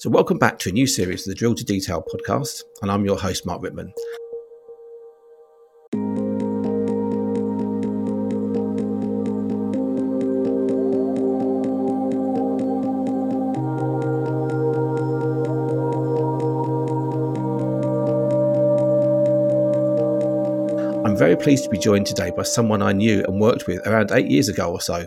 So, 0.00 0.08
welcome 0.08 0.38
back 0.38 0.58
to 0.60 0.70
a 0.70 0.72
new 0.72 0.86
series 0.86 1.26
of 1.26 1.32
the 1.32 1.34
Drill 1.34 1.54
to 1.54 1.62
Detail 1.62 2.02
podcast, 2.02 2.64
and 2.80 2.90
I'm 2.90 3.04
your 3.04 3.18
host, 3.18 3.44
Mark 3.44 3.60
Rittman. 3.60 3.92
I'm 21.04 21.14
very 21.14 21.36
pleased 21.36 21.64
to 21.64 21.68
be 21.68 21.76
joined 21.76 22.06
today 22.06 22.32
by 22.34 22.44
someone 22.44 22.80
I 22.80 22.92
knew 22.92 23.22
and 23.24 23.38
worked 23.38 23.66
with 23.66 23.86
around 23.86 24.12
eight 24.12 24.30
years 24.30 24.48
ago 24.48 24.72
or 24.72 24.80
so. 24.80 25.06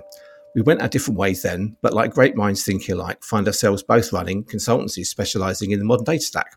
We 0.56 0.62
went 0.62 0.82
our 0.84 0.88
different 0.88 1.18
ways 1.18 1.42
then, 1.42 1.78
but 1.82 1.94
like 1.94 2.14
great 2.14 2.36
minds 2.36 2.64
thinking 2.64 2.94
alike, 2.94 3.24
find 3.24 3.48
ourselves 3.48 3.82
both 3.82 4.14
running 4.14 4.44
consultancies 4.44 5.08
specializing 5.08 5.72
in 5.72 5.80
the 5.80 5.86
modern 5.86 6.06
data 6.06 6.24
stack. 6.24 6.56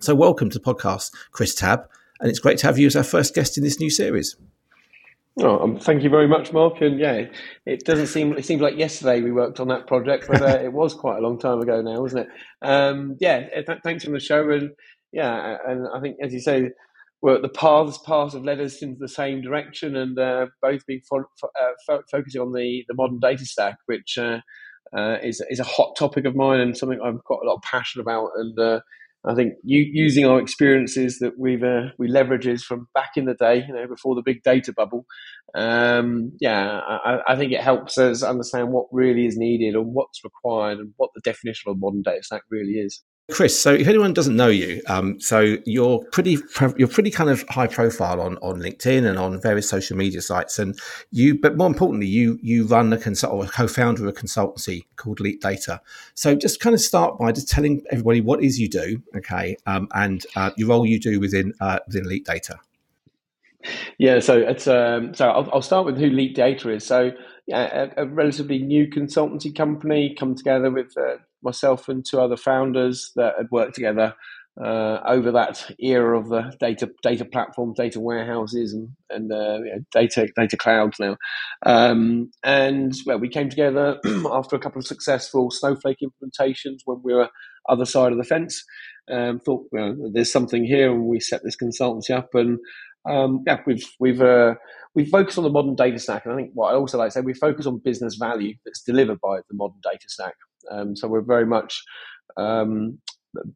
So, 0.00 0.14
welcome 0.14 0.50
to 0.50 0.58
the 0.58 0.64
podcast, 0.64 1.12
Chris 1.32 1.54
Tabb, 1.54 1.88
and 2.20 2.28
it's 2.28 2.38
great 2.38 2.58
to 2.58 2.66
have 2.66 2.78
you 2.78 2.86
as 2.86 2.96
our 2.96 3.02
first 3.02 3.34
guest 3.34 3.56
in 3.56 3.64
this 3.64 3.80
new 3.80 3.88
series. 3.88 4.36
Oh, 5.40 5.58
um, 5.60 5.78
thank 5.78 6.02
you 6.02 6.10
very 6.10 6.28
much, 6.28 6.52
Mark. 6.52 6.82
And 6.82 6.98
yeah, 6.98 7.28
it 7.64 7.84
doesn't 7.84 8.08
seem 8.08 8.36
it 8.36 8.44
seems 8.44 8.60
like 8.60 8.76
yesterday 8.76 9.22
we 9.22 9.32
worked 9.32 9.58
on 9.58 9.68
that 9.68 9.86
project, 9.86 10.26
but 10.28 10.42
uh, 10.42 10.58
it 10.62 10.72
was 10.72 10.92
quite 10.92 11.16
a 11.16 11.22
long 11.22 11.38
time 11.38 11.60
ago 11.60 11.80
now, 11.80 12.02
wasn't 12.02 12.26
it? 12.26 12.66
Um, 12.66 13.16
yeah, 13.20 13.48
th- 13.48 13.78
thanks 13.82 14.04
for 14.04 14.10
the 14.10 14.20
show, 14.20 14.50
and 14.50 14.72
yeah, 15.12 15.56
and 15.66 15.86
I 15.94 16.00
think 16.00 16.18
as 16.20 16.34
you 16.34 16.40
say, 16.40 16.72
well, 17.20 17.40
the 17.42 17.48
paths 17.48 17.98
paths 17.98 18.34
have 18.34 18.44
led 18.44 18.60
us 18.60 18.80
into 18.82 18.98
the 18.98 19.08
same 19.08 19.42
direction, 19.42 19.96
and 19.96 20.18
uh, 20.18 20.46
both 20.62 20.86
being 20.86 21.00
fo- 21.08 21.24
uh, 21.42 21.70
fo- 21.86 22.02
focusing 22.10 22.40
on 22.40 22.52
the, 22.52 22.84
the 22.88 22.94
modern 22.94 23.18
data 23.18 23.44
stack, 23.44 23.76
which 23.86 24.18
uh, 24.18 24.40
uh, 24.96 25.16
is 25.22 25.42
is 25.50 25.60
a 25.60 25.64
hot 25.64 25.96
topic 25.98 26.24
of 26.24 26.36
mine 26.36 26.60
and 26.60 26.76
something 26.76 27.00
I've 27.04 27.24
got 27.24 27.42
a 27.42 27.46
lot 27.46 27.56
of 27.56 27.62
passion 27.62 28.00
about. 28.00 28.30
And 28.36 28.58
uh, 28.58 28.80
I 29.26 29.34
think 29.34 29.54
using 29.64 30.26
our 30.26 30.40
experiences 30.40 31.18
that 31.18 31.38
we've 31.38 31.64
uh, 31.64 31.88
we 31.98 32.08
leverages 32.08 32.62
from 32.62 32.88
back 32.94 33.10
in 33.16 33.24
the 33.24 33.34
day, 33.34 33.64
you 33.66 33.74
know, 33.74 33.86
before 33.88 34.14
the 34.14 34.22
big 34.22 34.42
data 34.44 34.72
bubble. 34.72 35.04
Um, 35.54 36.32
yeah, 36.40 36.80
I, 36.80 37.18
I, 37.26 37.36
think 37.36 37.52
it 37.52 37.62
helps 37.62 37.96
us 37.96 38.22
understand 38.22 38.68
what 38.68 38.86
really 38.92 39.26
is 39.26 39.36
needed 39.36 39.74
and 39.74 39.94
what's 39.94 40.22
required 40.22 40.78
and 40.78 40.92
what 40.98 41.10
the 41.14 41.22
definition 41.24 41.70
of 41.70 41.80
modern 41.80 42.02
data 42.02 42.22
stack 42.22 42.42
really 42.50 42.72
is. 42.72 43.02
Chris, 43.30 43.60
so 43.60 43.74
if 43.74 43.86
anyone 43.86 44.14
doesn't 44.14 44.36
know 44.36 44.48
you, 44.48 44.80
um, 44.86 45.20
so 45.20 45.58
you're 45.66 46.02
pretty 46.12 46.38
you're 46.78 46.88
pretty 46.88 47.10
kind 47.10 47.28
of 47.28 47.44
high 47.50 47.66
profile 47.66 48.22
on, 48.22 48.38
on 48.38 48.58
LinkedIn 48.58 49.06
and 49.06 49.18
on 49.18 49.38
various 49.42 49.68
social 49.68 49.98
media 49.98 50.22
sites, 50.22 50.58
and 50.58 50.78
you, 51.10 51.38
but 51.38 51.58
more 51.58 51.66
importantly, 51.66 52.06
you 52.06 52.38
you 52.40 52.66
run 52.66 52.90
a 52.90 52.96
consult 52.96 53.34
or 53.34 53.44
a 53.44 53.48
co-founder 53.48 54.02
of 54.02 54.08
a 54.08 54.18
consultancy 54.18 54.86
called 54.96 55.20
Leap 55.20 55.42
Data. 55.42 55.78
So 56.14 56.34
just 56.34 56.60
kind 56.60 56.72
of 56.72 56.80
start 56.80 57.18
by 57.18 57.32
just 57.32 57.50
telling 57.50 57.82
everybody 57.90 58.22
what 58.22 58.42
is 58.42 58.58
you 58.58 58.66
do, 58.66 59.02
okay, 59.14 59.58
um, 59.66 59.88
and 59.92 60.24
uh, 60.34 60.52
your 60.56 60.70
role 60.70 60.86
you 60.86 60.98
do 60.98 61.20
within 61.20 61.52
uh, 61.60 61.80
within 61.86 62.08
Leap 62.08 62.24
Data. 62.24 62.58
Yeah, 63.98 64.20
so 64.20 64.38
it's 64.38 64.66
um, 64.66 65.12
so 65.12 65.28
I'll, 65.28 65.50
I'll, 65.52 65.62
start 65.62 65.84
with 65.84 65.98
who 65.98 66.08
Leap 66.08 66.34
Data 66.34 66.70
is. 66.70 66.86
So 66.86 67.12
a, 67.52 67.90
a 67.98 68.06
relatively 68.06 68.58
new 68.58 68.86
consultancy 68.86 69.54
company 69.54 70.16
come 70.18 70.34
together 70.34 70.70
with 70.70 70.96
uh, 70.96 71.16
myself 71.42 71.88
and 71.88 72.04
two 72.04 72.20
other 72.20 72.36
founders 72.36 73.12
that 73.16 73.34
had 73.36 73.48
worked 73.50 73.74
together 73.74 74.14
uh, 74.62 75.00
over 75.06 75.30
that 75.30 75.70
era 75.78 76.18
of 76.18 76.28
the 76.28 76.52
data 76.58 76.90
data 77.02 77.24
platforms, 77.24 77.76
data 77.76 78.00
warehouses, 78.00 78.72
and 78.72 78.88
and 79.10 79.32
uh, 79.32 79.58
you 79.64 79.72
know, 79.72 79.78
data 79.92 80.28
data 80.36 80.56
clouds 80.56 80.98
now. 80.98 81.16
Um, 81.64 82.30
and 82.42 82.92
well, 83.06 83.18
we 83.18 83.28
came 83.28 83.48
together 83.48 83.98
after 84.32 84.56
a 84.56 84.58
couple 84.58 84.80
of 84.80 84.86
successful 84.86 85.50
Snowflake 85.50 85.98
implementations 86.02 86.78
when 86.84 87.00
we 87.04 87.14
were 87.14 87.28
other 87.68 87.84
side 87.84 88.12
of 88.12 88.18
the 88.18 88.24
fence. 88.24 88.64
Um, 89.10 89.38
thought 89.38 89.66
well, 89.70 89.94
there's 90.12 90.32
something 90.32 90.64
here, 90.64 90.90
and 90.90 91.04
we 91.04 91.20
set 91.20 91.42
this 91.44 91.56
consultancy 91.56 92.10
up, 92.10 92.34
and 92.34 92.58
um, 93.08 93.44
yeah, 93.46 93.60
we've 93.64 93.86
we've 94.00 94.20
uh, 94.20 94.54
we 94.94 95.04
focus 95.04 95.38
on 95.38 95.44
the 95.44 95.50
modern 95.50 95.76
data 95.76 96.00
stack, 96.00 96.24
and 96.24 96.34
I 96.34 96.36
think 96.36 96.50
what 96.54 96.72
I 96.72 96.76
also 96.76 96.98
like 96.98 97.08
to 97.08 97.12
say 97.12 97.20
we 97.20 97.34
focus 97.34 97.66
on 97.66 97.78
business 97.78 98.16
value 98.16 98.54
that's 98.64 98.82
delivered 98.82 99.20
by 99.20 99.36
the 99.36 99.54
modern 99.54 99.78
data 99.84 100.08
stack. 100.08 100.34
Um, 100.70 100.96
so 100.96 101.08
we're 101.08 101.20
very 101.22 101.46
much 101.46 101.82
um, 102.36 102.98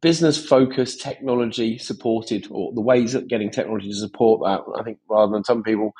business 0.01 0.43
focused, 0.43 1.01
technology 1.01 1.77
supported, 1.77 2.47
or 2.49 2.73
the 2.73 2.81
ways 2.81 3.15
of 3.15 3.27
getting 3.27 3.51
technology 3.51 3.89
to 3.89 3.95
support 3.95 4.41
that. 4.43 4.61
I 4.79 4.83
think 4.83 4.99
rather 5.09 5.31
than 5.31 5.43
some 5.43 5.63
people, 5.63 5.93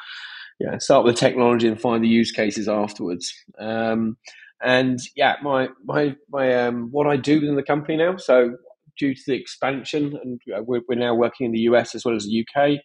yeah, 0.59 0.77
start 0.77 1.05
with 1.05 1.15
technology 1.15 1.67
and 1.67 1.79
find 1.79 2.03
the 2.03 2.07
use 2.09 2.31
cases 2.31 2.67
afterwards. 2.67 3.33
Um, 3.59 4.17
and 4.61 4.99
yeah, 5.15 5.35
my 5.41 5.69
my 5.83 6.15
my 6.29 6.65
um, 6.65 6.89
what 6.91 7.07
I 7.07 7.17
do 7.17 7.41
within 7.41 7.55
the 7.55 7.63
company 7.63 7.97
now. 7.97 8.17
So 8.17 8.57
due 8.97 9.13
to 9.13 9.21
the 9.27 9.33
expansion, 9.33 10.17
and 10.23 10.39
we're, 10.65 10.81
we're 10.87 10.95
now 10.95 11.15
working 11.15 11.47
in 11.47 11.51
the 11.51 11.61
US 11.61 11.95
as 11.95 12.05
well 12.05 12.15
as 12.15 12.25
the 12.25 12.45
UK. 12.47 12.79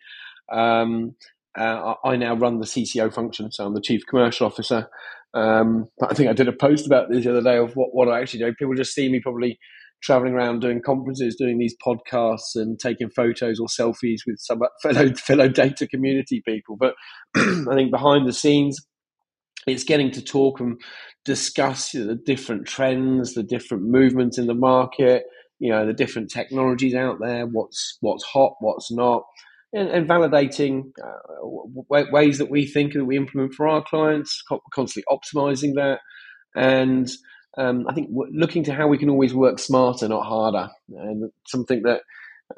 Um, 0.51 1.15
uh, 1.57 1.95
I 2.05 2.17
now 2.17 2.35
run 2.35 2.61
the 2.61 2.67
CCO 2.67 3.13
function, 3.13 3.51
so 3.51 3.67
I'm 3.67 3.75
the 3.75 3.81
chief 3.81 4.07
commercial 4.07 4.47
officer. 4.47 4.89
Um, 5.35 5.87
I 6.03 6.15
think 6.15 6.29
I 6.29 6.33
did 6.33 6.49
a 6.49 6.53
post 6.53 6.87
about 6.87 7.11
this 7.11 7.25
the 7.25 7.31
other 7.31 7.43
day 7.43 7.59
of 7.59 7.75
what, 7.75 7.89
what 7.93 8.09
I 8.09 8.21
actually 8.21 8.41
do. 8.41 8.55
People 8.59 8.75
just 8.75 8.95
see 8.95 9.09
me 9.09 9.21
probably 9.21 9.59
traveling 10.03 10.33
around 10.33 10.61
doing 10.61 10.81
conferences, 10.85 11.37
doing 11.37 11.59
these 11.59 11.75
podcasts, 11.85 12.55
and 12.55 12.79
taking 12.79 13.11
photos 13.11 13.59
or 13.59 13.67
selfies 13.67 14.21
with 14.27 14.39
some 14.39 14.61
fellow 14.83 15.13
fellow 15.15 15.49
data 15.49 15.87
community 15.87 16.43
people. 16.47 16.77
But 16.79 16.95
I 17.37 17.75
think 17.75 17.91
behind 17.91 18.27
the 18.27 18.33
scenes, 18.33 18.79
it's 19.67 19.85
getting 19.85 20.11
to 20.13 20.23
talk 20.23 20.61
and 20.61 20.81
discuss 21.25 21.93
you 21.93 22.01
know, 22.01 22.07
the 22.09 22.21
different 22.25 22.67
trends, 22.67 23.35
the 23.35 23.43
different 23.43 23.85
movements 23.85 24.39
in 24.39 24.47
the 24.47 24.55
market, 24.55 25.25
you 25.59 25.71
know, 25.71 25.87
the 25.87 25.93
different 25.93 26.31
technologies 26.31 26.95
out 26.95 27.19
there, 27.21 27.47
what's 27.47 27.99
what's 28.01 28.25
hot, 28.25 28.55
what's 28.61 28.91
not 28.91 29.25
and, 29.73 29.89
and 29.89 30.09
validating 30.09 30.93
uh, 31.03 32.05
ways 32.11 32.39
that 32.39 32.51
we 32.51 32.67
think 32.67 32.95
that 32.95 33.05
we 33.05 33.17
implement 33.17 33.55
for 33.55 33.69
our 33.69 33.83
clients, 33.83 34.43
constantly 34.73 35.05
optimizing 35.11 35.75
that, 35.75 36.01
and 36.55 37.11
um, 37.57 37.87
I 37.89 37.95
think 37.95 38.11
looking 38.13 38.65
to 38.65 38.75
how 38.75 38.87
we 38.87 38.99
can 38.99 39.11
always 39.11 39.35
work 39.35 39.59
smarter, 39.59 40.09
not 40.09 40.25
harder, 40.25 40.71
and 40.89 41.31
something 41.47 41.83
that 41.83 42.03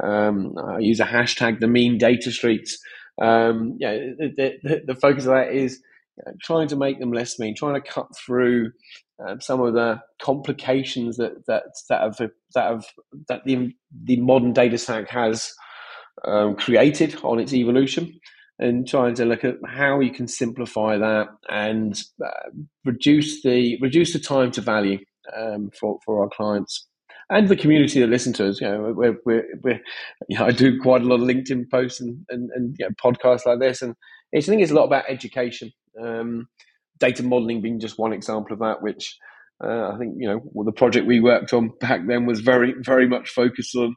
um, 0.02 0.54
I 0.58 0.78
use 0.78 1.00
a 1.00 1.04
hashtag, 1.04 1.60
the 1.60 1.66
mean 1.66 1.98
data 1.98 2.30
streets. 2.30 2.78
Um, 3.20 3.76
yeah, 3.78 3.92
the, 3.92 4.58
the, 4.62 4.82
the, 4.86 4.94
focus 4.94 5.24
of 5.24 5.32
that 5.32 5.52
is 5.52 5.82
trying 6.40 6.68
to 6.68 6.76
make 6.76 7.00
them 7.00 7.12
less 7.12 7.38
mean, 7.38 7.54
trying 7.54 7.74
to 7.74 7.86
cut 7.86 8.06
through 8.16 8.72
um, 9.26 9.40
some 9.40 9.60
of 9.60 9.74
the 9.74 10.00
complications 10.22 11.16
that 11.16 11.46
that 11.46 11.64
that 11.88 12.00
have 12.00 12.16
that 12.54 12.64
have 12.64 12.86
that 13.28 13.44
the 13.44 13.74
the 14.04 14.20
modern 14.20 14.52
data 14.52 14.78
stack 14.78 15.08
has 15.08 15.52
um, 16.24 16.56
created 16.56 17.16
on 17.22 17.38
its 17.38 17.52
evolution 17.52 18.18
and 18.58 18.86
trying 18.86 19.14
to 19.14 19.24
look 19.24 19.44
at 19.44 19.56
how 19.66 20.00
you 20.00 20.12
can 20.12 20.28
simplify 20.28 20.98
that 20.98 21.28
and 21.48 21.98
uh, 22.24 22.50
reduce 22.84 23.42
the 23.42 23.78
reduce 23.80 24.12
the 24.12 24.18
time 24.18 24.50
to 24.52 24.60
value 24.60 24.98
um, 25.36 25.70
for 25.78 25.98
for 26.04 26.22
our 26.22 26.28
clients 26.28 26.86
and 27.30 27.48
the 27.48 27.56
community 27.56 28.00
that 28.00 28.08
listen 28.08 28.32
to 28.34 28.48
us. 28.48 28.60
You 28.60 28.68
know, 28.68 28.92
we're, 28.94 29.16
we're, 29.24 29.46
we're 29.62 29.80
you 30.28 30.38
know, 30.38 30.46
I 30.46 30.50
do 30.50 30.80
quite 30.80 31.02
a 31.02 31.04
lot 31.04 31.20
of 31.20 31.28
LinkedIn 31.28 31.70
posts 31.70 32.00
and 32.00 32.26
and, 32.28 32.50
and 32.54 32.76
you 32.78 32.86
know, 32.86 32.94
podcasts 33.02 33.46
like 33.46 33.60
this, 33.60 33.80
and 33.80 33.94
I 34.36 34.40
think 34.40 34.60
it's 34.60 34.72
a 34.72 34.74
lot 34.74 34.84
about 34.84 35.04
education. 35.08 35.72
Um, 36.00 36.48
data 36.98 37.22
modeling 37.22 37.62
being 37.62 37.80
just 37.80 37.98
one 37.98 38.12
example 38.12 38.52
of 38.52 38.58
that, 38.58 38.82
which 38.82 39.16
uh, 39.64 39.90
I 39.92 39.98
think 39.98 40.16
you 40.18 40.28
know 40.28 40.40
well, 40.44 40.64
the 40.64 40.72
project 40.72 41.06
we 41.06 41.20
worked 41.20 41.52
on 41.52 41.70
back 41.80 42.06
then 42.06 42.26
was 42.26 42.40
very 42.40 42.74
very 42.80 43.08
much 43.08 43.30
focused 43.30 43.74
on 43.74 43.94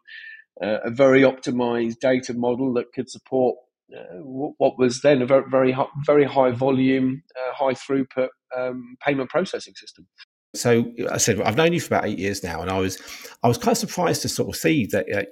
uh, 0.62 0.80
a 0.84 0.90
very 0.90 1.22
optimized 1.22 2.00
data 2.00 2.34
model 2.34 2.74
that 2.74 2.94
could 2.94 3.09
support 3.09 3.56
uh, 3.96 4.18
what 4.22 4.78
was 4.78 5.02
then 5.02 5.22
a 5.22 5.25
very 5.25 5.44
very 5.50 5.72
high, 5.72 5.88
very 6.06 6.25
high 6.25 6.52
volume, 6.52 7.24
uh, 7.38 7.53
high 7.53 7.74
throughput 7.74 8.30
um, 8.58 8.96
payment 9.06 9.30
processing 9.30 9.75
system. 9.75 10.08
So 10.56 10.91
I 11.12 11.18
said 11.18 11.41
I've 11.41 11.58
known 11.58 11.74
you 11.74 11.80
for 11.80 11.96
about 11.96 12.05
eight 12.05 12.20
years 12.20 12.44
now, 12.44 12.61
and 12.61 12.70
I 12.70 12.78
was 12.78 13.02
I 13.41 13.47
was 13.47 13.58
kind 13.58 13.72
of 13.72 13.78
surprised 13.79 14.22
to 14.22 14.29
sort 14.29 14.50
of 14.50 14.55
see 14.55 14.85
that 14.88 15.11
uh, 15.11 15.23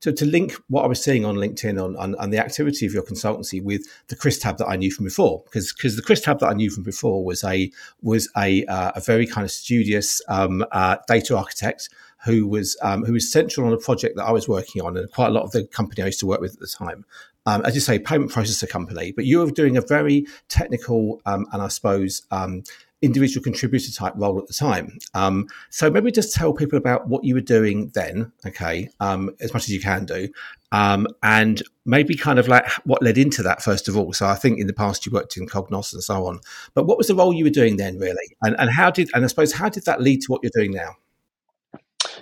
to, 0.00 0.12
to 0.12 0.24
link 0.24 0.52
what 0.68 0.82
I 0.82 0.88
was 0.88 1.02
seeing 1.02 1.24
on 1.24 1.36
LinkedIn 1.36 1.82
on, 1.82 1.96
on, 1.96 2.16
on 2.16 2.30
the 2.30 2.38
activity 2.38 2.84
of 2.84 2.92
your 2.92 3.04
consultancy 3.04 3.62
with 3.62 3.82
the 4.08 4.16
Chris 4.16 4.40
Tabb 4.40 4.58
that 4.58 4.66
I 4.66 4.74
knew 4.74 4.90
from 4.90 5.04
before, 5.04 5.44
because 5.44 5.72
because 5.72 5.94
the 5.94 6.02
Chris 6.02 6.22
Tabb 6.22 6.40
that 6.40 6.48
I 6.48 6.54
knew 6.54 6.70
from 6.70 6.82
before 6.82 7.24
was 7.24 7.44
a 7.44 7.70
was 8.02 8.28
a 8.36 8.64
uh, 8.64 8.90
a 8.96 9.00
very 9.00 9.28
kind 9.28 9.44
of 9.44 9.52
studious 9.52 10.20
um, 10.28 10.64
uh, 10.72 10.96
data 11.06 11.36
architect 11.36 11.88
who 12.24 12.46
was 12.46 12.76
um, 12.82 13.04
who 13.04 13.12
was 13.12 13.30
central 13.30 13.66
on 13.66 13.72
a 13.72 13.78
project 13.78 14.16
that 14.16 14.24
I 14.24 14.32
was 14.32 14.48
working 14.48 14.82
on, 14.82 14.96
and 14.96 15.10
quite 15.12 15.28
a 15.28 15.32
lot 15.32 15.44
of 15.44 15.52
the 15.52 15.64
company 15.64 16.02
I 16.02 16.06
used 16.06 16.20
to 16.20 16.26
work 16.26 16.40
with 16.40 16.54
at 16.54 16.60
the 16.60 16.66
time. 16.66 17.04
Um, 17.46 17.64
as 17.64 17.74
you 17.74 17.80
say, 17.80 17.98
payment 17.98 18.30
processor 18.30 18.68
company, 18.68 19.12
but 19.12 19.24
you 19.24 19.38
were 19.38 19.50
doing 19.50 19.78
a 19.78 19.80
very 19.80 20.26
technical 20.48 21.22
um, 21.24 21.46
and 21.52 21.62
I 21.62 21.68
suppose 21.68 22.22
um, 22.30 22.62
individual 23.00 23.42
contributor 23.42 23.92
type 23.92 24.12
role 24.16 24.38
at 24.38 24.46
the 24.48 24.54
time. 24.54 24.98
Um, 25.14 25.46
so 25.70 25.90
maybe 25.90 26.10
just 26.10 26.34
tell 26.34 26.52
people 26.52 26.78
about 26.78 27.08
what 27.08 27.24
you 27.24 27.34
were 27.34 27.40
doing 27.40 27.90
then, 27.94 28.32
okay, 28.46 28.90
um, 29.00 29.30
as 29.40 29.54
much 29.54 29.64
as 29.64 29.70
you 29.70 29.80
can 29.80 30.04
do, 30.04 30.28
um, 30.72 31.06
and 31.22 31.62
maybe 31.86 32.16
kind 32.16 32.38
of 32.38 32.48
like 32.48 32.68
what 32.84 33.02
led 33.02 33.16
into 33.16 33.42
that 33.42 33.62
first 33.62 33.88
of 33.88 33.96
all. 33.96 34.12
So 34.12 34.26
I 34.26 34.34
think 34.34 34.58
in 34.58 34.66
the 34.66 34.72
past 34.72 35.06
you 35.06 35.12
worked 35.12 35.36
in 35.36 35.46
Cognos 35.46 35.92
and 35.92 36.02
so 36.02 36.26
on, 36.26 36.40
but 36.74 36.86
what 36.86 36.98
was 36.98 37.06
the 37.06 37.14
role 37.14 37.32
you 37.32 37.44
were 37.44 37.50
doing 37.50 37.76
then, 37.76 37.98
really, 37.98 38.36
and, 38.42 38.56
and 38.58 38.70
how 38.70 38.90
did 38.90 39.08
and 39.14 39.24
I 39.24 39.28
suppose 39.28 39.52
how 39.52 39.68
did 39.68 39.84
that 39.84 40.02
lead 40.02 40.22
to 40.22 40.32
what 40.32 40.42
you're 40.42 40.52
doing 40.54 40.72
now? 40.72 40.96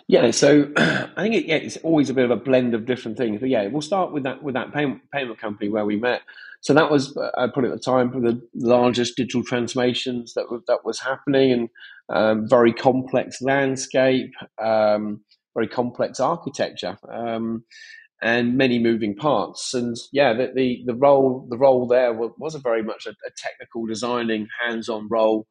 Yeah, 0.08 0.30
so 0.30 0.70
I 0.76 1.22
think 1.22 1.34
it, 1.34 1.46
yeah, 1.46 1.56
it's 1.56 1.76
always 1.78 2.10
a 2.10 2.14
bit 2.14 2.24
of 2.24 2.30
a 2.30 2.36
blend 2.36 2.74
of 2.74 2.86
different 2.86 3.16
things. 3.16 3.40
But 3.40 3.48
yeah, 3.48 3.66
we'll 3.66 3.82
start 3.82 4.12
with 4.12 4.22
that 4.22 4.42
with 4.42 4.54
that 4.54 4.72
payment, 4.72 5.02
payment 5.12 5.38
company 5.38 5.68
where 5.68 5.84
we 5.84 5.96
met. 5.96 6.22
So 6.60 6.74
that 6.74 6.90
was 6.90 7.16
uh, 7.16 7.48
probably 7.52 7.70
at 7.70 7.76
the 7.76 7.82
time 7.82 8.10
for 8.12 8.20
the 8.20 8.40
largest 8.54 9.16
digital 9.16 9.42
transformations 9.44 10.34
that 10.34 10.46
that 10.68 10.84
was 10.84 11.00
happening, 11.00 11.52
and 11.52 11.68
um, 12.08 12.48
very 12.48 12.72
complex 12.72 13.42
landscape, 13.42 14.32
um, 14.62 15.22
very 15.54 15.68
complex 15.68 16.20
architecture, 16.20 16.96
um, 17.12 17.64
and 18.22 18.56
many 18.56 18.78
moving 18.78 19.16
parts. 19.16 19.74
And 19.74 19.96
yeah, 20.12 20.32
the, 20.34 20.52
the, 20.54 20.82
the 20.86 20.94
role 20.94 21.46
the 21.50 21.58
role 21.58 21.86
there 21.88 22.12
was, 22.12 22.30
was 22.38 22.54
a 22.54 22.60
very 22.60 22.82
much 22.82 23.06
a, 23.06 23.10
a 23.10 23.30
technical 23.36 23.86
designing, 23.86 24.46
hands 24.64 24.88
on 24.88 25.08
role 25.10 25.46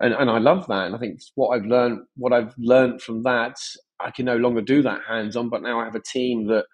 and 0.00 0.14
and 0.14 0.30
I 0.30 0.38
love 0.38 0.66
that. 0.68 0.86
And 0.86 0.96
I 0.96 0.98
think 0.98 1.20
what 1.34 1.50
I've 1.50 1.66
learned, 1.66 2.00
what 2.16 2.32
I've 2.32 2.54
learned 2.58 3.02
from 3.02 3.22
that, 3.24 3.56
I 4.02 4.10
can 4.10 4.26
no 4.26 4.36
longer 4.36 4.60
do 4.60 4.82
that 4.82 5.00
hands 5.08 5.36
on. 5.36 5.48
But 5.48 5.62
now 5.62 5.80
I 5.80 5.84
have 5.84 5.94
a 5.94 6.02
team 6.02 6.46
that 6.48 6.64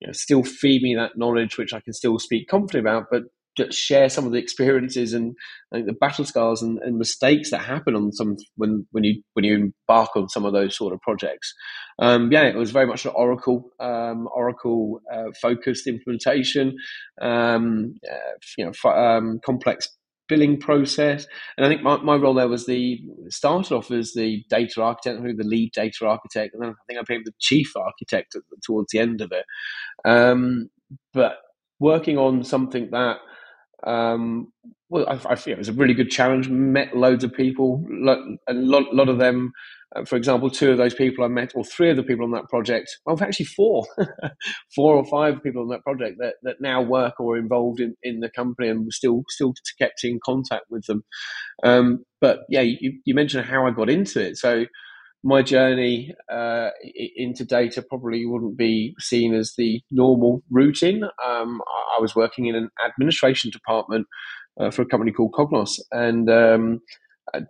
you 0.00 0.06
know, 0.06 0.12
still 0.12 0.42
feed 0.42 0.82
me 0.82 0.94
that 0.96 1.16
knowledge, 1.16 1.58
which 1.58 1.72
I 1.72 1.80
can 1.80 1.92
still 1.92 2.18
speak 2.18 2.48
confidently 2.48 2.80
about, 2.80 3.06
but 3.10 3.24
just 3.56 3.72
share 3.72 4.08
some 4.08 4.26
of 4.26 4.32
the 4.32 4.38
experiences 4.38 5.14
and, 5.14 5.34
the 5.72 5.94
battle 6.00 6.24
scars 6.24 6.62
and, 6.62 6.78
and, 6.78 6.96
mistakes 6.96 7.50
that 7.50 7.60
happen 7.60 7.94
on 7.94 8.12
some 8.12 8.36
when 8.56 8.86
when 8.92 9.04
you 9.04 9.22
when 9.34 9.44
you 9.44 9.72
embark 9.88 10.16
on 10.16 10.28
some 10.28 10.44
of 10.44 10.52
those 10.52 10.76
sort 10.76 10.92
of 10.92 11.00
projects. 11.00 11.52
Um, 11.98 12.30
yeah, 12.30 12.42
it 12.42 12.56
was 12.56 12.70
very 12.70 12.86
much 12.86 13.04
an 13.04 13.12
Oracle 13.14 13.70
um, 13.80 14.28
Oracle 14.34 15.00
uh, 15.12 15.32
focused 15.40 15.86
implementation. 15.86 16.76
Um, 17.20 17.94
uh, 18.10 18.32
you 18.56 18.64
know, 18.64 18.70
f- 18.70 18.96
um, 18.96 19.40
complex 19.44 19.88
billing 20.28 20.58
process. 20.58 21.26
And 21.56 21.66
I 21.66 21.68
think 21.68 21.82
my, 21.82 21.96
my 21.98 22.16
role 22.16 22.34
there 22.34 22.48
was 22.48 22.66
the 22.66 23.00
started 23.28 23.74
off 23.74 23.90
as 23.90 24.12
the 24.12 24.44
data 24.48 24.82
architect, 24.82 25.22
the 25.22 25.44
lead 25.44 25.72
data 25.72 26.06
architect, 26.06 26.54
and 26.54 26.62
then 26.62 26.70
I 26.70 26.74
think 26.86 26.98
I 26.98 27.02
became 27.02 27.22
the 27.24 27.32
chief 27.38 27.72
architect 27.76 28.36
towards 28.62 28.92
the 28.92 28.98
end 28.98 29.20
of 29.20 29.32
it. 29.32 29.44
Um, 30.04 30.70
but 31.12 31.38
working 31.78 32.18
on 32.18 32.44
something 32.44 32.90
that 32.90 33.18
um, 33.84 34.52
well, 34.88 35.06
I, 35.08 35.32
I 35.32 35.34
feel 35.34 35.54
it 35.54 35.58
was 35.58 35.68
a 35.68 35.72
really 35.72 35.94
good 35.94 36.10
challenge. 36.10 36.48
Met 36.48 36.96
loads 36.96 37.24
of 37.24 37.32
people, 37.32 37.84
a 38.48 38.54
lot, 38.54 38.94
lot 38.94 39.08
of 39.08 39.18
them 39.18 39.52
uh, 39.94 40.04
for 40.04 40.16
example, 40.16 40.50
two 40.50 40.72
of 40.72 40.78
those 40.78 40.94
people 40.94 41.24
I 41.24 41.28
met, 41.28 41.52
or 41.54 41.64
three 41.64 41.90
of 41.90 41.96
the 41.96 42.02
people 42.02 42.24
on 42.24 42.32
that 42.32 42.48
project, 42.48 42.98
well, 43.04 43.16
actually 43.22 43.46
four, 43.46 43.86
four 44.74 44.96
or 44.96 45.04
five 45.04 45.42
people 45.42 45.62
on 45.62 45.68
that 45.68 45.84
project 45.84 46.16
that, 46.18 46.34
that 46.42 46.56
now 46.60 46.82
work 46.82 47.20
or 47.20 47.36
involved 47.36 47.80
in, 47.80 47.94
in 48.02 48.20
the 48.20 48.30
company 48.30 48.68
and 48.68 48.92
still 48.92 49.22
still 49.28 49.54
kept 49.78 50.02
in 50.02 50.18
contact 50.24 50.64
with 50.70 50.84
them. 50.86 51.04
Um, 51.62 52.04
but 52.20 52.40
yeah, 52.48 52.62
you, 52.62 52.98
you 53.04 53.14
mentioned 53.14 53.46
how 53.46 53.66
I 53.66 53.70
got 53.70 53.88
into 53.88 54.20
it. 54.20 54.38
So 54.38 54.66
my 55.22 55.42
journey 55.42 56.14
uh, 56.32 56.70
into 57.16 57.44
data 57.44 57.82
probably 57.82 58.26
wouldn't 58.26 58.56
be 58.56 58.94
seen 58.98 59.34
as 59.34 59.54
the 59.56 59.80
normal 59.90 60.42
routine. 60.50 61.04
Um, 61.24 61.60
I 61.96 62.00
was 62.00 62.16
working 62.16 62.46
in 62.46 62.56
an 62.56 62.70
administration 62.84 63.50
department 63.50 64.06
uh, 64.60 64.70
for 64.70 64.82
a 64.82 64.86
company 64.86 65.12
called 65.12 65.32
Cognos, 65.32 65.80
and 65.92 66.30
um, 66.30 66.80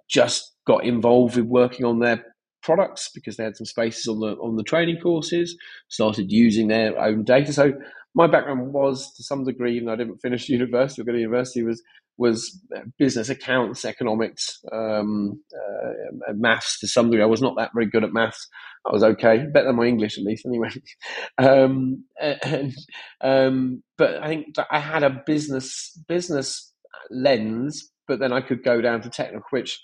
just 0.09 0.53
got 0.67 0.85
involved 0.85 1.37
with 1.37 1.47
working 1.47 1.85
on 1.85 2.01
their 2.01 2.25
products 2.63 3.11
because 3.15 3.37
they 3.37 3.45
had 3.45 3.57
some 3.57 3.67
spaces 3.67 4.09
on 4.09 4.21
the 4.21 4.33
on 4.37 4.57
the 4.57 4.65
training 4.65 4.99
courses. 5.01 5.57
Started 5.89 6.31
using 6.31 6.69
their 6.69 6.99
own 6.99 7.25
data. 7.25 7.53
So 7.53 7.73
my 8.15 8.27
background 8.27 8.73
was 8.73 9.13
to 9.15 9.23
some 9.23 9.45
degree, 9.45 9.77
even 9.77 9.87
though 9.87 9.93
I 9.93 9.97
didn't 9.97 10.19
finish 10.19 10.49
university 10.49 11.03
or 11.03 11.05
go 11.05 11.13
to 11.13 11.19
university, 11.19 11.63
was 11.63 11.83
was 12.19 12.63
business 12.99 13.29
accounts, 13.29 13.85
economics, 13.85 14.59
um, 14.73 15.39
uh, 15.55 16.33
maths 16.33 16.81
to 16.81 16.89
some 16.89 17.11
degree. 17.11 17.23
I 17.23 17.27
was 17.27 17.43
not 17.43 17.57
that 17.59 17.73
very 17.75 17.87
good 17.87 18.05
at 18.05 18.13
maths. 18.13 18.49
I 18.87 18.93
was 18.93 19.03
okay, 19.03 19.45
better 19.53 19.67
than 19.67 19.77
my 19.77 19.85
English 19.85 20.17
at 20.17 20.25
least, 20.25 20.47
anyway. 20.47 20.71
um, 21.39 22.05
and, 22.19 22.75
um, 23.21 23.83
but 23.99 24.23
I 24.23 24.29
think 24.29 24.47
I 24.71 24.79
had 24.79 25.03
a 25.03 25.23
business 25.27 25.99
business 26.09 26.73
lens, 27.11 27.91
but 28.09 28.19
then 28.19 28.33
I 28.33 28.41
could 28.41 28.63
go 28.63 28.81
down 28.81 29.01
to 29.03 29.11
technical, 29.11 29.47
which 29.51 29.81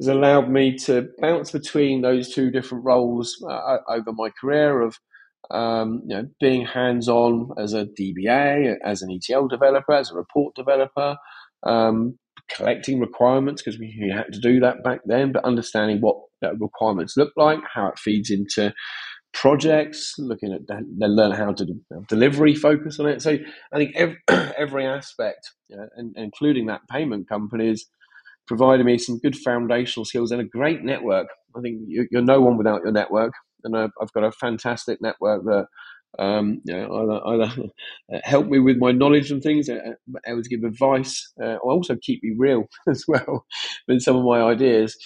has 0.00 0.08
allowed 0.08 0.50
me 0.50 0.76
to 0.78 1.08
bounce 1.18 1.50
between 1.50 2.02
those 2.02 2.32
two 2.32 2.50
different 2.50 2.84
roles 2.84 3.36
uh, 3.48 3.78
over 3.88 4.12
my 4.12 4.30
career 4.40 4.82
of 4.82 4.98
um, 5.50 6.02
you 6.06 6.16
know, 6.16 6.28
being 6.40 6.64
hands-on 6.64 7.50
as 7.58 7.74
a 7.74 7.84
DBA, 7.84 8.76
as 8.82 9.02
an 9.02 9.10
ETL 9.10 9.48
developer, 9.48 9.92
as 9.92 10.10
a 10.10 10.14
report 10.14 10.54
developer, 10.54 11.16
um, 11.64 12.18
collecting 12.50 13.00
requirements 13.00 13.62
because 13.62 13.78
we 13.78 14.12
had 14.14 14.32
to 14.32 14.40
do 14.40 14.60
that 14.60 14.82
back 14.82 15.00
then, 15.04 15.32
but 15.32 15.44
understanding 15.44 16.00
what 16.00 16.16
requirements 16.58 17.16
look 17.16 17.32
like, 17.36 17.58
how 17.72 17.88
it 17.88 17.98
feeds 17.98 18.30
into 18.30 18.72
projects, 19.34 20.14
looking 20.18 20.52
at 20.52 20.66
the, 20.66 21.08
learn 21.08 21.32
how 21.32 21.52
to 21.52 21.66
delivery 22.08 22.54
focus 22.54 22.98
on 22.98 23.06
it. 23.06 23.20
So 23.20 23.36
I 23.72 23.76
think 23.76 23.94
every, 23.94 24.16
every 24.28 24.86
aspect, 24.86 25.50
and, 25.68 26.14
including 26.16 26.66
that 26.66 26.82
payment 26.90 27.28
companies, 27.28 27.86
provided 28.46 28.84
me 28.84 28.98
some 28.98 29.18
good 29.18 29.36
foundational 29.36 30.04
skills 30.04 30.30
and 30.30 30.40
a 30.40 30.44
great 30.44 30.82
network. 30.82 31.28
I 31.56 31.60
think 31.60 31.80
you're 31.86 32.22
no 32.22 32.40
one 32.40 32.56
without 32.56 32.82
your 32.82 32.92
network, 32.92 33.32
and 33.64 33.76
I've 33.76 34.12
got 34.12 34.24
a 34.24 34.32
fantastic 34.32 35.00
network 35.00 35.44
that 35.44 35.66
um, 36.18 36.60
you 36.64 36.74
know, 36.76 37.20
either, 37.26 37.26
either 37.26 37.68
help 38.22 38.46
me 38.46 38.58
with 38.60 38.76
my 38.78 38.92
knowledge 38.92 39.30
and 39.30 39.42
things, 39.42 39.68
uh, 39.68 39.78
able 40.26 40.42
to 40.42 40.48
give 40.48 40.62
advice, 40.62 41.32
uh, 41.42 41.56
or 41.56 41.72
also 41.72 41.96
keep 42.00 42.22
me 42.22 42.34
real 42.36 42.64
as 42.88 43.04
well 43.08 43.44
with 43.88 44.00
some 44.00 44.16
of 44.16 44.24
my 44.24 44.40
ideas, 44.40 44.96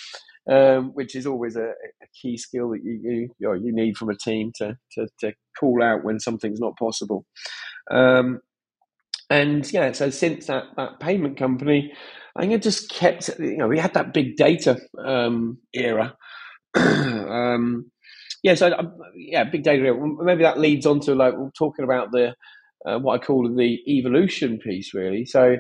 um, 0.51 0.91
which 0.95 1.15
is 1.15 1.27
always 1.27 1.57
a, 1.57 1.69
a, 1.69 2.07
key 2.21 2.37
skill 2.37 2.71
that 2.71 2.83
you 2.83 3.29
you, 3.39 3.55
you, 3.55 3.73
need 3.73 3.97
from 3.97 4.09
a 4.09 4.17
team 4.17 4.51
to, 4.57 4.77
to, 4.93 5.07
to 5.21 5.33
call 5.59 5.83
out 5.83 6.05
when 6.05 6.19
something's 6.19 6.61
not 6.61 6.77
possible. 6.79 7.27
Um, 7.91 8.41
and 9.31 9.71
yeah, 9.73 9.93
so 9.93 10.09
since 10.11 10.47
that, 10.47 10.65
that 10.77 11.01
payment 11.01 11.37
company, 11.37 11.93
I 12.35 12.41
think 12.41 12.53
it 12.55 12.63
just 12.63 12.91
kept, 12.91 13.29
you 13.39 13.59
know, 13.59 13.69
we 13.69 13.79
had 13.79 13.95
that 13.95 14.15
big 14.15 14.37
data 14.37 14.79
um, 15.05 15.59
era. 15.75 16.17
um, 16.75 17.91
yeah, 18.43 18.55
so 18.55 18.73
yeah, 19.17 19.45
big 19.45 19.65
data 19.65 19.83
era. 19.85 20.25
Maybe 20.25 20.45
that 20.45 20.59
leads 20.59 20.87
on 20.87 21.01
to 21.01 21.15
like 21.15 21.35
talking 21.59 21.85
about 21.85 22.11
the 22.13 22.35
uh, 22.87 22.99
what 22.99 23.21
I 23.21 23.25
call 23.25 23.55
the 23.55 23.79
evolution 23.87 24.59
piece, 24.59 24.95
really. 24.95 25.27
So 25.27 25.57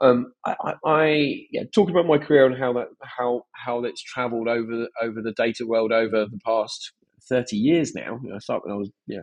um, 0.00 0.32
I, 0.44 0.74
I, 0.84 1.46
yeah, 1.50 1.62
talking 1.74 1.94
about 1.94 2.06
my 2.06 2.18
career 2.18 2.46
and 2.46 2.58
how 2.58 2.72
that 2.74 2.88
how 3.02 3.42
how 3.52 3.80
that's 3.80 4.02
travelled 4.02 4.48
over 4.48 4.88
over 5.02 5.22
the 5.22 5.32
data 5.32 5.66
world 5.66 5.92
over 5.92 6.26
the 6.26 6.40
past 6.44 6.92
30 7.28 7.56
years 7.56 7.94
now. 7.94 8.20
You 8.22 8.30
know, 8.30 8.36
I 8.36 8.38
started 8.38 8.66
when 8.66 8.74
I 8.74 8.78
was, 8.78 8.90
yeah, 9.06 9.20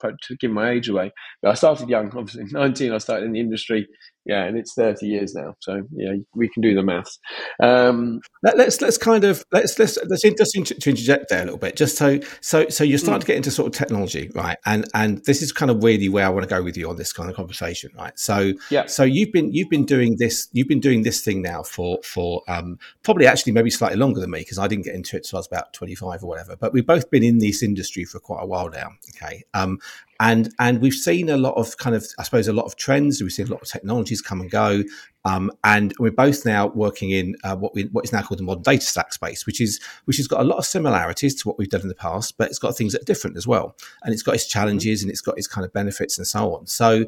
to 0.00 0.36
give 0.36 0.50
my 0.50 0.70
age 0.70 0.88
away. 0.88 1.12
But 1.42 1.50
I 1.50 1.54
started 1.54 1.88
young, 1.88 2.06
obviously. 2.16 2.44
19, 2.50 2.92
I 2.92 2.98
started 2.98 3.26
in 3.26 3.32
the 3.32 3.40
industry. 3.40 3.86
Yeah, 4.26 4.44
and 4.44 4.58
it's 4.58 4.74
30 4.74 5.06
years 5.06 5.34
now. 5.34 5.54
So, 5.60 5.82
yeah, 5.92 6.14
we 6.34 6.48
can 6.48 6.60
do 6.60 6.74
the 6.74 6.82
maths. 6.82 7.18
Um, 7.62 8.20
Let, 8.42 8.58
us 8.58 8.80
let's 8.80 8.98
kind 8.98 9.22
of, 9.22 9.44
let's, 9.52 9.78
let's, 9.78 9.96
let's 10.08 10.22
just 10.22 10.52
to 10.52 10.90
interject 10.90 11.28
there 11.28 11.42
a 11.42 11.44
little 11.44 11.58
bit, 11.58 11.76
just 11.76 11.96
so, 11.96 12.18
so, 12.40 12.68
so 12.68 12.82
you're 12.82 12.98
starting 12.98 13.18
mm. 13.18 13.20
to 13.20 13.26
get 13.28 13.36
into 13.36 13.52
sort 13.52 13.68
of 13.68 13.72
technology, 13.78 14.32
right? 14.34 14.58
And, 14.66 14.84
and 14.94 15.24
this 15.26 15.42
is 15.42 15.52
kind 15.52 15.70
of 15.70 15.82
really 15.84 16.08
where 16.08 16.26
I 16.26 16.28
want 16.28 16.42
to 16.42 16.52
go 16.52 16.60
with 16.60 16.76
you 16.76 16.90
on 16.90 16.96
this 16.96 17.12
kind 17.12 17.30
of 17.30 17.36
conversation, 17.36 17.92
right? 17.96 18.18
So, 18.18 18.52
yeah. 18.68 18.86
So 18.86 19.04
you've 19.04 19.30
been, 19.30 19.52
you've 19.52 19.70
been 19.70 19.84
doing 19.84 20.16
this, 20.18 20.48
you've 20.52 20.68
been 20.68 20.80
doing 20.80 21.04
this 21.04 21.20
thing 21.20 21.40
now 21.40 21.62
for, 21.62 22.00
for, 22.02 22.42
um, 22.48 22.80
probably 23.04 23.28
actually 23.28 23.52
maybe 23.52 23.70
slightly 23.70 23.96
longer 23.96 24.20
than 24.20 24.30
me 24.30 24.40
because 24.40 24.58
I 24.58 24.66
didn't 24.66 24.86
get 24.86 24.96
into 24.96 25.16
it 25.16 25.20
until 25.20 25.36
I 25.36 25.40
was 25.40 25.46
about 25.46 25.72
25 25.72 26.24
or 26.24 26.26
whatever, 26.26 26.56
but 26.56 26.72
we've 26.72 26.86
both 26.86 27.08
been 27.10 27.22
in 27.22 27.38
this 27.38 27.62
industry 27.62 28.04
for 28.04 28.18
quite 28.18 28.42
a 28.42 28.46
while 28.46 28.70
now. 28.70 28.88
Okay. 29.14 29.44
Um, 29.54 29.78
and 30.20 30.52
and 30.58 30.80
we've 30.80 30.94
seen 30.94 31.28
a 31.28 31.36
lot 31.36 31.54
of 31.54 31.76
kind 31.76 31.94
of 31.94 32.06
I 32.18 32.22
suppose 32.22 32.48
a 32.48 32.52
lot 32.52 32.64
of 32.64 32.76
trends. 32.76 33.20
We've 33.20 33.32
seen 33.32 33.46
a 33.46 33.50
lot 33.50 33.62
of 33.62 33.68
technologies 33.68 34.22
come 34.22 34.40
and 34.40 34.50
go, 34.50 34.82
um, 35.24 35.50
and 35.64 35.92
we're 35.98 36.10
both 36.10 36.44
now 36.44 36.68
working 36.68 37.10
in 37.10 37.36
uh, 37.44 37.56
what 37.56 37.74
we 37.74 37.84
what 37.84 38.04
is 38.04 38.12
now 38.12 38.22
called 38.22 38.38
the 38.38 38.44
modern 38.44 38.62
data 38.62 38.84
stack 38.84 39.12
space, 39.12 39.46
which 39.46 39.60
is 39.60 39.80
which 40.04 40.16
has 40.16 40.28
got 40.28 40.40
a 40.40 40.44
lot 40.44 40.56
of 40.56 40.66
similarities 40.66 41.34
to 41.42 41.48
what 41.48 41.58
we've 41.58 41.68
done 41.68 41.82
in 41.82 41.88
the 41.88 41.94
past, 41.94 42.36
but 42.38 42.48
it's 42.48 42.58
got 42.58 42.76
things 42.76 42.92
that 42.92 43.02
are 43.02 43.06
different 43.06 43.36
as 43.36 43.46
well, 43.46 43.76
and 44.02 44.12
it's 44.12 44.22
got 44.22 44.34
its 44.34 44.46
challenges 44.46 45.02
and 45.02 45.10
it's 45.10 45.20
got 45.20 45.36
its 45.38 45.46
kind 45.46 45.64
of 45.64 45.72
benefits 45.72 46.18
and 46.18 46.26
so 46.26 46.54
on. 46.54 46.66
So. 46.66 47.06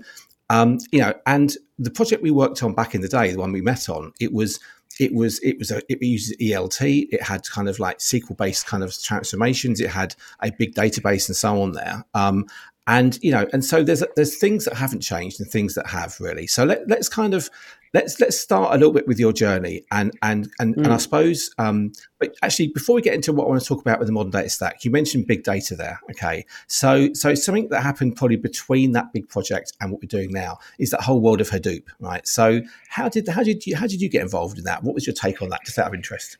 Um, 0.50 0.78
you 0.92 1.00
know, 1.00 1.12
and 1.26 1.54
the 1.78 1.90
project 1.90 2.22
we 2.22 2.30
worked 2.30 2.62
on 2.62 2.72
back 2.72 2.94
in 2.94 3.02
the 3.02 3.08
day, 3.08 3.30
the 3.32 3.38
one 3.38 3.52
we 3.52 3.60
met 3.60 3.90
on, 3.90 4.14
it 4.18 4.32
was 4.32 4.58
it 4.98 5.14
was 5.14 5.38
it 5.40 5.58
was 5.58 5.70
a, 5.70 5.80
it 5.88 6.02
uses 6.02 6.36
ELT. 6.38 7.08
It 7.10 7.22
had 7.22 7.48
kind 7.48 7.68
of 7.68 7.78
like 7.78 7.98
SQL 7.98 8.36
based 8.36 8.66
kind 8.66 8.82
of 8.82 9.00
transformations. 9.00 9.80
It 9.80 9.90
had 9.90 10.14
a 10.42 10.50
big 10.50 10.74
database 10.74 11.28
and 11.28 11.36
so 11.36 11.62
on 11.62 11.72
there. 11.72 12.04
Um, 12.14 12.46
and 12.88 13.18
you 13.22 13.30
know 13.30 13.46
and 13.52 13.64
so 13.64 13.84
there's 13.84 14.02
there's 14.16 14.36
things 14.36 14.64
that 14.64 14.74
haven't 14.74 15.00
changed 15.00 15.40
and 15.40 15.48
things 15.48 15.74
that 15.74 15.86
have 15.86 16.16
really. 16.18 16.48
So 16.48 16.64
let, 16.64 16.88
let's 16.88 17.08
kind 17.08 17.34
of 17.34 17.48
let's 17.94 18.18
let's 18.20 18.38
start 18.38 18.74
a 18.74 18.78
little 18.78 18.92
bit 18.92 19.06
with 19.06 19.18
your 19.18 19.32
journey 19.32 19.84
and 19.90 20.16
and 20.22 20.50
and, 20.58 20.74
mm. 20.74 20.84
and 20.84 20.92
i 20.92 20.96
suppose 20.96 21.50
um, 21.58 21.92
but 22.18 22.34
actually 22.42 22.68
before 22.68 22.94
we 22.94 23.02
get 23.02 23.14
into 23.14 23.32
what 23.32 23.44
i 23.44 23.48
want 23.48 23.60
to 23.60 23.66
talk 23.66 23.80
about 23.80 23.98
with 23.98 24.06
the 24.06 24.12
modern 24.12 24.30
data 24.30 24.50
stack 24.50 24.84
you 24.84 24.90
mentioned 24.90 25.26
big 25.26 25.42
data 25.42 25.74
there 25.74 26.00
okay? 26.10 26.44
So 26.66 27.12
so 27.14 27.34
something 27.34 27.68
that 27.70 27.82
happened 27.82 28.16
probably 28.16 28.36
between 28.36 28.92
that 28.92 29.12
big 29.12 29.28
project 29.28 29.72
and 29.80 29.90
what 29.90 30.02
we're 30.02 30.08
doing 30.08 30.32
now 30.32 30.58
is 30.78 30.90
that 30.90 31.00
whole 31.00 31.20
world 31.20 31.40
of 31.40 31.48
hadoop 31.48 31.84
right? 32.00 32.26
So 32.26 32.60
how 32.88 33.08
did 33.08 33.28
how 33.28 33.42
did 33.42 33.66
you 33.66 33.76
how 33.76 33.86
did 33.86 34.00
you 34.00 34.08
get 34.08 34.22
involved 34.22 34.58
in 34.58 34.64
that? 34.64 34.82
What 34.82 34.94
was 34.94 35.06
your 35.06 35.14
take 35.14 35.40
on 35.42 35.48
that 35.50 35.64
just 35.64 35.78
out 35.78 35.88
of 35.88 35.94
interest? 35.94 36.36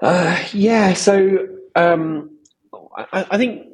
Uh, 0.00 0.42
yeah 0.52 0.92
so 0.92 1.46
um, 1.74 2.30
I, 3.12 3.26
I 3.30 3.36
think 3.36 3.66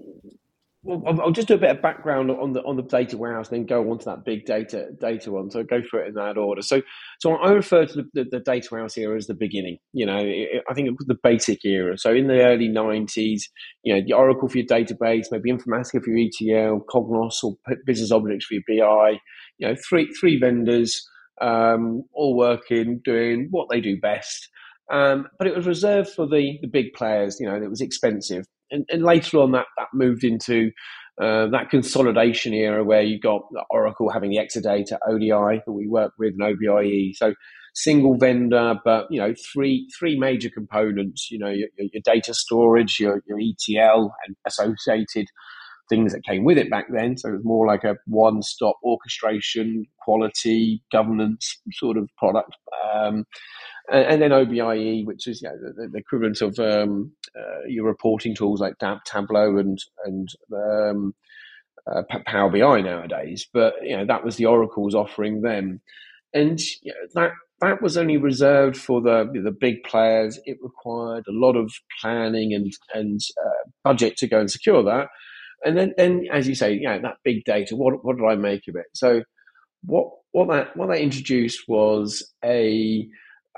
well, 0.85 1.21
I'll 1.21 1.31
just 1.31 1.47
do 1.47 1.55
a 1.55 1.59
bit 1.59 1.71
of 1.71 1.81
background 1.81 2.31
on 2.33 2.55
the 2.55 2.63
on 2.63 2.77
the 2.77 2.83
data 2.83 3.17
warehouse, 3.17 3.49
then 3.49 3.67
go 3.67 3.89
on 3.91 3.99
to 4.01 4.05
that 4.07 4.25
big 4.25 4.47
data 4.47 4.89
data 5.01 5.31
one. 5.31 5.49
So 5.49 5.63
go 5.63 5.81
through 5.81 6.05
it 6.05 6.09
in 6.09 6.15
that 6.15 6.37
order. 6.37 6.61
So, 6.61 6.83
so 7.21 7.37
I 7.37 7.53
refer 7.53 7.87
to 7.87 7.95
the, 7.95 8.09
the, 8.15 8.25
the 8.33 8.41
data 8.41 8.69
warehouse 8.73 8.99
era 8.99 9.17
as 9.17 9.29
the 9.29 9.35
beginning. 9.35 9.79
You 9.93 10.07
know, 10.07 10.19
it, 10.19 10.65
I 10.69 10.75
think 10.75 10.89
it 10.89 10.97
was 10.99 11.07
the 11.07 11.19
basic 11.23 11.65
era. 11.65 11.97
So 11.97 12.13
in 12.13 12.27
the 12.27 12.43
early 12.43 12.69
'90s, 12.69 13.43
you 13.85 13.95
know, 13.95 14.03
the 14.05 14.13
Oracle 14.13 14.49
for 14.49 14.59
your 14.59 14.67
database, 14.67 15.27
maybe 15.31 15.53
Informatica 15.53 16.03
for 16.03 16.11
your 16.11 16.29
ETL, 16.29 16.85
Cognos 16.93 17.45
or 17.45 17.57
Business 17.87 18.11
Objects 18.11 18.47
for 18.47 18.55
your 18.55 18.65
BI. 18.67 19.19
You 19.59 19.69
know, 19.69 19.77
three 19.89 20.13
three 20.19 20.41
vendors 20.41 21.09
um, 21.41 22.03
all 22.13 22.37
working, 22.37 23.01
doing 23.05 23.49
what 23.53 23.69
they 23.71 23.81
do 23.81 24.01
best. 24.01 24.49
Um, 24.93 25.29
but 25.39 25.47
it 25.47 25.55
was 25.55 25.67
reserved 25.67 26.11
for 26.11 26.27
the 26.27 26.59
the 26.61 26.67
big 26.67 26.93
players. 26.95 27.39
You 27.39 27.47
know, 27.47 27.55
it 27.55 27.71
was 27.71 27.81
expensive 27.81 28.47
and, 28.73 28.85
and 28.91 29.03
later 29.03 29.39
on 29.39 29.53
that 29.53 29.67
that 29.79 29.89
moved 29.93 30.25
into 30.25 30.71
uh, 31.21 31.47
that 31.49 31.71
consolidation 31.71 32.55
era 32.55 32.83
where 32.83 33.03
you 33.03 33.21
got 33.21 33.43
Oracle 33.71 34.11
having 34.11 34.31
the 34.31 34.39
Exadata 34.39 34.99
ODI 35.07 35.63
that 35.65 35.73
we 35.73 35.87
work 35.87 36.13
with 36.19 36.35
and 36.39 36.43
OBIE. 36.43 37.13
So 37.15 37.35
single 37.75 38.17
vendor, 38.17 38.75
but 38.85 39.07
you 39.11 39.21
know 39.21 39.35
three 39.53 39.89
three 39.97 40.19
major 40.19 40.51
components. 40.51 41.31
You 41.31 41.39
know 41.39 41.51
your, 41.51 41.69
your 41.77 42.03
data 42.05 42.35
storage, 42.35 42.99
your, 42.99 43.23
your 43.27 43.39
ETL, 43.39 44.13
and 44.27 44.37
associated 44.47 45.27
things 45.89 46.13
that 46.13 46.25
came 46.25 46.45
with 46.45 46.57
it 46.57 46.71
back 46.71 46.87
then. 46.91 47.17
So 47.19 47.29
it 47.29 47.33
was 47.33 47.45
more 47.45 47.67
like 47.67 47.85
a 47.85 47.97
one 48.07 48.43
stop 48.43 48.77
orchestration, 48.83 49.85
quality, 50.03 50.83
governance 50.91 51.61
sort 51.73 51.99
of 51.99 52.09
product. 52.17 52.57
Um, 52.95 53.25
and, 53.91 54.23
then 54.23 54.33
OBIE, 54.33 55.03
which 55.05 55.27
is 55.27 55.43
you 55.43 55.49
know, 55.49 55.57
the, 55.57 55.89
the, 55.89 55.99
equivalent 55.99 56.41
of 56.41 56.59
um, 56.59 57.13
uh, 57.39 57.67
your 57.67 57.87
reporting 57.87 58.35
tools 58.35 58.61
like 58.61 58.75
Tableau 59.05 59.59
and 59.59 59.79
and 60.05 60.29
um, 60.55 61.15
uh, 61.87 62.03
Power 62.27 62.51
BI 62.51 62.81
nowadays. 62.81 63.47
But 63.53 63.75
you 63.83 63.97
know 63.97 64.07
that 64.07 64.25
was 64.25 64.37
the 64.37 64.47
Oracle's 64.47 64.95
offering 64.95 65.43
them, 65.43 65.81
and 66.33 66.61
you 66.83 66.93
know, 66.93 67.09
that 67.15 67.33
that 67.61 67.81
was 67.81 67.97
only 67.97 68.17
reserved 68.17 68.77
for 68.77 69.01
the 69.01 69.31
the 69.43 69.53
big 69.53 69.83
players. 69.85 70.39
It 70.45 70.59
required 70.63 71.25
a 71.29 71.33
lot 71.33 71.57
of 71.57 71.73
planning 72.01 72.53
and 72.55 72.73
and 72.95 73.21
uh, 73.45 73.71
budget 73.85 74.17
to 74.19 74.27
go 74.27 74.41
and 74.41 74.51
secure 74.51 74.83
that. 74.85 75.09
And 75.65 75.79
then, 75.79 75.95
then 75.97 76.27
as 76.33 76.49
you 76.49 76.57
say, 76.57 76.77
know, 76.81 77.01
that 77.01 77.19
big 77.25 77.45
data. 77.45 77.77
What 77.77 78.05
what 78.05 78.17
did 78.17 78.27
I 78.27 78.35
make 78.35 78.67
of 78.69 78.77
it? 78.77 78.87
So 78.95 79.23
what 79.85 80.09
what 80.33 80.49
that 80.49 80.77
what 80.77 80.89
that 80.89 81.01
introduced 81.01 81.69
was 81.69 82.33
a 82.45 83.07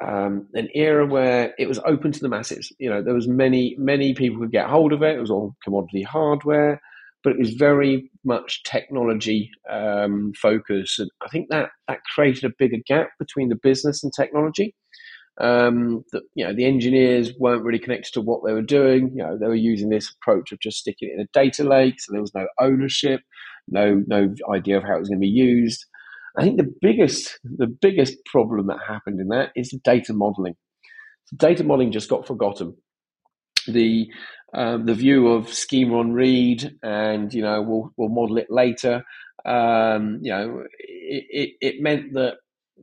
um, 0.03 0.49
an 0.55 0.69
era 0.75 1.07
where 1.07 1.55
it 1.59 1.69
was 1.69 1.79
open 1.87 2.13
to 2.13 2.21
the 2.21 2.29
masses. 2.29 2.73
You 2.79 2.91
know, 2.91 3.03
there 3.03 3.15
was 3.15 3.29
many 3.29 3.77
many 3.79 4.15
people 4.15 4.41
could 4.41 4.53
get 4.53 4.69
hold 4.69 4.93
of 4.93 5.03
it. 5.03 5.17
It 5.17 5.21
was 5.21 5.31
all 5.31 5.55
commodity 5.63 6.03
hardware, 6.03 6.81
but 7.23 7.33
it 7.33 7.39
was 7.39 7.55
very 7.55 8.11
much 8.25 8.63
technology 8.65 9.51
um, 9.71 10.33
focused, 10.41 10.99
and 10.99 11.11
I 11.23 11.29
think 11.29 11.49
that 11.51 11.71
that 11.89 12.01
created 12.15 12.45
a 12.45 12.55
bigger 12.59 12.79
gap 12.87 13.11
between 13.19 13.49
the 13.49 13.59
business 13.63 14.03
and 14.03 14.13
technology. 14.15 14.75
Um, 15.41 16.05
that 16.13 16.23
you 16.35 16.45
know 16.45 16.55
the 16.55 16.65
engineers 16.65 17.33
weren't 17.39 17.65
really 17.65 17.81
connected 17.81 18.13
to 18.15 18.21
what 18.21 18.43
they 18.45 18.53
were 18.53 18.63
doing. 18.63 19.11
You 19.15 19.23
know, 19.25 19.39
they 19.39 19.47
were 19.49 19.55
using 19.55 19.89
this 19.91 20.13
approach 20.21 20.53
of 20.53 20.61
just 20.61 20.79
sticking 20.79 21.09
it 21.11 21.15
in 21.15 21.21
a 21.21 21.29
data 21.33 21.65
lake, 21.65 22.01
so 22.01 22.13
there 22.13 22.21
was 22.21 22.35
no 22.35 22.47
ownership, 22.61 23.21
no 23.69 24.03
no 24.07 24.35
idea 24.53 24.77
of 24.77 24.85
how 24.85 24.97
it 24.97 25.01
was 25.01 25.09
going 25.09 25.21
to 25.21 25.27
be 25.27 25.29
used. 25.29 25.85
I 26.37 26.43
think 26.43 26.57
the 26.57 26.73
biggest 26.81 27.39
the 27.45 27.67
biggest 27.67 28.17
problem 28.27 28.67
that 28.67 28.79
happened 28.87 29.21
in 29.21 29.29
that 29.29 29.51
is 29.55 29.71
the 29.71 29.79
data 29.85 30.13
modeling. 30.13 30.57
Data 31.37 31.65
modeling 31.65 31.93
just 31.93 32.11
got 32.11 32.27
forgotten. 32.27 32.77
The 33.69 34.09
um, 34.53 34.87
the 34.87 34.95
view 34.95 35.29
of 35.29 35.53
schema 35.53 35.99
on 35.99 36.13
read 36.13 36.77
and 36.83 37.33
you 37.33 37.43
know 37.43 37.63
we'll 37.63 37.93
we'll 37.97 38.09
model 38.09 38.39
it 38.39 38.49
later. 38.51 39.05
Um, 39.45 40.21
you 40.23 40.31
know, 40.31 40.65
it, 40.79 41.25
it, 41.31 41.51
it 41.61 41.83
meant 41.83 42.15
that 42.15 42.35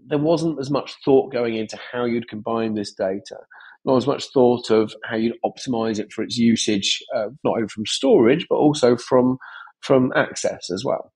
there 0.07 0.19
wasn't 0.19 0.59
as 0.59 0.69
much 0.69 0.93
thought 1.03 1.33
going 1.33 1.55
into 1.55 1.77
how 1.91 2.05
you'd 2.05 2.29
combine 2.29 2.75
this 2.75 2.93
data, 2.93 3.37
not 3.83 3.97
as 3.97 4.07
much 4.07 4.25
thought 4.33 4.69
of 4.69 4.93
how 5.03 5.15
you'd 5.15 5.37
optimize 5.43 5.99
it 5.99 6.13
for 6.13 6.23
its 6.23 6.37
usage, 6.37 7.01
uh, 7.15 7.27
not 7.43 7.55
only 7.55 7.67
from 7.67 7.85
storage 7.85 8.45
but 8.49 8.55
also 8.55 8.95
from 8.95 9.37
from 9.81 10.11
access 10.15 10.69
as 10.69 10.85
well. 10.85 11.11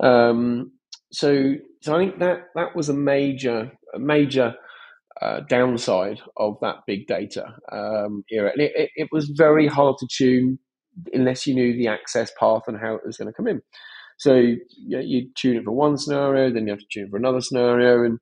Um, 0.00 0.72
so, 1.12 1.54
so 1.80 1.94
I 1.94 1.98
think 1.98 2.18
that 2.18 2.48
that 2.54 2.74
was 2.74 2.88
a 2.88 2.94
major, 2.94 3.72
a 3.94 3.98
major 3.98 4.54
uh, 5.20 5.40
downside 5.48 6.20
of 6.36 6.58
that 6.60 6.76
big 6.86 7.06
data 7.06 7.54
um, 7.72 8.24
era. 8.30 8.52
It, 8.56 8.72
it, 8.74 8.90
it, 8.96 9.08
was 9.12 9.30
very 9.30 9.66
hard 9.66 9.96
to 9.98 10.06
tune 10.10 10.58
unless 11.12 11.46
you 11.46 11.54
knew 11.54 11.76
the 11.76 11.88
access 11.88 12.30
path 12.38 12.62
and 12.66 12.78
how 12.78 12.94
it 12.94 13.06
was 13.06 13.16
going 13.16 13.28
to 13.28 13.32
come 13.32 13.46
in. 13.46 13.62
So 14.18 14.34
you, 14.34 14.58
you 14.76 15.28
tune 15.36 15.56
it 15.56 15.64
for 15.64 15.72
one 15.72 15.96
scenario, 15.96 16.52
then 16.52 16.66
you 16.66 16.72
have 16.72 16.80
to 16.80 16.86
tune 16.92 17.10
for 17.10 17.16
another 17.16 17.40
scenario, 17.40 18.04
and 18.04 18.18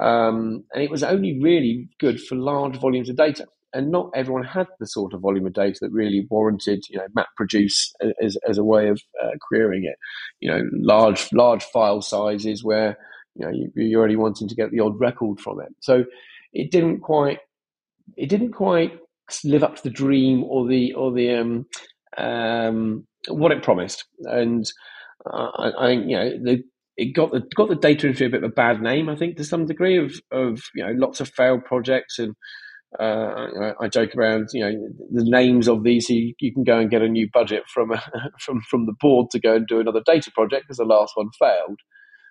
um, 0.00 0.64
and 0.72 0.82
it 0.82 0.90
was 0.90 1.02
only 1.02 1.38
really 1.40 1.88
good 2.00 2.20
for 2.20 2.34
large 2.34 2.76
volumes 2.76 3.08
of 3.08 3.16
data 3.16 3.46
and 3.74 3.90
not 3.90 4.10
everyone 4.14 4.44
had 4.44 4.68
the 4.78 4.86
sort 4.86 5.12
of 5.12 5.20
volume 5.20 5.46
of 5.46 5.52
data 5.52 5.78
that 5.82 5.90
really 5.90 6.26
warranted, 6.30 6.84
you 6.88 6.98
know, 6.98 7.06
MapReduce 7.16 7.90
as, 8.22 8.38
as 8.48 8.56
a 8.56 8.64
way 8.64 8.88
of 8.88 9.02
uh, 9.22 9.30
querying 9.46 9.84
it. 9.84 9.96
You 10.40 10.50
know, 10.50 10.62
large 10.72 11.28
large 11.32 11.64
file 11.64 12.00
sizes 12.00 12.64
where 12.64 12.96
you 13.34 13.44
know 13.44 13.52
you, 13.74 13.98
are 13.98 14.04
only 14.04 14.16
wanting 14.16 14.48
to 14.48 14.54
get 14.54 14.70
the 14.70 14.80
odd 14.80 14.98
record 14.98 15.40
from 15.40 15.60
it. 15.60 15.74
So 15.80 16.04
it 16.52 16.70
didn't 16.70 17.00
quite 17.00 17.40
it 18.16 18.28
didn't 18.28 18.52
quite 18.52 18.92
live 19.44 19.64
up 19.64 19.76
to 19.76 19.82
the 19.82 19.90
dream 19.90 20.44
or 20.44 20.66
the 20.66 20.94
or 20.94 21.12
the 21.12 21.34
um, 21.34 21.66
um, 22.16 23.06
what 23.28 23.52
it 23.52 23.62
promised. 23.62 24.04
And 24.22 24.70
uh, 25.26 25.50
I, 25.58 25.68
I 25.70 25.90
you 25.90 26.16
know 26.16 26.30
the 26.42 26.62
it 26.96 27.14
got 27.14 27.32
the 27.32 27.42
got 27.56 27.68
the 27.68 27.74
data 27.74 28.06
industry 28.06 28.26
a 28.26 28.30
bit 28.30 28.44
of 28.44 28.50
a 28.50 28.54
bad 28.54 28.80
name, 28.80 29.08
I 29.08 29.16
think, 29.16 29.36
to 29.36 29.44
some 29.44 29.66
degree 29.66 29.98
of 29.98 30.14
of 30.30 30.60
you 30.74 30.84
know 30.84 30.92
lots 30.92 31.20
of 31.20 31.28
failed 31.28 31.64
projects 31.64 32.20
and 32.20 32.34
uh, 33.00 33.72
I, 33.80 33.88
joke 33.88 34.14
around, 34.16 34.48
you 34.52 34.64
know, 34.64 34.88
the 35.12 35.24
names 35.24 35.68
of 35.68 35.82
these. 35.82 36.08
You, 36.08 36.34
you 36.38 36.52
can 36.52 36.64
go 36.64 36.78
and 36.78 36.90
get 36.90 37.02
a 37.02 37.08
new 37.08 37.28
budget 37.32 37.64
from 37.72 37.92
a, 37.92 38.02
from 38.40 38.60
from 38.62 38.86
the 38.86 38.94
board 39.00 39.30
to 39.30 39.40
go 39.40 39.56
and 39.56 39.66
do 39.66 39.80
another 39.80 40.02
data 40.04 40.30
project 40.34 40.64
because 40.64 40.78
the 40.78 40.84
last 40.84 41.12
one 41.14 41.30
failed. 41.38 41.80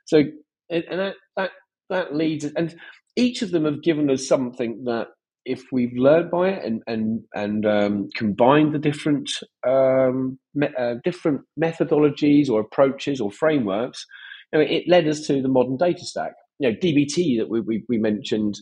So, 0.06 0.24
and 0.70 0.84
that 0.90 1.16
that 1.36 1.52
that 1.90 2.16
leads, 2.16 2.46
and 2.46 2.76
each 3.16 3.42
of 3.42 3.52
them 3.52 3.66
have 3.66 3.84
given 3.84 4.10
us 4.10 4.28
something 4.28 4.84
that 4.86 5.08
if 5.46 5.64
we've 5.72 5.96
learned 5.96 6.32
by 6.32 6.50
it 6.50 6.66
and 6.66 6.82
and 6.88 7.22
and 7.34 7.66
um, 7.66 8.10
combined 8.16 8.74
the 8.74 8.80
different 8.80 9.30
um, 9.68 10.40
me, 10.56 10.68
uh, 10.80 10.96
different 11.04 11.42
methodologies 11.62 12.50
or 12.50 12.62
approaches 12.62 13.20
or 13.20 13.32
frameworks, 13.32 14.06
you 14.52 14.60
know, 14.60 14.66
it 14.66 14.84
led 14.88 15.08
us 15.08 15.22
to 15.28 15.42
the 15.42 15.50
modern 15.50 15.78
data 15.78 16.06
stack. 16.06 16.34
You 16.60 16.70
know, 16.70 16.78
DBT 16.78 17.40
that 17.40 17.50
we 17.50 17.60
we, 17.60 17.84
we 17.90 17.98
mentioned 17.98 18.56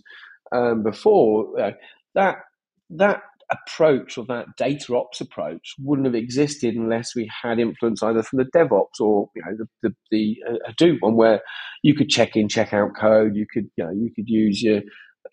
um, 0.52 0.84
before, 0.84 1.60
uh, 1.60 1.72
that 2.16 2.38
that 2.92 3.22
approach 3.52 4.18
or 4.18 4.26
that 4.26 4.46
data 4.58 4.96
ops 4.96 5.20
approach 5.20 5.76
wouldn't 5.80 6.06
have 6.06 6.16
existed 6.16 6.74
unless 6.76 7.14
we 7.16 7.30
had 7.44 7.60
influence 7.60 8.02
either 8.02 8.24
from 8.24 8.38
the 8.40 8.46
DevOps 8.46 9.00
or 9.00 9.30
you 9.36 9.42
know 9.46 9.58
the 9.58 9.90
the, 9.90 9.96
the 10.12 10.38
uh, 10.50 10.72
Hadoop 10.72 10.98
one 11.02 11.16
where 11.16 11.42
you 11.84 11.96
could 11.96 12.10
check 12.10 12.36
in, 12.36 12.48
check 12.48 12.74
out 12.74 12.96
code. 13.00 13.36
You 13.36 13.46
could 13.52 13.70
you 13.78 13.84
know 13.84 13.92
you 13.92 14.12
could 14.16 14.28
use 14.28 14.62
your 14.62 14.82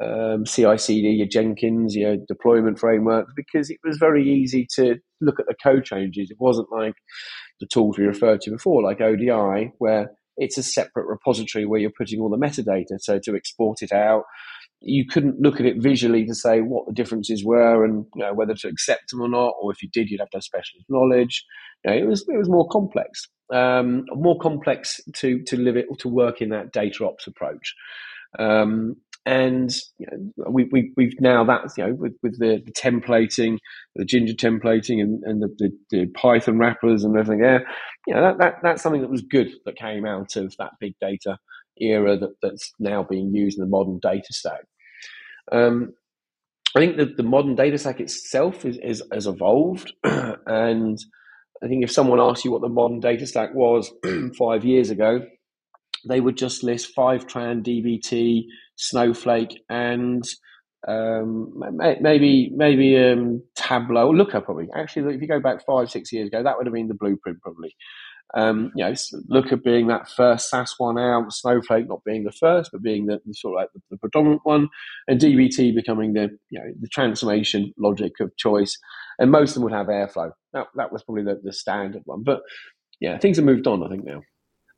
um, 0.01 0.45
CI/CD, 0.45 1.09
your 1.09 1.29
Jenkins, 1.29 1.95
your 1.95 2.17
deployment 2.29 2.79
framework 2.79 3.29
because 3.37 3.71
it 3.71 3.79
was 3.85 3.99
very 3.99 4.29
easy 4.29 4.67
to 4.75 4.97
look 5.21 5.41
at 5.41 5.47
the 5.47 5.55
code 5.63 5.85
changes. 5.85 6.31
It 6.31 6.39
wasn't 6.41 6.71
like 6.73 6.95
the 7.61 7.67
tools 7.67 7.99
we 7.99 8.05
referred 8.05 8.41
to 8.43 8.51
before, 8.51 8.83
like 8.83 9.01
ODI, 9.01 9.73
where 9.79 10.11
it's 10.37 10.57
a 10.59 10.63
separate 10.63 11.07
repository 11.07 11.67
where 11.67 11.81
you're 11.81 11.91
putting 11.97 12.21
all 12.21 12.31
the 12.31 12.37
metadata. 12.37 13.01
So 13.01 13.19
to 13.25 13.35
export 13.35 13.83
it 13.83 13.93
out, 13.93 14.23
you 14.81 15.07
couldn't 15.07 15.41
look 15.41 15.59
at 15.59 15.67
it 15.67 15.83
visually 15.83 16.25
to 16.27 16.35
say 16.35 16.61
what 16.61 16.87
the 16.87 16.93
differences 16.93 17.45
were 17.45 17.85
and 17.85 18.07
you 18.15 18.23
know, 18.23 18.33
whether 18.35 18.55
to 18.55 18.69
accept 18.69 19.11
them 19.11 19.21
or 19.21 19.29
not, 19.29 19.55
or 19.61 19.73
if 19.73 19.83
you 19.83 19.89
did, 19.93 20.09
you'd 20.09 20.21
have 20.21 20.31
to 20.31 20.37
have 20.37 20.45
specialist 20.45 20.87
knowledge. 20.89 21.45
You 21.85 21.91
know, 21.91 21.97
it 21.97 22.07
was 22.07 22.25
it 22.29 22.37
was 22.37 22.49
more 22.49 22.69
complex, 22.69 23.29
um, 23.53 24.05
more 24.13 24.39
complex 24.39 25.01
to 25.17 25.43
to 25.45 25.57
live 25.57 25.77
it 25.77 25.87
to 26.01 26.09
work 26.09 26.41
in 26.41 26.51
that 26.51 26.73
data 26.73 27.07
ops 27.07 27.27
approach. 27.27 27.75
Um, 28.39 28.97
and 29.27 29.75
you 29.99 30.07
know, 30.11 30.51
we, 30.51 30.65
we, 30.71 30.93
we've 30.97 31.21
now 31.21 31.45
that 31.45 31.73
you 31.77 31.87
know 31.87 31.95
with, 31.95 32.15
with 32.23 32.39
the, 32.39 32.63
the 32.65 32.73
templating, 32.73 33.59
the 33.97 34.05
Jinja 34.05 34.35
templating, 34.35 35.03
and, 35.03 35.23
and 35.25 35.43
the, 35.43 35.55
the, 35.59 35.71
the, 35.91 36.07
Python 36.07 36.59
wrappers 36.59 37.05
and 37.05 37.17
everything 37.17 37.43
there. 37.43 37.67
You 38.07 38.15
know 38.15 38.23
that, 38.23 38.39
that 38.39 38.55
that's 38.63 38.83
something 38.83 39.03
that 39.03 39.11
was 39.11 39.23
good 39.23 39.49
that 39.67 39.77
came 39.77 40.07
out 40.07 40.37
of 40.37 40.55
that 40.59 40.73
big 40.81 40.95
data 41.01 41.39
era 41.81 42.17
that, 42.17 42.35
that's 42.43 42.73
now 42.79 43.03
being 43.03 43.35
used 43.35 43.59
in 43.59 43.65
the 43.65 43.71
modern 43.71 43.99
data 43.99 44.33
stack. 44.33 44.65
Um, 45.51 45.95
I 46.77 46.81
think 46.81 46.97
that 46.99 47.17
the 47.17 47.23
modern 47.23 47.55
data 47.55 47.79
stack 47.79 48.01
itself 48.01 48.65
is, 48.65 48.79
is 48.79 49.03
has 49.13 49.27
evolved, 49.27 49.93
and 50.05 50.99
I 51.63 51.67
think 51.67 51.83
if 51.83 51.91
someone 51.91 52.21
asked 52.21 52.45
you 52.45 52.53
what 52.53 52.61
the 52.61 52.69
modern 52.69 53.01
data 53.01 53.27
stack 53.27 53.55
was 53.55 53.91
five 54.39 54.65
years 54.65 54.91
ago, 54.91 55.23
they 56.07 56.21
would 56.21 56.37
just 56.37 56.63
list 56.63 56.95
Fivetran, 56.97 57.65
DBT, 57.65 58.45
Snowflake, 58.77 59.63
and 59.69 60.25
um, 60.87 61.61
maybe 62.01 62.53
maybe 62.55 62.97
um, 62.97 63.43
Tableau 63.57 64.11
Looker 64.11 64.41
probably. 64.41 64.69
Actually, 64.77 65.15
if 65.15 65.21
you 65.23 65.27
go 65.29 65.41
back 65.41 65.65
five 65.67 65.91
six 65.91 66.13
years 66.13 66.29
ago, 66.29 66.43
that 66.43 66.57
would 66.57 66.67
have 66.67 66.75
been 66.75 66.89
the 66.89 66.95
blueprint 66.95 67.41
probably. 67.41 67.75
Um, 68.35 68.73
you 68.77 68.85
know, 68.85 68.95
Looker 69.29 69.57
being 69.57 69.87
that 69.87 70.11
first 70.11 70.51
SaaS 70.51 70.75
one 70.77 70.99
out, 70.99 71.33
Snowflake 71.33 71.89
not 71.89 72.05
being 72.05 72.25
the 72.25 72.33
first, 72.33 72.71
but 72.71 72.83
being 72.83 73.07
the, 73.07 73.21
the 73.25 73.33
sort 73.33 73.55
of 73.55 73.63
like 73.63 73.73
the, 73.73 73.81
the, 73.91 73.97
predominant 73.97 74.43
one, 74.45 74.69
and 75.07 75.19
DBT 75.19 75.75
becoming 75.75 76.13
the 76.13 76.29
you 76.51 76.59
know 76.59 76.73
the 76.81 76.89
transformation 76.89 77.73
logic 77.79 78.13
of 78.21 78.37
choice. 78.37 78.77
And 79.19 79.31
most 79.31 79.51
of 79.51 79.55
them 79.55 79.65
would 79.65 79.73
have 79.73 79.87
Airflow. 79.87 80.33
That 80.53 80.67
that 80.75 80.93
was 80.93 81.03
probably 81.03 81.25
the, 81.25 81.41
the 81.43 81.53
standard 81.53 82.03
one. 82.05 82.23
But 82.23 82.43
yeah, 83.01 83.19
things 83.19 83.39
have 83.39 83.47
moved 83.47 83.67
on, 83.67 83.83
I 83.83 83.89
think 83.89 84.05
now. 84.05 84.21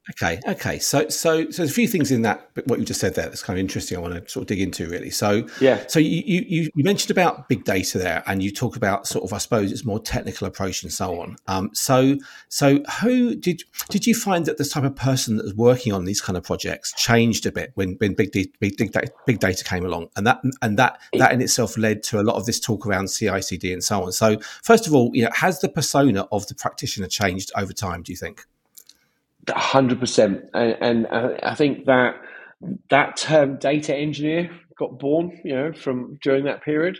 Okay, 0.08 0.40
okay. 0.48 0.78
So, 0.78 1.08
so, 1.08 1.50
so 1.50 1.62
there's 1.62 1.70
a 1.70 1.74
few 1.74 1.86
things 1.86 2.10
in 2.10 2.22
that 2.22 2.48
but 2.54 2.66
what 2.66 2.78
you 2.78 2.86
just 2.86 3.00
said 3.00 3.14
there 3.14 3.26
that's 3.26 3.42
kind 3.42 3.58
of 3.58 3.60
interesting. 3.60 3.98
I 3.98 4.00
want 4.00 4.14
to 4.14 4.28
sort 4.30 4.42
of 4.42 4.46
dig 4.48 4.60
into 4.60 4.88
really. 4.88 5.10
So, 5.10 5.46
yeah. 5.60 5.84
So 5.88 6.00
you 6.00 6.22
you 6.24 6.70
you 6.74 6.84
mentioned 6.84 7.10
about 7.10 7.48
big 7.48 7.64
data 7.64 7.98
there, 7.98 8.22
and 8.26 8.42
you 8.42 8.50
talk 8.50 8.76
about 8.76 9.06
sort 9.06 9.24
of 9.24 9.32
I 9.32 9.38
suppose 9.38 9.70
it's 9.70 9.84
more 9.84 10.00
technical 10.00 10.46
approach 10.46 10.82
and 10.82 10.92
so 10.92 11.20
on. 11.20 11.36
Um, 11.46 11.70
so 11.74 12.16
so 12.48 12.78
who 13.02 13.34
did 13.34 13.62
did 13.90 14.06
you 14.06 14.14
find 14.14 14.46
that 14.46 14.56
the 14.56 14.64
type 14.64 14.84
of 14.84 14.96
person 14.96 15.36
that 15.36 15.44
was 15.44 15.54
working 15.54 15.92
on 15.92 16.06
these 16.06 16.20
kind 16.20 16.36
of 16.36 16.44
projects 16.44 16.94
changed 16.94 17.44
a 17.44 17.52
bit 17.52 17.72
when 17.74 17.92
when 17.98 18.14
big 18.14 18.32
big, 18.32 18.58
big 18.58 18.76
data, 18.76 19.12
big 19.26 19.38
data 19.38 19.62
came 19.64 19.84
along, 19.84 20.08
and 20.16 20.26
that 20.26 20.40
and 20.62 20.78
that 20.78 20.98
that 21.12 21.32
in 21.32 21.42
itself 21.42 21.76
led 21.76 22.02
to 22.04 22.20
a 22.20 22.22
lot 22.22 22.36
of 22.36 22.46
this 22.46 22.58
talk 22.58 22.86
around 22.86 23.10
CI/CD 23.10 23.72
and 23.72 23.84
so 23.84 24.02
on. 24.02 24.12
So, 24.12 24.38
first 24.62 24.86
of 24.86 24.94
all, 24.94 25.10
you 25.12 25.24
know, 25.24 25.30
has 25.34 25.60
the 25.60 25.68
persona 25.68 26.26
of 26.32 26.46
the 26.46 26.54
practitioner 26.54 27.06
changed 27.06 27.52
over 27.54 27.74
time? 27.74 28.02
Do 28.02 28.12
you 28.12 28.16
think? 28.16 28.46
Hundred 29.48 30.00
percent, 30.00 30.44
and, 30.54 31.06
I 31.06 31.54
think 31.54 31.86
that 31.86 32.16
that 32.90 33.16
term 33.16 33.56
data 33.56 33.94
engineer 33.94 34.50
got 34.78 34.98
born, 34.98 35.40
you 35.44 35.54
know, 35.54 35.72
from 35.72 36.18
during 36.22 36.44
that 36.44 36.62
period. 36.62 36.98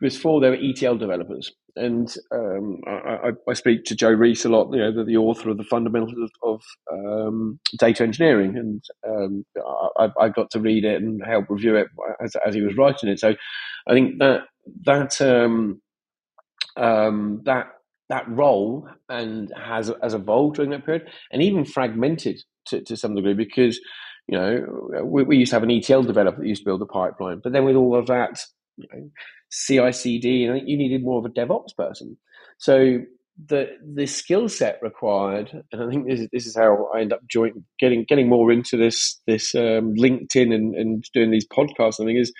Before 0.00 0.40
there 0.40 0.50
were 0.50 0.58
ETL 0.60 0.96
developers, 0.96 1.50
and 1.78 2.14
um, 2.30 2.80
I, 2.86 3.32
I, 3.48 3.54
speak 3.54 3.84
to 3.86 3.96
Joe 3.96 4.10
Reis 4.10 4.44
a 4.44 4.48
lot, 4.48 4.72
you 4.72 4.78
know, 4.78 4.92
the, 4.92 5.04
the 5.04 5.16
author 5.16 5.50
of 5.50 5.56
the 5.56 5.64
fundamentals 5.64 6.14
of, 6.16 6.30
of 6.42 6.62
um, 6.92 7.58
data 7.78 8.04
engineering, 8.04 8.56
and 8.56 8.82
um, 9.06 9.44
I, 9.98 10.08
I, 10.20 10.28
got 10.28 10.50
to 10.52 10.60
read 10.60 10.84
it 10.84 11.02
and 11.02 11.20
help 11.24 11.46
review 11.48 11.76
it 11.76 11.88
as, 12.22 12.36
as, 12.46 12.54
he 12.54 12.60
was 12.60 12.76
writing 12.76 13.08
it. 13.08 13.18
So 13.18 13.34
I 13.86 13.92
think 13.92 14.18
that 14.18 14.42
that 14.84 15.20
um, 15.20 15.80
um, 16.76 17.42
that 17.44 17.66
that 18.08 18.28
role 18.28 18.88
and 19.08 19.52
has 19.56 19.92
has 20.02 20.14
evolved 20.14 20.56
during 20.56 20.70
that 20.70 20.84
period 20.84 21.08
and 21.30 21.42
even 21.42 21.64
fragmented 21.64 22.40
to, 22.66 22.80
to 22.82 22.96
some 22.96 23.14
degree 23.14 23.34
because 23.34 23.80
you 24.26 24.38
know 24.38 25.02
we, 25.04 25.24
we, 25.24 25.36
used 25.36 25.50
to 25.50 25.56
have 25.56 25.62
an 25.62 25.70
ETL 25.70 26.02
developer 26.02 26.40
that 26.40 26.46
used 26.46 26.62
to 26.62 26.66
build 26.66 26.82
a 26.82 26.86
pipeline, 26.86 27.40
but 27.42 27.52
then 27.52 27.64
with 27.64 27.76
all 27.76 27.96
of 27.96 28.06
that 28.06 28.40
you 28.76 28.86
know, 28.92 29.10
CI/CD, 29.50 30.28
you, 30.28 30.54
you 30.54 30.76
needed 30.76 31.02
more 31.02 31.18
of 31.18 31.24
a 31.24 31.28
DevOps 31.30 31.76
person. 31.76 32.16
So 32.58 33.00
the 33.46 33.68
the 33.94 34.06
skill 34.06 34.48
set 34.48 34.78
required, 34.82 35.62
and 35.72 35.82
I 35.82 35.88
think 35.88 36.08
this 36.08 36.20
is, 36.20 36.28
this 36.32 36.46
is 36.46 36.56
how 36.56 36.88
I 36.94 37.00
end 37.00 37.12
up 37.12 37.20
joining, 37.28 37.64
getting 37.78 38.04
getting 38.08 38.28
more 38.28 38.50
into 38.50 38.76
this 38.76 39.20
this 39.26 39.54
um, 39.54 39.94
LinkedIn 39.94 40.54
and, 40.54 40.74
and 40.74 41.04
doing 41.14 41.30
these 41.30 41.46
podcasts. 41.46 42.00
I 42.00 42.04
think 42.04 42.18
is 42.18 42.32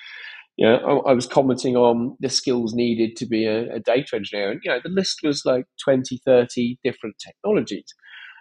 you 0.59 0.67
know, 0.67 0.77
I, 1.07 1.11
I, 1.11 1.13
was 1.13 1.27
commenting 1.27 1.77
on 1.77 2.17
the 2.19 2.29
skills 2.29 2.75
needed 2.75 3.15
to 3.17 3.27
be 3.27 3.47
a, 3.47 3.77
a, 3.77 3.79
data 3.79 4.17
engineer. 4.17 4.51
And, 4.51 4.61
you 4.65 4.71
know, 4.71 4.81
the 4.83 4.91
list 4.91 5.21
was 5.23 5.45
like 5.45 5.67
20, 5.85 6.21
30 6.27 6.79
different 6.83 7.15
technologies. 7.25 7.95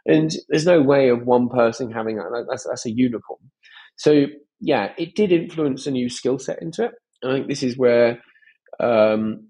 And 0.08 0.32
there's 0.50 0.66
no 0.66 0.82
way 0.82 1.10
of 1.10 1.28
one 1.28 1.48
person 1.48 1.92
having 1.92 2.16
that. 2.16 2.46
That's, 2.50 2.66
that's 2.68 2.88
a 2.88 2.92
unicorn. 2.92 3.40
So, 3.98 4.26
yeah, 4.60 4.94
it 4.98 5.14
did 5.14 5.32
influence 5.32 5.86
a 5.86 5.92
new 5.92 6.10
skill 6.10 6.40
set 6.40 6.60
into 6.60 6.86
it. 6.86 6.92
I 7.24 7.34
think 7.34 7.50
this 7.50 7.62
is 7.62 7.78
where 7.78 8.20
um, 8.80 9.50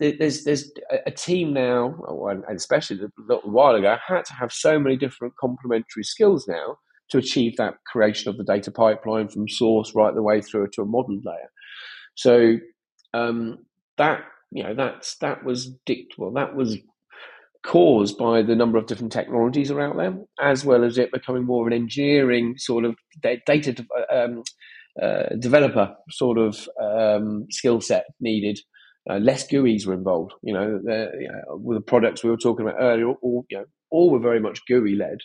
there's 0.00 0.42
there's 0.44 0.72
a 1.06 1.10
team 1.12 1.52
now, 1.52 1.94
and 2.28 2.44
especially 2.56 2.98
a 2.98 3.08
little 3.18 3.50
while 3.50 3.74
ago, 3.76 3.96
had 4.04 4.24
to 4.24 4.34
have 4.34 4.52
so 4.52 4.78
many 4.78 4.96
different 4.96 5.34
complementary 5.36 6.02
skills 6.02 6.46
now 6.48 6.78
to 7.10 7.18
achieve 7.18 7.56
that 7.56 7.74
creation 7.86 8.30
of 8.30 8.36
the 8.36 8.44
data 8.44 8.70
pipeline 8.70 9.28
from 9.28 9.48
source 9.48 9.92
right 9.94 10.14
the 10.14 10.22
way 10.22 10.40
through 10.40 10.68
to 10.72 10.82
a 10.82 10.86
modern 10.86 11.20
layer. 11.24 11.50
So 12.14 12.58
um, 13.12 13.58
that 13.96 14.22
you 14.50 14.62
know 14.62 14.74
that's 14.74 15.16
that 15.16 15.44
was 15.44 15.70
dict 15.86 16.14
well 16.18 16.32
that 16.32 16.54
was 16.54 16.78
caused 17.64 18.18
by 18.18 18.42
the 18.42 18.54
number 18.54 18.76
of 18.78 18.86
different 18.86 19.12
technologies 19.12 19.70
are 19.70 19.80
out 19.80 19.96
there, 19.96 20.14
as 20.40 20.64
well 20.64 20.84
as 20.84 20.98
it 20.98 21.10
becoming 21.10 21.44
more 21.44 21.62
of 21.62 21.66
an 21.66 21.72
engineering 21.72 22.56
sort 22.58 22.84
of 22.84 22.94
data 23.22 23.84
um, 24.12 24.42
uh, 25.02 25.34
developer 25.38 25.94
sort 26.10 26.38
of 26.38 26.68
um, 26.80 27.46
skill 27.50 27.80
set 27.80 28.04
needed. 28.20 28.58
Uh, 29.08 29.16
less 29.16 29.46
GUIs 29.46 29.86
were 29.86 29.94
involved. 29.94 30.32
You 30.42 30.54
know, 30.54 30.80
the, 30.82 31.10
you 31.20 31.28
know, 31.28 31.56
with 31.56 31.78
the 31.78 31.82
products 31.82 32.22
we 32.22 32.30
were 32.30 32.36
talking 32.36 32.66
about 32.66 32.80
earlier, 32.80 33.08
all 33.08 33.44
you 33.50 33.58
know, 33.58 33.64
all 33.90 34.10
were 34.10 34.20
very 34.20 34.40
much 34.40 34.60
GUI 34.66 34.94
led. 34.94 35.18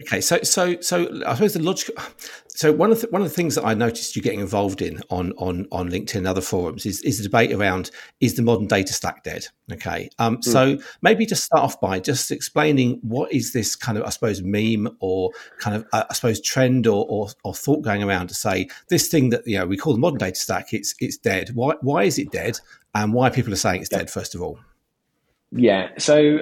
Okay, 0.00 0.20
so 0.20 0.38
so 0.42 0.80
so 0.80 1.08
I 1.26 1.34
suppose 1.34 1.54
the 1.54 1.62
logical. 1.62 1.94
So 2.46 2.72
one 2.72 2.92
of 2.92 3.00
the, 3.00 3.08
one 3.08 3.20
of 3.20 3.28
the 3.28 3.34
things 3.34 3.56
that 3.56 3.64
I 3.64 3.74
noticed 3.74 4.14
you 4.14 4.22
getting 4.22 4.38
involved 4.38 4.80
in 4.80 5.00
on 5.10 5.32
on 5.38 5.66
on 5.72 5.90
LinkedIn 5.90 6.16
and 6.16 6.26
other 6.28 6.40
forums 6.40 6.86
is 6.86 7.00
is 7.02 7.18
the 7.18 7.24
debate 7.24 7.52
around 7.52 7.90
is 8.20 8.36
the 8.36 8.42
modern 8.42 8.68
data 8.68 8.92
stack 8.92 9.24
dead? 9.24 9.46
Okay, 9.72 10.08
um, 10.20 10.36
mm. 10.36 10.44
so 10.44 10.78
maybe 11.02 11.26
just 11.26 11.42
start 11.42 11.64
off 11.64 11.80
by 11.80 11.98
just 11.98 12.30
explaining 12.30 13.00
what 13.02 13.32
is 13.32 13.52
this 13.52 13.74
kind 13.74 13.98
of 13.98 14.04
I 14.04 14.10
suppose 14.10 14.40
meme 14.40 14.88
or 15.00 15.32
kind 15.58 15.76
of 15.76 15.84
uh, 15.92 16.04
I 16.08 16.14
suppose 16.14 16.40
trend 16.40 16.86
or, 16.86 17.04
or, 17.08 17.28
or 17.42 17.52
thought 17.52 17.82
going 17.82 18.04
around 18.04 18.28
to 18.28 18.34
say 18.34 18.68
this 18.88 19.08
thing 19.08 19.30
that 19.30 19.44
you 19.48 19.58
know 19.58 19.66
we 19.66 19.76
call 19.76 19.94
the 19.94 19.98
modern 19.98 20.18
data 20.18 20.36
stack 20.36 20.72
it's 20.72 20.94
it's 21.00 21.16
dead. 21.16 21.50
Why 21.54 21.74
why 21.80 22.04
is 22.04 22.20
it 22.20 22.30
dead? 22.30 22.60
And 22.94 23.12
why 23.12 23.30
people 23.30 23.52
are 23.52 23.56
saying 23.56 23.80
it's 23.80 23.90
dead? 23.90 24.10
First 24.10 24.36
of 24.36 24.42
all, 24.42 24.60
yeah. 25.50 25.90
So 25.98 26.38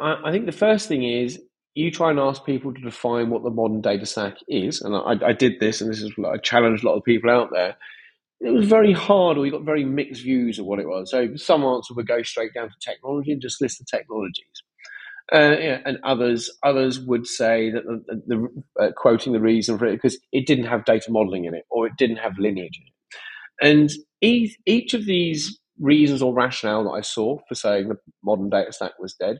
I, 0.00 0.20
I 0.24 0.32
think 0.32 0.46
the 0.46 0.52
first 0.52 0.88
thing 0.88 1.02
is 1.02 1.40
you 1.76 1.90
try 1.90 2.10
and 2.10 2.18
ask 2.18 2.44
people 2.44 2.72
to 2.72 2.80
define 2.80 3.28
what 3.28 3.44
the 3.44 3.50
modern 3.50 3.82
data 3.82 4.06
stack 4.06 4.38
is, 4.48 4.80
and 4.80 4.96
I, 4.96 5.28
I 5.28 5.32
did 5.34 5.60
this, 5.60 5.80
and 5.80 5.90
this 5.90 6.02
is 6.02 6.12
what 6.16 6.32
I 6.32 6.38
challenged 6.38 6.82
a 6.82 6.88
lot 6.88 6.96
of 6.96 7.04
people 7.04 7.30
out 7.30 7.50
there. 7.52 7.76
It 8.40 8.50
was 8.50 8.66
very 8.66 8.92
hard, 8.92 9.38
or 9.38 9.44
you 9.44 9.52
got 9.52 9.64
very 9.64 9.84
mixed 9.84 10.22
views 10.22 10.58
of 10.58 10.66
what 10.66 10.80
it 10.80 10.88
was. 10.88 11.10
So 11.10 11.36
some 11.36 11.64
answer 11.64 11.94
would 11.94 12.08
go 12.08 12.22
straight 12.22 12.54
down 12.54 12.70
to 12.70 12.74
technology 12.80 13.32
and 13.32 13.42
just 13.42 13.60
list 13.60 13.78
the 13.78 13.84
technologies, 13.84 14.62
uh, 15.32 15.56
yeah, 15.58 15.80
and 15.84 15.98
others 16.02 16.50
others 16.62 16.98
would 17.00 17.26
say 17.26 17.70
that 17.70 17.84
the, 17.84 18.22
the 18.26 18.84
uh, 18.84 18.92
quoting 18.96 19.34
the 19.34 19.40
reason 19.40 19.78
for 19.78 19.86
it 19.86 19.96
because 19.96 20.18
it 20.32 20.46
didn't 20.46 20.66
have 20.66 20.86
data 20.86 21.10
modeling 21.10 21.44
in 21.44 21.54
it, 21.54 21.64
or 21.70 21.86
it 21.86 21.92
didn't 21.98 22.16
have 22.16 22.38
lineage 22.38 22.80
in 22.80 22.86
it, 22.88 23.70
and 23.70 23.90
each, 24.22 24.56
each 24.66 24.94
of 24.94 25.04
these 25.04 25.60
reasons 25.78 26.22
or 26.22 26.32
rationale 26.34 26.84
that 26.84 26.90
I 26.90 27.02
saw 27.02 27.38
for 27.48 27.54
saying 27.54 27.88
the 27.88 27.98
modern 28.24 28.48
data 28.48 28.72
stack 28.72 28.92
was 28.98 29.14
dead 29.14 29.38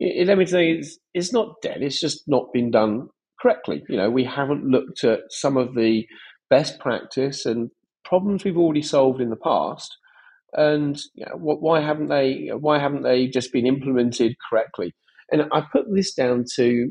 let 0.00 0.38
me 0.38 0.46
say 0.46 0.72
it's, 0.72 0.98
it's 1.14 1.32
not 1.32 1.60
dead. 1.62 1.82
It's 1.82 2.00
just 2.00 2.24
not 2.26 2.52
been 2.52 2.70
done 2.70 3.08
correctly. 3.40 3.82
You 3.88 3.96
know, 3.96 4.10
we 4.10 4.24
haven't 4.24 4.64
looked 4.64 5.04
at 5.04 5.20
some 5.30 5.56
of 5.56 5.74
the 5.74 6.06
best 6.50 6.78
practice 6.78 7.46
and 7.46 7.70
problems 8.04 8.44
we've 8.44 8.58
already 8.58 8.82
solved 8.82 9.20
in 9.20 9.30
the 9.30 9.36
past, 9.36 9.96
and 10.52 11.00
you 11.14 11.26
know, 11.26 11.36
why 11.36 11.80
haven't 11.80 12.08
they? 12.08 12.50
Why 12.58 12.78
haven't 12.78 13.02
they 13.02 13.26
just 13.26 13.52
been 13.52 13.66
implemented 13.66 14.36
correctly? 14.48 14.94
And 15.30 15.42
I 15.52 15.62
put 15.72 15.86
this 15.92 16.14
down 16.14 16.44
to 16.56 16.90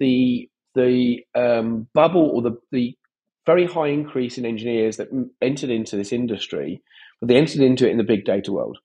the 0.00 0.48
the 0.74 1.20
um, 1.34 1.88
bubble 1.94 2.30
or 2.34 2.42
the 2.42 2.56
the 2.72 2.94
very 3.46 3.66
high 3.66 3.88
increase 3.88 4.38
in 4.38 4.44
engineers 4.44 4.96
that 4.96 5.08
entered 5.40 5.70
into 5.70 5.96
this 5.96 6.12
industry, 6.12 6.82
but 7.20 7.28
they 7.28 7.36
entered 7.36 7.60
into 7.60 7.86
it 7.86 7.92
in 7.92 7.98
the 7.98 8.04
big 8.04 8.24
data 8.24 8.52
world, 8.52 8.78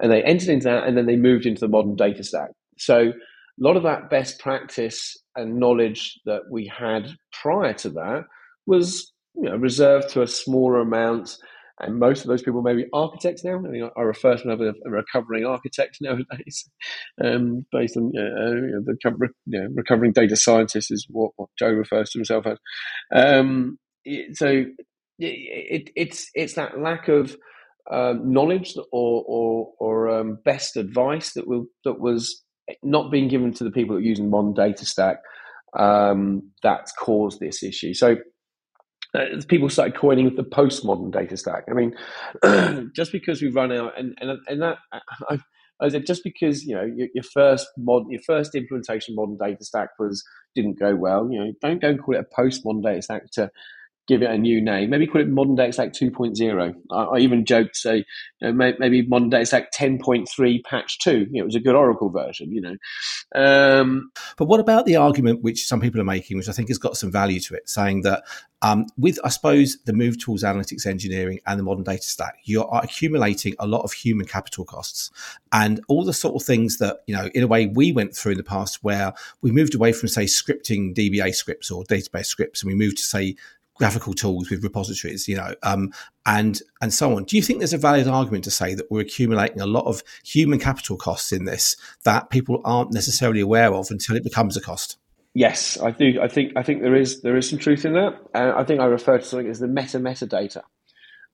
and 0.00 0.10
they 0.10 0.22
entered 0.22 0.48
into 0.48 0.64
that, 0.64 0.84
and 0.84 0.96
then 0.96 1.06
they 1.06 1.16
moved 1.16 1.46
into 1.46 1.60
the 1.60 1.68
modern 1.68 1.94
data 1.94 2.24
stack. 2.24 2.50
So 2.78 3.12
a 3.58 3.64
lot 3.64 3.76
of 3.76 3.82
that 3.82 4.10
best 4.10 4.38
practice 4.38 5.16
and 5.34 5.58
knowledge 5.58 6.18
that 6.26 6.42
we 6.50 6.66
had 6.66 7.10
prior 7.32 7.74
to 7.74 7.90
that 7.90 8.24
was 8.66 9.12
you 9.34 9.48
know, 9.48 9.56
reserved 9.56 10.10
to 10.10 10.22
a 10.22 10.26
smaller 10.26 10.80
amount. 10.80 11.36
And 11.80 11.98
most 11.98 12.22
of 12.22 12.28
those 12.28 12.42
people 12.42 12.62
may 12.62 12.74
be 12.74 12.86
architects 12.92 13.44
now. 13.44 13.56
I, 13.56 13.60
mean, 13.60 13.88
I 13.96 14.02
refer 14.02 14.36
to 14.36 14.48
them 14.48 14.60
as 14.60 14.74
a 14.84 14.90
recovering 14.90 15.46
architect 15.46 15.98
nowadays, 16.00 16.68
um, 17.24 17.66
based 17.70 17.96
on 17.96 18.12
uh, 18.16 18.82
the 18.84 18.96
you 19.46 19.60
know, 19.60 19.68
recovering 19.74 20.12
data 20.12 20.34
scientist 20.34 20.90
is 20.90 21.06
what, 21.08 21.32
what, 21.36 21.50
Joe 21.56 21.70
refers 21.70 22.10
to 22.10 22.18
himself 22.18 22.46
as. 22.46 22.58
Um, 23.14 23.78
so 24.32 24.64
it, 25.18 25.90
it's 25.94 26.30
it's 26.34 26.54
that 26.54 26.80
lack 26.80 27.08
of 27.08 27.36
um, 27.90 28.32
knowledge 28.32 28.74
or 28.92 29.24
or, 29.26 29.72
or 29.78 30.08
um, 30.08 30.38
best 30.44 30.76
advice 30.76 31.32
that 31.34 31.46
will 31.46 31.66
that 31.84 32.00
was 32.00 32.42
not 32.82 33.10
being 33.10 33.28
given 33.28 33.52
to 33.54 33.64
the 33.64 33.70
people 33.70 33.94
that 33.94 34.00
are 34.00 34.06
using 34.06 34.30
modern 34.30 34.54
data 34.54 34.84
stack 34.84 35.18
um, 35.78 36.50
that's 36.62 36.92
caused 36.92 37.40
this 37.40 37.62
issue. 37.62 37.94
So 37.94 38.16
uh, 39.14 39.24
people 39.48 39.68
started 39.70 39.96
coining 39.96 40.34
the 40.34 40.44
postmodern 40.44 41.12
data 41.12 41.36
stack. 41.36 41.64
I 41.70 41.72
mean, 41.72 41.94
just 42.94 43.12
because 43.12 43.40
we 43.40 43.48
run 43.48 43.72
out, 43.72 43.98
and 43.98 44.14
and, 44.20 44.38
and 44.46 44.62
that 44.62 44.78
I, 45.30 45.38
I 45.80 45.88
said, 45.88 46.06
just 46.06 46.22
because 46.24 46.64
you 46.64 46.74
know 46.74 46.84
your, 46.84 47.08
your 47.14 47.24
first 47.24 47.68
mod, 47.78 48.04
your 48.10 48.20
first 48.26 48.54
implementation 48.54 49.14
modern 49.14 49.38
data 49.38 49.64
stack 49.64 49.90
was 49.98 50.22
didn't 50.54 50.78
go 50.78 50.94
well, 50.94 51.28
you 51.30 51.38
know, 51.38 51.52
don't 51.62 51.80
go 51.80 51.88
and 51.88 52.02
call 52.02 52.16
it 52.16 52.26
a 52.30 52.40
postmodern 52.40 52.82
data 52.82 53.02
stack 53.02 53.30
to 53.32 53.50
give 54.08 54.22
it 54.22 54.30
a 54.30 54.38
new 54.38 54.60
name. 54.60 54.90
Maybe 54.90 55.06
call 55.06 55.20
it 55.20 55.28
Modern 55.28 55.54
Data 55.54 55.72
Stack 55.72 55.92
2.0. 55.92 56.74
I, 56.90 56.94
I 56.96 57.18
even 57.18 57.44
joked 57.44 57.76
say, 57.76 58.04
you 58.40 58.52
know, 58.52 58.72
maybe 58.78 59.06
Modern 59.06 59.28
Data 59.28 59.46
Stack 59.46 59.72
10.3 59.72 60.64
patch 60.64 60.98
2. 61.00 61.10
You 61.10 61.26
know, 61.32 61.40
it 61.40 61.44
was 61.44 61.54
a 61.54 61.60
good 61.60 61.76
Oracle 61.76 62.08
version, 62.08 62.50
you 62.50 62.62
know. 62.62 62.76
Um, 63.34 64.10
but 64.38 64.46
what 64.46 64.60
about 64.60 64.86
the 64.86 64.96
argument 64.96 65.42
which 65.42 65.66
some 65.66 65.80
people 65.80 66.00
are 66.00 66.04
making, 66.04 66.38
which 66.38 66.48
I 66.48 66.52
think 66.52 66.68
has 66.68 66.78
got 66.78 66.96
some 66.96 67.12
value 67.12 67.38
to 67.40 67.54
it, 67.54 67.68
saying 67.68 68.02
that 68.02 68.24
um, 68.62 68.86
with, 68.96 69.20
I 69.22 69.28
suppose, 69.28 69.76
the 69.84 69.92
move 69.92 70.18
towards 70.18 70.42
analytics 70.42 70.86
engineering 70.86 71.40
and 71.46 71.60
the 71.60 71.62
modern 71.62 71.84
data 71.84 72.02
stack, 72.02 72.38
you're 72.44 72.68
accumulating 72.72 73.54
a 73.58 73.66
lot 73.66 73.82
of 73.82 73.92
human 73.92 74.26
capital 74.26 74.64
costs 74.64 75.10
and 75.52 75.80
all 75.86 76.04
the 76.04 76.12
sort 76.12 76.34
of 76.34 76.44
things 76.44 76.78
that, 76.78 76.98
you 77.06 77.14
know, 77.14 77.28
in 77.34 77.42
a 77.42 77.46
way 77.46 77.66
we 77.66 77.92
went 77.92 78.16
through 78.16 78.32
in 78.32 78.38
the 78.38 78.44
past 78.44 78.82
where 78.82 79.12
we 79.42 79.52
moved 79.52 79.74
away 79.74 79.92
from, 79.92 80.08
say, 80.08 80.24
scripting 80.24 80.94
DBA 80.94 81.34
scripts 81.34 81.70
or 81.70 81.84
database 81.84 82.26
scripts 82.26 82.62
and 82.62 82.72
we 82.72 82.76
moved 82.76 82.96
to, 82.96 83.04
say, 83.04 83.36
graphical 83.78 84.12
tools 84.12 84.50
with 84.50 84.62
repositories, 84.62 85.28
you 85.28 85.36
know, 85.36 85.54
um, 85.62 85.92
and 86.26 86.60
and 86.82 86.92
so 86.92 87.16
on. 87.16 87.24
Do 87.24 87.36
you 87.36 87.42
think 87.42 87.60
there's 87.60 87.72
a 87.72 87.78
valid 87.78 88.06
argument 88.06 88.44
to 88.44 88.50
say 88.50 88.74
that 88.74 88.90
we're 88.90 89.00
accumulating 89.00 89.60
a 89.60 89.66
lot 89.66 89.86
of 89.86 90.02
human 90.24 90.58
capital 90.58 90.96
costs 90.96 91.32
in 91.32 91.44
this 91.44 91.76
that 92.04 92.30
people 92.30 92.60
aren't 92.64 92.92
necessarily 92.92 93.40
aware 93.40 93.72
of 93.72 93.90
until 93.90 94.16
it 94.16 94.24
becomes 94.24 94.56
a 94.56 94.60
cost? 94.60 94.98
Yes, 95.34 95.78
I 95.80 95.92
do. 95.92 96.20
I 96.20 96.28
think 96.28 96.52
I 96.56 96.62
think 96.62 96.82
there 96.82 96.96
is 96.96 97.22
there 97.22 97.36
is 97.36 97.48
some 97.48 97.58
truth 97.58 97.84
in 97.84 97.92
that. 97.94 98.18
and 98.34 98.52
I 98.52 98.64
think 98.64 98.80
I 98.80 98.86
refer 98.86 99.18
to 99.18 99.24
something 99.24 99.48
as 99.48 99.60
the 99.60 99.68
meta 99.68 99.98
metadata, 99.98 100.62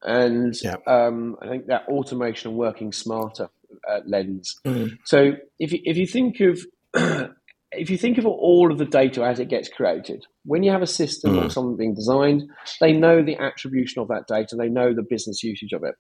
and 0.03 0.55
yeah. 0.63 0.77
um, 0.87 1.37
I 1.41 1.49
think 1.49 1.67
that 1.67 1.89
automation 1.89 2.51
and 2.51 2.59
working 2.59 2.93
smarter 2.93 3.49
uh, 3.89 4.01
lens. 4.07 4.61
Mm. 4.65 4.99
So 5.05 5.33
if 5.59 5.73
you, 5.73 5.81
if 5.85 5.97
you 5.97 6.07
think 6.07 6.41
of 6.41 6.61
if 7.77 7.91
you 7.91 7.99
think 7.99 8.19
of 8.19 8.27
all 8.27 8.71
of 8.73 8.79
the 8.79 8.85
data 8.85 9.25
as 9.25 9.41
it 9.41 9.49
gets 9.49 9.69
created, 9.69 10.25
when 10.45 10.63
you 10.63 10.71
have 10.71 10.83
a 10.83 10.87
system 10.87 11.35
mm. 11.35 11.45
or 11.45 11.51
something 11.51 11.77
being 11.77 11.95
designed, 11.95 12.43
they 12.81 12.93
know 12.93 13.23
the 13.23 13.37
attribution 13.37 14.03
of 14.03 14.09
that 14.09 14.27
data, 14.29 14.57
they 14.57 14.69
know 14.69 14.95
the 14.95 15.07
business 15.09 15.43
usage 15.43 15.73
of 15.73 15.85
it. 15.85 15.95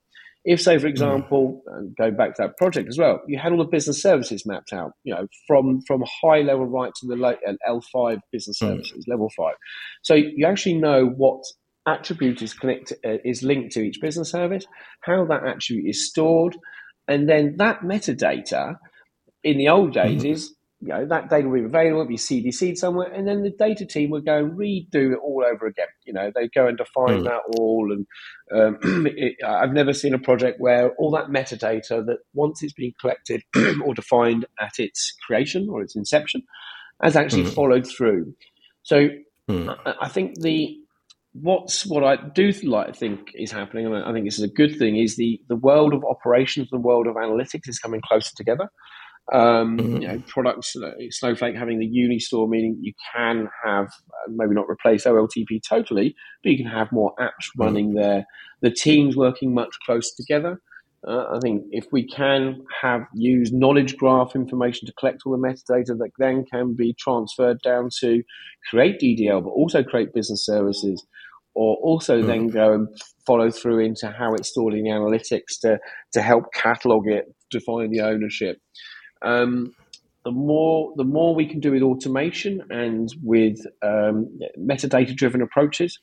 If, 0.44 0.60
say, 0.60 0.78
for 0.78 0.86
mm. 0.86 0.90
example, 0.90 1.62
mm. 1.68 1.96
going 1.96 2.16
back 2.16 2.34
to 2.34 2.42
that 2.42 2.56
project 2.56 2.88
as 2.88 2.98
well, 2.98 3.22
you 3.26 3.38
had 3.38 3.52
all 3.52 3.58
the 3.58 3.64
business 3.64 4.02
services 4.02 4.44
mapped 4.44 4.72
out, 4.72 4.92
you 5.04 5.14
know, 5.14 5.26
from 5.46 5.80
from 5.86 6.04
high 6.22 6.40
level 6.40 6.66
right 6.66 6.92
to 7.00 7.06
the 7.06 7.16
low, 7.16 7.34
L 7.66 7.80
five 7.92 8.18
business 8.30 8.58
mm. 8.58 8.68
services, 8.68 9.04
mm. 9.06 9.10
level 9.10 9.30
five. 9.36 9.54
So 10.02 10.14
you 10.14 10.46
actually 10.46 10.78
know 10.78 11.06
what 11.06 11.42
attribute 11.86 12.42
is 12.42 12.54
connected 12.54 12.98
uh, 13.04 13.18
is 13.24 13.42
linked 13.42 13.72
to 13.72 13.82
each 13.82 14.00
business 14.00 14.30
service, 14.30 14.66
how 15.02 15.24
that 15.26 15.46
attribute 15.46 15.88
is 15.88 16.08
stored, 16.08 16.56
and 17.08 17.28
then 17.28 17.56
that 17.58 17.80
metadata 17.80 18.76
in 19.42 19.58
the 19.58 19.68
old 19.68 19.92
days 19.92 20.24
mm. 20.24 20.30
is 20.30 20.54
you 20.84 20.92
know, 20.92 21.06
that 21.06 21.30
data 21.30 21.48
will 21.48 21.60
be 21.60 21.64
available, 21.64 22.02
it'll 22.02 22.08
be 22.08 22.16
CDC'd 22.16 22.76
somewhere, 22.76 23.10
and 23.10 23.26
then 23.26 23.42
the 23.42 23.50
data 23.50 23.86
team 23.86 24.10
would 24.10 24.26
go 24.26 24.36
and 24.36 24.52
redo 24.52 25.12
it 25.12 25.18
all 25.22 25.42
over 25.50 25.66
again. 25.66 25.86
You 26.04 26.12
know, 26.12 26.30
they 26.34 26.48
go 26.48 26.66
and 26.66 26.76
define 26.76 27.20
mm. 27.20 27.24
that 27.24 27.40
all. 27.58 27.90
And 27.90 28.06
um, 28.54 29.06
it, 29.16 29.36
I've 29.42 29.72
never 29.72 29.94
seen 29.94 30.12
a 30.12 30.18
project 30.18 30.60
where 30.60 30.90
all 30.96 31.10
that 31.12 31.28
metadata 31.28 32.04
that 32.04 32.18
once 32.34 32.62
it's 32.62 32.74
been 32.74 32.92
collected 33.00 33.42
or 33.84 33.94
defined 33.94 34.44
at 34.60 34.74
its 34.78 35.16
creation 35.26 35.68
or 35.70 35.80
its 35.80 35.96
inception 35.96 36.42
has 37.02 37.16
actually 37.16 37.44
mm. 37.44 37.54
followed 37.54 37.86
through. 37.86 38.34
So 38.82 39.08
mm. 39.50 39.78
I, 39.86 39.94
I, 40.02 40.08
think 40.08 40.38
the 40.38 40.76
what's 41.32 41.86
what 41.86 42.04
I 42.04 42.16
do 42.16 42.52
like 42.64 42.88
to 42.88 42.92
think 42.92 43.30
is 43.34 43.50
happening, 43.50 43.86
and 43.86 43.96
I 43.96 44.12
think 44.12 44.26
this 44.26 44.38
is 44.38 44.44
a 44.44 44.48
good 44.48 44.78
thing, 44.78 44.98
is 44.98 45.16
the 45.16 45.40
the 45.48 45.56
world 45.56 45.94
of 45.94 46.04
operations, 46.04 46.68
the 46.70 46.78
world 46.78 47.06
of 47.06 47.14
analytics 47.14 47.68
is 47.68 47.78
coming 47.78 48.02
closer 48.06 48.32
together. 48.36 48.68
Um, 49.32 49.78
mm-hmm. 49.78 49.96
You 50.02 50.08
know, 50.08 50.22
products 50.28 50.76
Snowflake 51.10 51.56
having 51.56 51.78
the 51.78 51.86
uni 51.86 52.18
store, 52.18 52.46
meaning 52.46 52.76
you 52.80 52.92
can 53.14 53.48
have 53.64 53.86
uh, 53.86 54.30
maybe 54.30 54.54
not 54.54 54.68
replace 54.68 55.04
OLTP 55.04 55.62
totally, 55.66 56.14
but 56.42 56.50
you 56.50 56.58
can 56.58 56.66
have 56.66 56.92
more 56.92 57.14
apps 57.18 57.28
mm-hmm. 57.28 57.62
running 57.62 57.88
mm-hmm. 57.88 58.02
there. 58.02 58.26
The 58.60 58.70
teams 58.70 59.16
working 59.16 59.54
much 59.54 59.74
closer 59.86 60.10
together. 60.16 60.60
Uh, 61.06 61.26
I 61.34 61.38
think 61.40 61.64
if 61.70 61.86
we 61.92 62.06
can 62.06 62.64
have 62.80 63.02
use 63.14 63.52
knowledge 63.52 63.96
graph 63.96 64.34
information 64.34 64.86
to 64.86 64.92
collect 64.98 65.22
all 65.24 65.32
the 65.32 65.38
metadata 65.38 65.98
that 65.98 66.10
then 66.18 66.44
can 66.50 66.74
be 66.74 66.94
transferred 66.98 67.60
down 67.62 67.90
to 68.00 68.22
create 68.70 69.00
DDL, 69.00 69.42
but 69.44 69.50
also 69.50 69.82
create 69.82 70.14
business 70.14 70.46
services, 70.46 71.06
or 71.54 71.76
also 71.82 72.22
mm. 72.22 72.26
then 72.26 72.48
go 72.48 72.72
and 72.72 72.88
follow 73.26 73.50
through 73.50 73.80
into 73.80 74.08
how 74.10 74.32
it's 74.34 74.48
stored 74.48 74.74
in 74.74 74.84
the 74.84 74.90
analytics 74.90 75.60
to 75.60 75.78
to 76.12 76.22
help 76.22 76.44
catalog 76.54 77.06
it, 77.06 77.26
define 77.50 77.90
the 77.90 78.00
ownership. 78.00 78.58
Um, 79.22 79.74
the 80.24 80.30
more 80.30 80.92
the 80.96 81.04
more 81.04 81.34
we 81.34 81.46
can 81.46 81.60
do 81.60 81.72
with 81.72 81.82
automation 81.82 82.62
and 82.70 83.14
with 83.22 83.58
um, 83.82 84.38
metadata 84.58 85.14
driven 85.14 85.42
approaches 85.42 85.98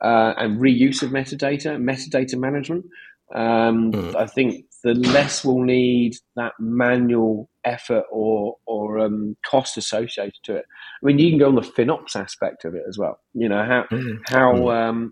uh, 0.00 0.34
and 0.36 0.60
reuse 0.60 1.02
of 1.02 1.10
metadata, 1.10 1.76
metadata 1.76 2.36
management, 2.36 2.86
um, 3.34 3.92
mm. 3.92 4.16
I 4.16 4.26
think 4.26 4.64
the 4.82 4.94
less 4.94 5.44
we'll 5.44 5.60
need 5.60 6.16
that 6.36 6.52
manual 6.58 7.48
effort 7.64 8.04
or 8.10 8.56
or 8.66 8.98
um, 8.98 9.36
cost 9.46 9.76
associated 9.76 10.34
to 10.44 10.56
it. 10.56 10.64
I 11.02 11.06
mean, 11.06 11.18
you 11.18 11.30
can 11.30 11.38
go 11.38 11.48
on 11.48 11.54
the 11.54 11.60
FinOps 11.60 12.16
aspect 12.16 12.64
of 12.64 12.74
it 12.74 12.82
as 12.88 12.98
well. 12.98 13.20
You 13.34 13.48
know 13.48 13.64
how 13.64 13.84
mm. 13.92 14.18
how 14.26 14.52
mm 14.54 15.10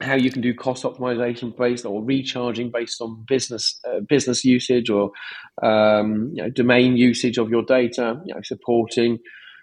how 0.00 0.14
you 0.14 0.30
can 0.30 0.42
do 0.42 0.54
cost 0.54 0.84
optimization 0.84 1.56
based 1.56 1.84
or 1.84 2.02
recharging 2.02 2.70
based 2.70 3.00
on 3.00 3.24
business 3.28 3.78
uh, 3.88 4.00
business 4.08 4.44
usage 4.44 4.90
or 4.90 5.10
um, 5.62 6.30
you 6.34 6.42
know, 6.42 6.50
domain 6.50 6.96
usage 6.96 7.38
of 7.38 7.50
your 7.50 7.62
data, 7.62 8.20
you 8.24 8.34
know, 8.34 8.40
supporting 8.42 9.18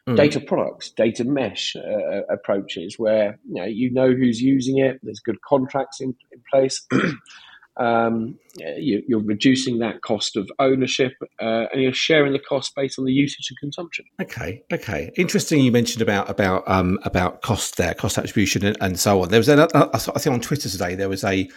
mm. 0.08 0.16
data 0.16 0.40
products, 0.40 0.92
data 0.92 1.24
mesh 1.24 1.76
uh, 1.76 1.80
uh, 1.80 2.22
approaches 2.30 2.96
where 2.98 3.40
you 3.48 3.62
know, 3.62 3.66
you 3.66 3.92
know 3.92 4.12
who's 4.12 4.42
using 4.42 4.78
it. 4.80 5.00
There's 5.04 5.20
good 5.20 5.42
contracts 5.42 6.00
in, 6.00 6.16
in 6.32 6.42
place. 6.52 6.86
um, 7.80 8.38
you, 8.56 9.18
are 9.18 9.24
reducing 9.24 9.80
that 9.80 10.02
cost 10.02 10.36
of 10.36 10.50
ownership 10.60 11.14
uh, 11.42 11.66
and 11.72 11.82
you're 11.82 11.94
sharing 11.94 12.34
the 12.34 12.40
cost 12.40 12.76
based 12.76 13.00
on 13.00 13.06
the 13.06 13.14
usage 13.14 13.50
and 13.50 13.58
consumption. 13.58 14.06
Okay, 14.22 14.62
okay, 14.72 15.12
interesting. 15.16 15.62
You 15.62 15.72
mentioned 15.72 16.02
about 16.02 16.30
about 16.30 16.64
um, 16.68 17.00
about 17.04 17.42
cost 17.42 17.78
there, 17.78 17.94
cost 17.94 18.18
attribution, 18.18 18.66
and, 18.66 18.78
and 18.82 19.00
so 19.00 19.24
on. 19.24 19.30
There 19.30 19.40
was 19.40 19.50
another, 19.50 19.90
I 19.94 19.98
think 19.98 20.34
on 20.34 20.42
Twitter 20.42 20.68
today 20.70 20.96
there 20.96 21.10
was 21.10 21.24
a 21.24 21.50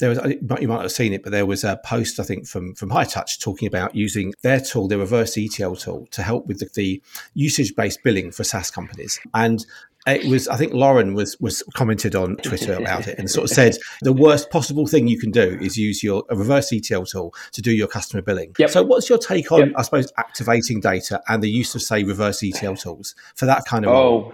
there 0.00 0.08
was 0.10 0.18
you 0.60 0.68
might 0.68 0.82
have 0.82 0.92
seen 0.92 1.12
it, 1.12 1.22
but 1.22 1.32
there 1.32 1.46
was 1.46 1.64
a 1.64 1.80
post 1.84 2.18
I 2.18 2.24
think 2.24 2.46
from 2.46 2.74
from 2.74 2.90
Hightouch 2.90 3.40
talking 3.40 3.66
about 3.68 3.94
using 3.94 4.32
their 4.42 4.60
tool, 4.60 4.88
their 4.88 4.98
reverse 4.98 5.36
ETL 5.38 5.76
tool, 5.76 6.06
to 6.12 6.22
help 6.22 6.46
with 6.46 6.58
the, 6.58 6.68
the 6.74 7.02
usage 7.34 7.74
based 7.76 8.02
billing 8.02 8.32
for 8.32 8.44
SaaS 8.44 8.70
companies. 8.70 9.20
And 9.34 9.64
it 10.06 10.26
was 10.26 10.48
I 10.48 10.56
think 10.56 10.74
Lauren 10.74 11.14
was 11.14 11.38
was 11.40 11.62
commented 11.74 12.14
on 12.14 12.36
Twitter 12.36 12.74
about 12.80 13.08
it 13.08 13.18
and 13.18 13.30
sort 13.30 13.44
of 13.44 13.50
said 13.50 13.76
the 14.02 14.12
worst 14.12 14.50
possible 14.50 14.86
thing 14.86 15.08
you 15.08 15.18
can 15.18 15.30
do 15.30 15.58
is 15.60 15.76
use 15.76 16.02
your 16.02 16.24
a 16.30 16.36
reverse 16.36 16.72
ETL 16.72 17.06
tool 17.06 17.34
to 17.52 17.62
do 17.62 17.72
your 17.72 17.88
customer 17.88 18.22
billing. 18.22 18.54
Yep. 18.58 18.70
So 18.70 18.82
what's 18.82 19.08
your 19.08 19.18
take 19.18 19.50
on 19.50 19.60
yep. 19.60 19.72
I 19.76 19.82
suppose 19.82 20.12
activating 20.18 20.80
data 20.80 21.22
and 21.28 21.42
the 21.42 21.50
use 21.50 21.74
of 21.74 21.82
say 21.82 22.04
reverse 22.04 22.42
ETL 22.42 22.76
tools 22.76 23.14
for 23.34 23.46
that 23.46 23.64
kind 23.64 23.84
of 23.86 23.92
Oh? 23.92 24.32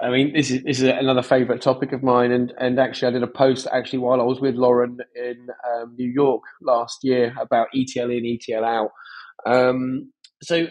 I 0.00 0.10
mean 0.10 0.32
this 0.32 0.50
is 0.50 0.62
this 0.62 0.80
is 0.80 0.88
another 0.88 1.22
favorite 1.22 1.62
topic 1.62 1.92
of 1.92 2.02
mine 2.02 2.30
and 2.30 2.52
and 2.58 2.78
actually 2.78 3.08
I 3.08 3.10
did 3.12 3.22
a 3.22 3.28
post 3.28 3.66
actually 3.72 4.00
while 4.00 4.20
I 4.20 4.24
was 4.24 4.40
with 4.40 4.54
Lauren 4.54 4.98
in 5.14 5.48
um, 5.72 5.94
New 5.96 6.10
York 6.10 6.42
last 6.60 7.02
year 7.02 7.34
about 7.40 7.68
ETL 7.74 8.10
in 8.10 8.26
ETL 8.26 8.64
out. 8.64 8.90
Um, 9.46 10.12
so 10.42 10.66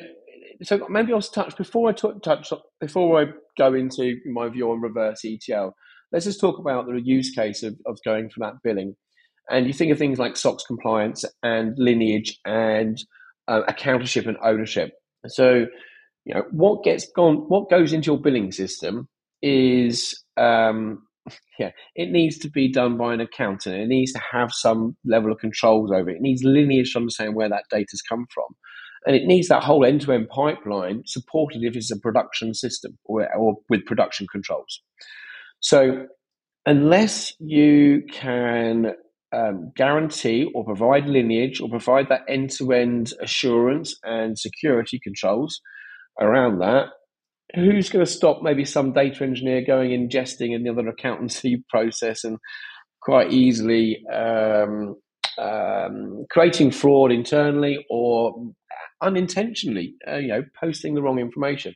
so 0.61 0.85
maybe 0.89 1.13
I'll 1.13 1.21
touch 1.21 1.55
before 1.57 1.89
I 1.89 1.93
t- 1.93 2.19
touch 2.23 2.51
before 2.79 3.21
I 3.21 3.25
go 3.57 3.73
into 3.73 4.17
my 4.25 4.49
view 4.49 4.71
on 4.71 4.81
reverse 4.81 5.21
ETL. 5.25 5.73
Let's 6.11 6.25
just 6.25 6.39
talk 6.39 6.59
about 6.59 6.85
the 6.85 7.01
use 7.03 7.31
case 7.31 7.63
of, 7.63 7.75
of 7.85 7.97
going 8.05 8.29
for 8.29 8.39
that 8.41 8.53
billing. 8.63 8.95
And 9.49 9.67
you 9.67 9.73
think 9.73 9.91
of 9.91 9.97
things 9.97 10.19
like 10.19 10.37
SOX 10.37 10.63
compliance 10.65 11.25
and 11.41 11.73
lineage 11.77 12.39
and 12.45 12.97
uh, 13.47 13.61
and 13.67 14.37
ownership. 14.43 14.91
So, 15.27 15.65
you 16.25 16.33
know, 16.33 16.43
what 16.51 16.83
gets 16.83 17.07
gone, 17.13 17.37
what 17.49 17.69
goes 17.69 17.91
into 17.91 18.11
your 18.11 18.21
billing 18.21 18.51
system 18.51 19.09
is, 19.41 20.23
um, 20.37 21.03
yeah, 21.59 21.71
it 21.95 22.09
needs 22.09 22.37
to 22.39 22.49
be 22.49 22.71
done 22.71 22.97
by 22.97 23.13
an 23.13 23.21
accountant. 23.21 23.75
It 23.75 23.87
needs 23.87 24.13
to 24.13 24.21
have 24.31 24.51
some 24.53 24.95
level 25.03 25.31
of 25.31 25.39
controls 25.39 25.91
over 25.91 26.09
it. 26.09 26.17
It 26.17 26.21
needs 26.21 26.43
lineage 26.43 26.93
to 26.93 26.99
understand 26.99 27.35
where 27.35 27.49
that 27.49 27.65
data's 27.69 28.01
come 28.01 28.25
from 28.33 28.45
and 29.05 29.15
it 29.15 29.25
needs 29.25 29.47
that 29.47 29.63
whole 29.63 29.85
end-to-end 29.85 30.29
pipeline 30.29 31.03
supported 31.05 31.63
if 31.63 31.75
it's 31.75 31.91
a 31.91 31.99
production 31.99 32.53
system 32.53 32.97
or, 33.05 33.27
or 33.35 33.55
with 33.69 33.85
production 33.85 34.27
controls. 34.31 34.81
So 35.59 36.07
unless 36.65 37.33
you 37.39 38.03
can 38.11 38.93
um, 39.33 39.71
guarantee 39.75 40.49
or 40.53 40.63
provide 40.63 41.07
lineage 41.07 41.59
or 41.59 41.69
provide 41.69 42.09
that 42.09 42.21
end-to-end 42.29 43.13
assurance 43.21 43.95
and 44.03 44.37
security 44.37 44.99
controls 45.03 45.59
around 46.19 46.59
that, 46.59 46.87
who's 47.55 47.89
going 47.89 48.05
to 48.05 48.11
stop 48.11 48.41
maybe 48.41 48.65
some 48.65 48.93
data 48.93 49.23
engineer 49.23 49.63
going 49.65 49.91
ingesting 49.91 50.55
another 50.55 50.87
accountancy 50.87 51.63
process 51.69 52.23
and 52.23 52.37
quite 53.01 53.33
easily 53.33 54.03
um, 54.13 54.95
um, 55.37 56.25
creating 56.29 56.71
fraud 56.71 57.11
internally 57.11 57.85
or 57.89 58.33
unintentionally, 59.03 59.95
uh, 60.07 60.17
you 60.17 60.29
know, 60.29 60.43
posting 60.59 60.95
the 60.95 61.01
wrong 61.01 61.19
information. 61.19 61.75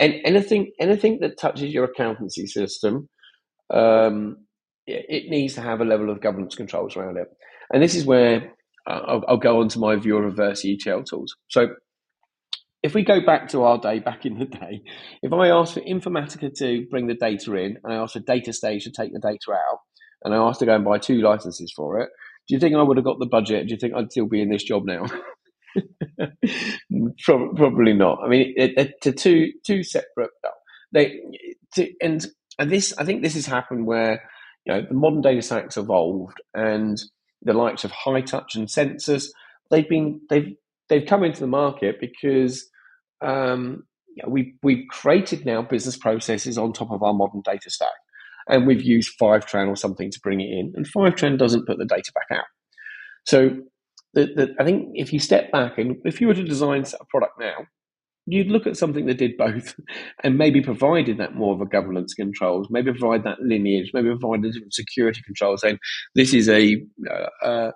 And 0.00 0.14
anything, 0.24 0.72
anything 0.80 1.20
that 1.20 1.38
touches 1.38 1.72
your 1.72 1.84
accountancy 1.84 2.46
system, 2.46 3.08
um, 3.72 4.38
it 4.86 5.30
needs 5.30 5.54
to 5.54 5.60
have 5.60 5.80
a 5.80 5.84
level 5.84 6.10
of 6.10 6.20
governance 6.20 6.56
controls 6.56 6.96
around 6.96 7.16
it. 7.16 7.28
And 7.72 7.82
this 7.82 7.94
is 7.94 8.04
where 8.04 8.52
uh, 8.88 9.00
I'll, 9.06 9.24
I'll, 9.28 9.36
go 9.36 9.60
on 9.60 9.68
to 9.68 9.78
my 9.78 9.96
view 9.96 10.16
of 10.16 10.24
reverse 10.24 10.64
ETL 10.64 11.04
tools. 11.04 11.36
So 11.48 11.68
if 12.82 12.94
we 12.94 13.04
go 13.04 13.24
back 13.24 13.48
to 13.50 13.62
our 13.62 13.78
day 13.78 14.00
back 14.00 14.26
in 14.26 14.38
the 14.38 14.44
day, 14.44 14.82
if 15.22 15.32
I 15.32 15.48
asked 15.48 15.74
for 15.74 15.80
Informatica 15.80 16.52
to 16.58 16.86
bring 16.90 17.06
the 17.06 17.14
data 17.14 17.54
in 17.54 17.78
and 17.82 17.92
I 17.92 17.96
asked 17.96 18.14
for 18.14 18.20
Data 18.20 18.52
Stage 18.52 18.84
to 18.84 18.90
take 18.90 19.12
the 19.12 19.20
data 19.20 19.52
out 19.52 19.78
and 20.24 20.34
I 20.34 20.38
asked 20.38 20.60
to 20.60 20.66
go 20.66 20.74
and 20.74 20.84
buy 20.84 20.98
two 20.98 21.20
licenses 21.20 21.72
for 21.74 22.00
it, 22.00 22.10
do 22.48 22.54
you 22.54 22.60
think 22.60 22.74
I 22.74 22.82
would 22.82 22.96
have 22.96 23.06
got 23.06 23.20
the 23.20 23.26
budget? 23.26 23.68
Do 23.68 23.72
you 23.72 23.78
think 23.78 23.94
I'd 23.94 24.10
still 24.10 24.26
be 24.26 24.42
in 24.42 24.50
this 24.50 24.64
job 24.64 24.84
now? 24.84 25.06
Probably 27.24 27.94
not. 27.94 28.18
I 28.24 28.28
mean, 28.28 28.54
it, 28.56 28.72
it, 28.76 29.00
to 29.02 29.12
two 29.12 29.52
two 29.64 29.82
separate. 29.82 30.30
They 30.92 31.20
to, 31.74 31.90
and 32.00 32.26
and 32.58 32.70
this 32.70 32.94
I 32.98 33.04
think 33.04 33.22
this 33.22 33.34
has 33.34 33.46
happened 33.46 33.86
where 33.86 34.22
you 34.64 34.74
know 34.74 34.82
the 34.88 34.94
modern 34.94 35.22
data 35.22 35.42
stacks 35.42 35.76
evolved 35.76 36.40
and 36.54 37.00
the 37.42 37.52
likes 37.52 37.84
of 37.84 37.92
Hightouch 37.92 38.54
and 38.54 38.70
Census 38.70 39.32
they've 39.72 39.88
been 39.88 40.20
they've 40.28 40.54
they've 40.88 41.06
come 41.06 41.24
into 41.24 41.40
the 41.40 41.48
market 41.48 41.96
because 42.00 42.68
um, 43.20 43.84
you 44.14 44.22
know, 44.22 44.28
we 44.28 44.54
we've 44.62 44.86
created 44.90 45.44
now 45.44 45.62
business 45.62 45.96
processes 45.96 46.58
on 46.58 46.72
top 46.72 46.92
of 46.92 47.02
our 47.02 47.14
modern 47.14 47.40
data 47.40 47.70
stack 47.70 47.88
and 48.48 48.66
we've 48.66 48.82
used 48.82 49.18
Fivetran 49.20 49.68
or 49.68 49.76
something 49.76 50.10
to 50.10 50.20
bring 50.22 50.40
it 50.40 50.50
in 50.50 50.72
and 50.76 50.86
Fivetran 50.86 51.38
doesn't 51.38 51.66
put 51.66 51.78
the 51.78 51.86
data 51.86 52.12
back 52.14 52.38
out 52.38 52.44
so 53.24 53.50
the, 54.14 54.26
the, 54.26 54.54
I 54.58 54.64
think 54.64 54.90
if 54.94 55.12
you 55.12 55.18
step 55.18 55.50
back 55.52 55.78
and 55.78 55.96
if 56.04 56.20
you 56.20 56.26
were 56.26 56.34
to 56.34 56.44
design 56.44 56.84
a 57.00 57.04
product 57.06 57.38
now 57.38 57.66
you'd 58.26 58.48
look 58.48 58.66
at 58.66 58.76
something 58.76 59.06
that 59.06 59.18
did 59.18 59.36
both 59.36 59.74
and 60.24 60.38
maybe 60.38 60.60
provided 60.60 61.18
that 61.18 61.34
more 61.34 61.54
of 61.54 61.60
a 61.60 61.66
governance 61.66 62.14
controls, 62.14 62.68
maybe 62.70 62.92
provide 62.92 63.24
that 63.24 63.40
lineage, 63.40 63.90
maybe 63.92 64.08
provide 64.08 64.44
a 64.44 64.50
different 64.50 64.74
security 64.74 65.20
control 65.24 65.56
saying 65.56 65.78
this 66.14 66.32
is 66.32 66.48
a, 66.48 66.82
uh, 67.44 67.72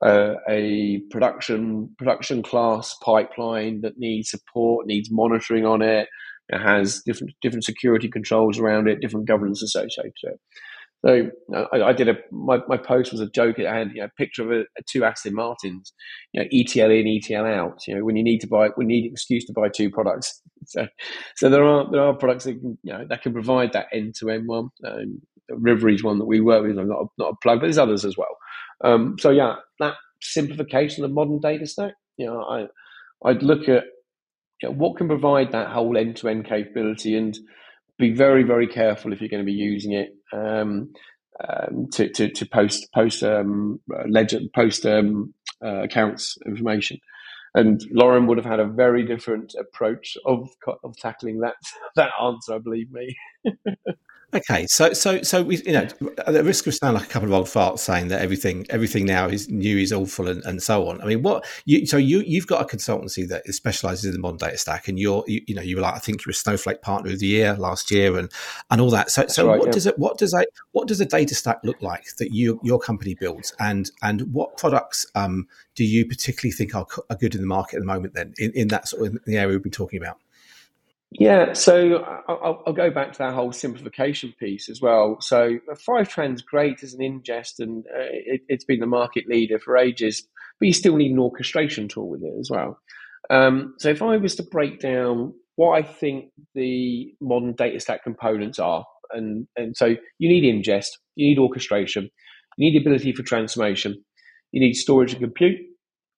uh, 0.00 0.34
a 0.48 1.00
production 1.10 1.90
production 1.98 2.42
class 2.42 2.94
pipeline 3.02 3.80
that 3.80 3.98
needs 3.98 4.30
support, 4.30 4.86
needs 4.86 5.10
monitoring 5.10 5.66
on 5.66 5.82
it. 5.82 6.08
It 6.50 6.60
has 6.60 7.02
different 7.04 7.34
different 7.42 7.64
security 7.64 8.08
controls 8.08 8.58
around 8.58 8.88
it, 8.88 9.00
different 9.00 9.26
governance 9.26 9.62
associated 9.62 10.12
to 10.24 10.30
it. 10.30 10.40
So 11.04 11.30
I, 11.54 11.82
I, 11.82 11.92
did 11.92 12.08
a 12.08 12.16
my, 12.32 12.58
my 12.66 12.76
post 12.76 13.12
was 13.12 13.20
a 13.20 13.30
joke. 13.30 13.58
It 13.58 13.68
had 13.68 13.92
you 13.92 14.00
know, 14.00 14.06
a 14.06 14.10
picture 14.16 14.42
of 14.42 14.50
a, 14.50 14.60
a 14.62 14.82
two 14.84 15.04
Aston 15.04 15.32
Martins, 15.32 15.92
you 16.32 16.42
know, 16.42 16.48
ETL 16.52 16.90
in, 16.90 17.06
ETL 17.06 17.44
out. 17.44 17.86
You 17.86 17.96
know, 17.96 18.04
when 18.04 18.16
you 18.16 18.24
need 18.24 18.40
to 18.40 18.48
buy, 18.48 18.66
you 18.66 18.84
need 18.84 19.04
an 19.04 19.12
excuse 19.12 19.44
to 19.44 19.52
buy 19.52 19.68
two 19.68 19.90
products. 19.90 20.40
So, 20.66 20.86
so 21.36 21.48
there 21.48 21.64
are 21.64 21.90
there 21.90 22.02
are 22.02 22.12
products 22.12 22.44
that 22.44 22.60
can 22.60 22.76
you 22.82 22.92
know 22.92 23.06
that 23.08 23.22
can 23.22 23.32
provide 23.32 23.72
that 23.72 23.86
end 23.90 24.16
to 24.16 24.28
end 24.28 24.48
one. 24.48 24.68
Um, 24.84 25.22
River 25.48 25.90
one 26.02 26.18
that 26.18 26.26
we 26.26 26.40
work 26.40 26.62
with. 26.62 26.78
I'm 26.78 26.88
not 26.88 27.02
a, 27.02 27.06
not 27.16 27.32
a 27.32 27.36
plug, 27.36 27.60
but 27.60 27.66
there's 27.66 27.78
others 27.78 28.04
as 28.04 28.18
well. 28.18 28.36
Um, 28.84 29.16
so 29.18 29.30
yeah, 29.30 29.54
that 29.78 29.94
simplification 30.20 31.04
of 31.04 31.10
the 31.10 31.14
modern 31.14 31.38
data 31.38 31.66
stack. 31.66 31.94
You 32.18 32.26
know, 32.26 32.42
I 32.42 32.66
I'd 33.26 33.42
look 33.42 33.68
at 33.68 33.84
you 34.60 34.68
know, 34.68 34.74
what 34.74 34.96
can 34.96 35.08
provide 35.08 35.52
that 35.52 35.68
whole 35.68 35.96
end 35.96 36.16
to 36.16 36.28
end 36.28 36.44
capability 36.44 37.16
and 37.16 37.38
be 37.98 38.12
very 38.12 38.42
very 38.42 38.66
careful 38.66 39.12
if 39.12 39.20
you're 39.20 39.30
going 39.30 39.42
to 39.42 39.46
be 39.46 39.52
using 39.52 39.92
it 39.92 40.10
um, 40.32 40.92
um, 41.48 41.88
to, 41.92 42.08
to, 42.10 42.30
to 42.30 42.46
post 42.46 42.88
post 42.94 43.22
um, 43.22 43.80
ledger 44.08 44.40
post 44.54 44.86
um, 44.86 45.34
uh, 45.64 45.82
accounts 45.84 46.36
information. 46.46 46.98
And 47.54 47.80
Lauren 47.92 48.26
would 48.28 48.38
have 48.38 48.46
had 48.46 48.60
a 48.60 48.66
very 48.66 49.04
different 49.04 49.54
approach 49.58 50.16
of 50.26 50.48
of 50.84 50.96
tackling 50.98 51.40
that 51.40 51.54
that 51.96 52.10
answer, 52.22 52.54
I 52.54 52.58
believe 52.58 52.92
me. 52.92 53.16
Okay, 54.34 54.66
so 54.66 54.92
so 54.92 55.22
so 55.22 55.42
we, 55.42 55.56
you 55.64 55.72
know, 55.72 55.88
at 56.18 56.34
the 56.34 56.44
risk 56.44 56.66
of 56.66 56.74
sounding 56.74 57.00
like 57.00 57.08
a 57.08 57.10
couple 57.10 57.28
of 57.28 57.32
old 57.32 57.46
farts 57.46 57.78
saying 57.78 58.08
that 58.08 58.20
everything 58.20 58.66
everything 58.68 59.06
now 59.06 59.26
is 59.26 59.48
new 59.48 59.78
is 59.78 59.90
awful 59.90 60.28
and, 60.28 60.44
and 60.44 60.62
so 60.62 60.86
on. 60.86 61.00
I 61.00 61.06
mean, 61.06 61.22
what 61.22 61.46
you 61.64 61.86
so 61.86 61.96
you 61.96 62.20
you've 62.20 62.46
got 62.46 62.60
a 62.60 62.76
consultancy 62.76 63.26
that 63.26 63.46
specializes 63.54 64.04
in 64.04 64.12
the 64.12 64.18
modern 64.18 64.36
data 64.36 64.58
stack, 64.58 64.86
and 64.86 64.98
you're 64.98 65.24
you, 65.26 65.40
you 65.46 65.54
know 65.54 65.62
you 65.62 65.76
were 65.76 65.82
like 65.82 65.94
I 65.94 65.98
think 65.98 66.20
you 66.20 66.28
were 66.28 66.34
Snowflake 66.34 66.82
Partner 66.82 67.10
of 67.12 67.20
the 67.20 67.26
Year 67.26 67.54
last 67.54 67.90
year, 67.90 68.18
and 68.18 68.30
and 68.70 68.82
all 68.82 68.90
that. 68.90 69.10
So 69.10 69.22
That's 69.22 69.34
so 69.34 69.48
right, 69.48 69.58
what 69.58 69.68
yeah. 69.68 69.72
does 69.72 69.86
it 69.86 69.98
what 69.98 70.18
does 70.18 70.34
a 70.34 70.44
what 70.72 70.88
does 70.88 71.00
a 71.00 71.06
data 71.06 71.34
stack 71.34 71.60
look 71.64 71.80
like 71.80 72.14
that 72.18 72.30
you 72.30 72.60
your 72.62 72.78
company 72.78 73.14
builds, 73.14 73.54
and 73.58 73.90
and 74.02 74.30
what 74.34 74.58
products 74.58 75.06
um, 75.14 75.48
do 75.74 75.84
you 75.84 76.04
particularly 76.04 76.52
think 76.52 76.74
are, 76.74 76.86
are 77.08 77.16
good 77.16 77.34
in 77.34 77.40
the 77.40 77.46
market 77.46 77.76
at 77.76 77.80
the 77.80 77.86
moment? 77.86 78.12
Then 78.12 78.34
in, 78.36 78.52
in 78.52 78.68
that 78.68 78.88
sort 78.88 79.06
of 79.06 79.14
in 79.14 79.20
the 79.24 79.38
area 79.38 79.54
we've 79.54 79.62
been 79.62 79.72
talking 79.72 80.02
about. 80.02 80.18
Yeah, 81.10 81.54
so 81.54 82.04
I'll, 82.28 82.62
I'll, 82.66 82.72
go 82.74 82.90
back 82.90 83.12
to 83.12 83.18
that 83.20 83.32
whole 83.32 83.52
simplification 83.52 84.34
piece 84.38 84.68
as 84.68 84.82
well. 84.82 85.16
So 85.20 85.58
Fivetran's 85.88 86.42
great 86.42 86.82
as 86.82 86.92
an 86.92 87.00
ingest, 87.00 87.60
and 87.60 87.86
uh, 87.86 88.12
it, 88.12 88.42
has 88.50 88.64
been 88.64 88.80
the 88.80 88.86
market 88.86 89.26
leader 89.26 89.58
for 89.58 89.78
ages, 89.78 90.22
but 90.60 90.66
you 90.66 90.74
still 90.74 90.96
need 90.96 91.12
an 91.12 91.18
orchestration 91.18 91.88
tool 91.88 92.10
with 92.10 92.22
it 92.22 92.34
as 92.38 92.50
well. 92.50 92.78
Um, 93.30 93.74
so 93.78 93.88
if 93.88 94.02
I 94.02 94.18
was 94.18 94.36
to 94.36 94.42
break 94.42 94.80
down 94.80 95.32
what 95.56 95.78
I 95.78 95.82
think 95.82 96.26
the 96.54 97.14
modern 97.22 97.54
data 97.54 97.80
stack 97.80 98.04
components 98.04 98.58
are, 98.58 98.84
and, 99.10 99.46
and 99.56 99.74
so 99.74 99.96
you 100.18 100.28
need 100.28 100.44
ingest, 100.44 100.90
you 101.16 101.30
need 101.30 101.38
orchestration, 101.38 102.10
you 102.58 102.70
need 102.70 102.78
the 102.78 102.82
ability 102.82 103.12
for 103.14 103.22
transformation, 103.22 104.04
you 104.52 104.60
need 104.60 104.74
storage 104.74 105.12
and 105.12 105.22
compute, 105.22 105.58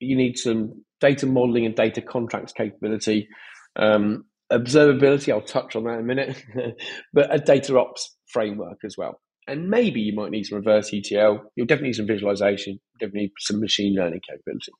you 0.01 0.17
need 0.17 0.37
some 0.37 0.85
data 1.01 1.27
modeling 1.27 1.65
and 1.65 1.77
data 1.77 2.03
contracts 2.03 2.53
capability. 2.53 3.29
Um, 3.77 4.25
observability, 4.53 5.33
I'll 5.33 5.41
touch 5.41 5.77
on 5.77 5.85
that 5.85 5.95
in 5.95 6.01
a 6.01 6.03
minute, 6.03 6.45
but 7.13 7.35
a 7.35 7.39
data 7.39 7.79
ops 7.79 8.17
framework 8.27 8.79
as 8.85 8.97
well. 8.97 9.21
And 9.47 9.69
maybe 9.69 10.01
you 10.01 10.15
might 10.15 10.31
need 10.31 10.45
some 10.45 10.59
reverse 10.59 10.93
ETL. 10.93 11.43
You'll 11.57 11.67
definitely 11.67 11.89
need 11.89 11.97
some 11.97 12.07
visualization, 12.07 12.79
definitely 13.01 13.21
need 13.23 13.33
some 13.39 13.61
machine 13.61 13.97
learning 13.97 14.21
capability. 14.29 14.73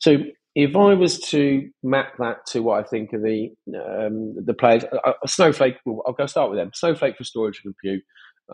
So 0.00 0.18
if 0.54 0.74
I 0.74 0.94
was 0.94 1.20
to 1.30 1.68
map 1.82 2.14
that 2.18 2.38
to 2.48 2.60
what 2.60 2.84
I 2.84 2.88
think 2.88 3.12
of 3.12 3.22
the 3.22 3.48
um, 3.74 4.34
the 4.44 4.54
players, 4.54 4.84
uh, 4.84 5.12
Snowflake, 5.26 5.76
I'll 5.86 6.14
go 6.16 6.26
start 6.26 6.50
with 6.50 6.58
them. 6.58 6.70
Snowflake 6.74 7.16
for 7.16 7.24
storage 7.24 7.60
and 7.64 7.74
compute, 7.74 8.02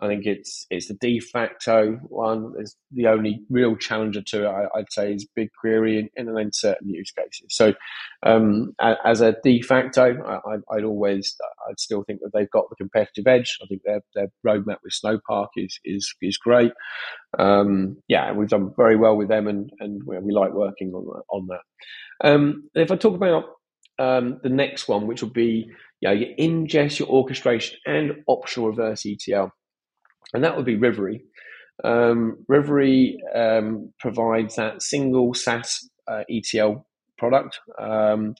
I 0.01 0.07
think 0.07 0.25
it's 0.25 0.65
it's 0.71 0.87
the 0.87 0.95
de 0.95 1.19
facto 1.19 1.99
one. 2.07 2.53
It's 2.57 2.75
the 2.91 3.07
only 3.07 3.41
real 3.49 3.75
challenger 3.75 4.23
to 4.23 4.45
it, 4.45 4.47
I, 4.47 4.67
would 4.75 4.91
say, 4.91 5.13
is 5.13 5.27
BigQuery 5.37 6.09
in, 6.15 6.37
in 6.37 6.51
certain 6.51 6.89
use 6.89 7.11
cases. 7.11 7.47
So, 7.49 7.73
um, 8.25 8.73
as 8.81 9.21
a 9.21 9.35
de 9.43 9.61
facto, 9.61 10.15
I, 10.25 10.57
would 10.71 10.83
always, 10.83 11.35
I'd 11.69 11.79
still 11.79 12.03
think 12.03 12.21
that 12.21 12.31
they've 12.33 12.49
got 12.49 12.69
the 12.69 12.75
competitive 12.75 13.27
edge. 13.27 13.57
I 13.61 13.67
think 13.67 13.81
their 13.85 14.01
their 14.15 14.29
roadmap 14.45 14.77
with 14.83 14.93
Snowpark 14.93 15.49
is 15.57 15.79
is 15.85 16.11
is 16.21 16.37
great. 16.37 16.71
Um, 17.37 17.97
yeah, 18.07 18.31
we've 18.31 18.49
done 18.49 18.73
very 18.75 18.95
well 18.95 19.15
with 19.15 19.27
them, 19.27 19.47
and 19.47 19.69
and 19.79 20.01
we, 20.05 20.33
like 20.33 20.53
working 20.53 20.91
on. 20.93 21.21
On 21.29 21.47
that. 21.47 22.27
Um, 22.27 22.69
if 22.73 22.91
I 22.91 22.95
talk 22.95 23.15
about 23.15 23.45
um, 23.99 24.39
the 24.41 24.49
next 24.49 24.87
one, 24.87 25.07
which 25.07 25.21
will 25.21 25.29
be 25.29 25.67
you 26.01 26.09
know, 26.09 26.11
your 26.11 26.29
ingest, 26.39 26.99
your 26.99 27.09
orchestration, 27.09 27.77
and 27.85 28.23
optional 28.27 28.69
reverse 28.69 29.05
ETL 29.05 29.51
and 30.33 30.43
that 30.43 30.55
would 30.55 30.65
be 30.65 30.77
Rivery. 30.77 31.21
Um, 31.83 32.45
Rivery 32.49 33.15
um, 33.35 33.93
provides 33.99 34.55
that 34.55 34.81
single 34.81 35.33
SaaS 35.33 35.89
uh, 36.07 36.23
ETL 36.29 36.85
product. 37.17 37.59
Um, 37.79 38.35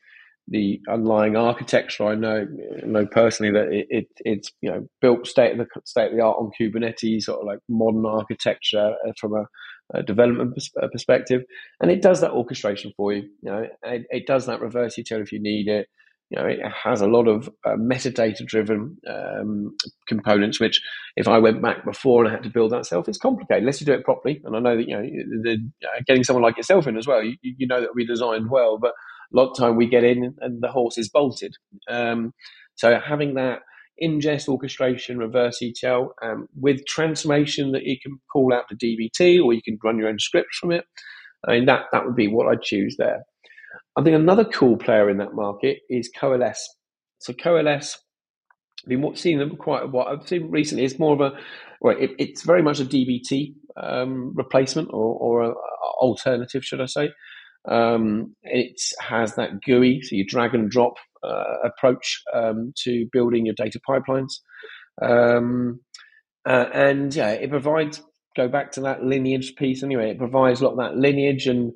the 0.48 0.82
underlying 0.90 1.38
architecture, 1.38 2.06
I 2.06 2.16
know, 2.16 2.46
know 2.86 3.06
personally 3.06 3.54
that 3.54 3.72
it, 3.72 3.88
it, 3.90 4.08
it's 4.20 4.52
you 4.62 4.70
know 4.70 4.88
built 5.02 5.26
state 5.26 5.54
of 5.54 5.58
the 5.58 5.82
state 5.86 6.12
of 6.12 6.18
the 6.18 6.24
art 6.24 6.38
on 6.38 6.52
Kubernetes, 6.60 7.24
sort 7.24 7.40
of 7.40 7.48
like 7.48 7.60
modern 7.70 8.06
architecture 8.06 8.96
uh, 9.08 9.12
from 9.18 9.34
a, 9.36 9.46
a 9.98 10.04
development 10.04 10.54
pers- 10.54 10.72
uh, 10.82 10.88
perspective, 10.92 11.44
and 11.80 11.90
it 11.90 12.02
does 12.02 12.20
that 12.22 12.32
orchestration 12.32 12.92
for 12.98 13.14
you. 13.14 13.24
You 13.42 13.52
know, 13.52 13.66
it, 13.84 14.04
it 14.10 14.28
does 14.28 14.46
that 14.48 14.60
reverse 14.60 15.00
ETL 15.00 15.22
if 15.22 15.32
you 15.32 15.42
need 15.42 15.70
it 15.70 15.88
you 16.34 16.42
know, 16.42 16.48
it 16.48 16.60
has 16.84 17.02
a 17.02 17.08
lot 17.08 17.28
of 17.28 17.48
uh, 17.64 17.76
metadata 17.76 18.44
driven 18.46 18.98
um, 19.08 19.76
components, 20.08 20.60
which 20.60 20.82
if 21.16 21.28
I 21.28 21.38
went 21.38 21.62
back 21.62 21.86
before 21.86 22.24
and 22.24 22.30
I 22.30 22.36
had 22.36 22.44
to 22.44 22.50
build 22.50 22.72
that 22.72 22.88
self, 22.88 23.08
it's 23.08 23.20
complicated 23.20 23.62
unless 23.62 23.80
you 23.80 23.86
do 23.86 23.94
it 23.94 24.04
properly. 24.04 24.42
And 24.44 24.56
I 24.56 24.60
know 24.60 24.76
that, 24.76 24.88
you 24.88 24.98
know, 24.98 25.04
the, 25.04 25.70
uh, 25.84 26.02
getting 26.08 26.24
someone 26.24 26.42
like 26.42 26.58
yourself 26.58 26.88
in 26.88 26.98
as 26.98 27.06
well, 27.06 27.24
you, 27.24 27.36
you, 27.44 27.68
know 27.68 27.82
that 27.82 27.94
we 27.94 28.04
designed 28.04 28.50
well, 28.50 28.80
but 28.80 28.94
a 29.32 29.38
lot 29.38 29.52
of 29.52 29.58
time 29.58 29.76
we 29.76 29.88
get 29.88 30.04
in 30.04 30.36
and 30.40 30.64
the 30.64 30.72
horse 30.72 30.98
is 30.98 31.08
bolted. 31.08 31.54
Um, 31.88 32.34
so 32.74 33.00
having 33.00 33.36
that 33.36 33.60
ingest 34.02 34.48
orchestration, 34.48 35.20
reverse 35.20 35.62
ETL, 35.62 36.16
um, 36.24 36.48
with 36.60 36.84
transformation 36.88 37.74
that 37.74 37.84
you 37.84 37.98
can 38.02 38.20
call 38.32 38.52
out 38.52 38.64
to 38.70 38.76
DBT 38.76 39.44
or 39.44 39.54
you 39.54 39.62
can 39.62 39.78
run 39.84 40.00
your 40.00 40.10
own 40.10 40.18
scripts 40.18 40.58
from 40.58 40.72
it. 40.72 40.86
I 41.48 41.52
mean, 41.52 41.66
that, 41.68 41.84
that 41.92 42.06
would 42.06 42.16
be 42.16 42.28
what 42.28 42.48
I'd 42.48 42.64
choose 42.64 42.96
there. 42.98 43.24
I 43.98 44.04
think 44.04 44.16
another 44.16 44.46
cool 44.46 44.78
player 44.78 45.10
in 45.10 45.18
that 45.18 45.34
market 45.34 45.80
is 45.90 46.10
Coalesce. 46.20 46.68
So 47.20 47.34
Coalesce, 47.34 47.98
I've 48.84 48.90
been 48.90 49.16
seeing 49.16 49.40
them 49.40 49.56
quite 49.56 49.84
a 49.84 49.88
while. 49.88 50.08
I've 50.08 50.28
seen 50.28 50.50
recently. 50.50 50.84
It's 50.84 51.00
more 51.00 51.14
of 51.14 51.22
a 51.22 51.38
well, 51.82 51.98
it, 52.00 52.12
it's 52.18 52.44
very 52.44 52.64
much 52.64 52.80
a 52.80 52.86
DBT 52.86 53.54
um, 53.78 54.34
replacement 54.36 54.90
or, 54.92 55.18
or 55.20 55.42
a, 55.42 55.50
a 55.50 55.54
alternative, 56.02 56.64
should 56.64 56.82
I 56.82 56.86
say? 56.86 57.10
Um, 57.68 58.36
it 58.44 58.82
has 59.00 59.36
that 59.36 59.62
GUI, 59.62 60.02
so 60.02 60.16
you 60.16 60.26
drag 60.26 60.54
and 60.54 60.70
drop 60.70 60.96
uh, 61.24 61.60
approach 61.64 62.22
um, 62.34 62.74
to 62.84 63.08
building 63.12 63.46
your 63.46 63.56
data 63.56 63.80
pipelines. 63.88 64.34
Um, 65.02 65.80
uh, 66.46 66.66
and 66.74 67.14
yeah, 67.16 67.32
it 67.32 67.50
provides. 67.50 68.02
Go 68.36 68.48
back 68.48 68.72
to 68.72 68.82
that 68.82 69.04
lineage 69.04 69.54
piece 69.56 69.84
anyway. 69.84 70.10
It 70.10 70.18
provides 70.18 70.60
a 70.60 70.66
lot 70.66 70.72
of 70.72 70.80
that 70.80 70.98
lineage 70.98 71.46
and 71.46 71.72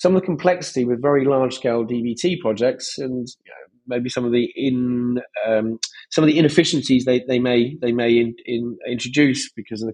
some 0.00 0.16
of 0.16 0.22
the 0.22 0.26
complexity 0.26 0.86
with 0.86 1.02
very 1.02 1.26
large 1.26 1.54
scale 1.54 1.84
DBT 1.84 2.40
projects, 2.40 2.96
and 2.96 3.28
you 3.44 3.50
know, 3.50 3.66
maybe 3.86 4.08
some 4.08 4.24
of 4.24 4.32
the 4.32 4.50
in 4.56 5.20
um, 5.46 5.78
some 6.10 6.24
of 6.24 6.28
the 6.28 6.38
inefficiencies 6.38 7.04
they, 7.04 7.22
they 7.28 7.38
may 7.38 7.76
they 7.82 7.92
may 7.92 8.16
in, 8.16 8.34
in, 8.46 8.78
introduce 8.88 9.52
because 9.52 9.80
the, 9.80 9.92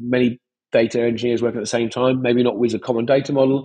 many 0.00 0.40
data 0.72 1.00
engineers 1.02 1.40
working 1.40 1.58
at 1.58 1.62
the 1.62 1.66
same 1.66 1.88
time, 1.88 2.20
maybe 2.20 2.42
not 2.42 2.58
with 2.58 2.74
a 2.74 2.80
common 2.80 3.06
data 3.06 3.32
model. 3.32 3.64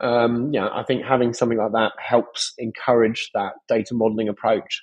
Um, 0.00 0.52
yeah, 0.52 0.68
I 0.72 0.82
think 0.82 1.04
having 1.04 1.32
something 1.32 1.56
like 1.58 1.70
that 1.70 1.92
helps 2.04 2.52
encourage 2.58 3.30
that 3.32 3.52
data 3.68 3.94
modeling 3.94 4.28
approach. 4.28 4.82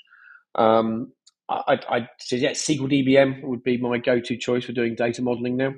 Um, 0.55 1.11
I, 1.49 1.79
I 1.89 2.07
suggest 2.19 2.67
SQL 2.67 2.89
DBM 2.89 3.43
would 3.43 3.61
be 3.61 3.77
my 3.77 3.97
go-to 3.97 4.37
choice 4.37 4.63
for 4.63 4.71
doing 4.71 4.95
data 4.95 5.21
modeling 5.21 5.57
now. 5.57 5.73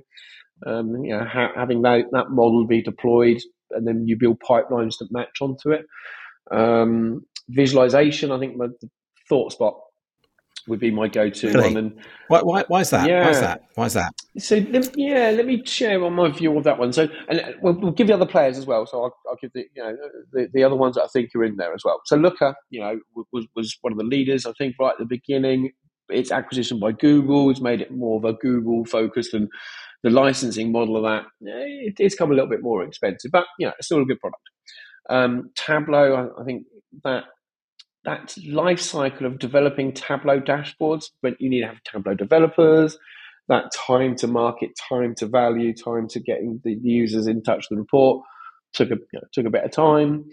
Um, 0.65 1.03
you 1.03 1.17
know, 1.17 1.25
ha- 1.25 1.51
having 1.55 1.81
that, 1.81 2.05
that 2.11 2.29
model 2.29 2.65
be 2.65 2.81
deployed 2.81 3.41
and 3.71 3.87
then 3.87 4.07
you 4.07 4.17
build 4.17 4.39
pipelines 4.39 4.97
that 4.99 5.11
match 5.11 5.41
onto 5.41 5.71
it. 5.71 5.85
Um, 6.51 7.25
visualization, 7.49 8.31
I 8.31 8.39
think 8.39 8.55
my, 8.55 8.67
the 8.67 8.89
ThoughtSpot 9.29 9.73
would 10.67 10.79
be 10.79 10.91
my 10.91 11.07
go-to 11.07 11.47
really? 11.47 11.73
one. 11.73 11.77
And 11.77 11.99
why, 12.27 12.41
why, 12.41 12.63
why 12.67 12.81
is 12.81 12.89
that? 12.89 13.07
Yeah. 13.07 13.25
Why 13.25 13.31
is 13.31 13.39
that? 13.39 13.61
Why 13.75 13.85
is 13.85 13.93
that? 13.93 14.13
So 14.37 14.55
yeah, 14.95 15.31
let 15.31 15.45
me 15.45 15.63
share 15.65 16.03
on 16.03 16.13
my 16.13 16.29
view 16.29 16.57
of 16.57 16.63
that 16.65 16.77
one. 16.77 16.91
So 16.91 17.07
and 17.29 17.55
we'll, 17.61 17.79
we'll 17.79 17.91
give 17.91 18.07
the 18.07 18.13
other 18.13 18.25
players 18.25 18.57
as 18.57 18.65
well. 18.65 18.85
So 18.85 19.03
I'll, 19.03 19.15
I'll 19.29 19.37
give 19.41 19.51
the 19.53 19.65
you 19.75 19.83
know 19.83 19.95
the, 20.33 20.49
the 20.53 20.63
other 20.63 20.75
ones 20.75 20.95
that 20.95 21.03
I 21.03 21.07
think 21.07 21.29
are 21.35 21.45
in 21.45 21.55
there 21.55 21.73
as 21.73 21.83
well. 21.85 22.01
So 22.05 22.17
Looker, 22.17 22.53
you 22.69 22.81
know, 22.81 22.99
was 23.31 23.47
was 23.55 23.77
one 23.81 23.93
of 23.93 23.97
the 23.97 24.03
leaders. 24.03 24.45
I 24.45 24.51
think 24.57 24.75
right 24.79 24.91
at 24.91 24.99
the 24.99 25.05
beginning. 25.05 25.71
Its 26.09 26.31
acquisition 26.31 26.79
by 26.79 26.93
Google 26.93 27.49
has 27.49 27.59
made 27.59 27.81
it 27.81 27.91
more 27.91 28.15
of 28.15 28.23
a 28.23 28.31
Google 28.31 28.85
focused 28.85 29.33
and 29.33 29.49
the 30.09 30.15
licensing 30.15 30.71
model 30.71 30.97
of 30.97 31.03
that 31.03 31.25
it, 31.41 31.95
it's 31.99 32.15
come 32.15 32.31
a 32.31 32.33
little 32.33 32.49
bit 32.49 32.61
more 32.61 32.83
expensive, 32.83 33.31
but 33.31 33.45
know, 33.67 33.73
it's 33.77 33.87
still 33.87 34.01
a 34.01 34.05
good 34.05 34.19
product. 34.19 34.41
Um, 35.09 35.51
Tableau, 35.55 36.31
I, 36.37 36.41
I 36.41 36.45
think 36.45 36.65
that 37.03 37.25
that 38.03 38.35
life 38.47 38.79
cycle 38.79 39.25
of 39.25 39.39
developing 39.39 39.91
Tableau 39.93 40.39
dashboards, 40.39 41.05
but 41.21 41.39
you 41.39 41.49
need 41.49 41.61
to 41.61 41.67
have 41.67 41.83
Tableau 41.83 42.13
developers, 42.13 42.97
that 43.49 43.71
time 43.75 44.15
to 44.17 44.27
market, 44.27 44.71
time 44.89 45.15
to 45.15 45.27
value, 45.27 45.73
time 45.73 46.07
to 46.09 46.19
getting 46.19 46.61
the 46.63 46.77
users 46.81 47.27
in 47.27 47.43
touch 47.43 47.67
with 47.69 47.77
the 47.77 47.81
report 47.81 48.23
took 48.73 48.91
a 48.91 48.95
you 48.95 49.19
know, 49.19 49.21
took 49.33 49.45
a 49.45 49.49
bit 49.49 49.63
of 49.63 49.71
time. 49.71 50.25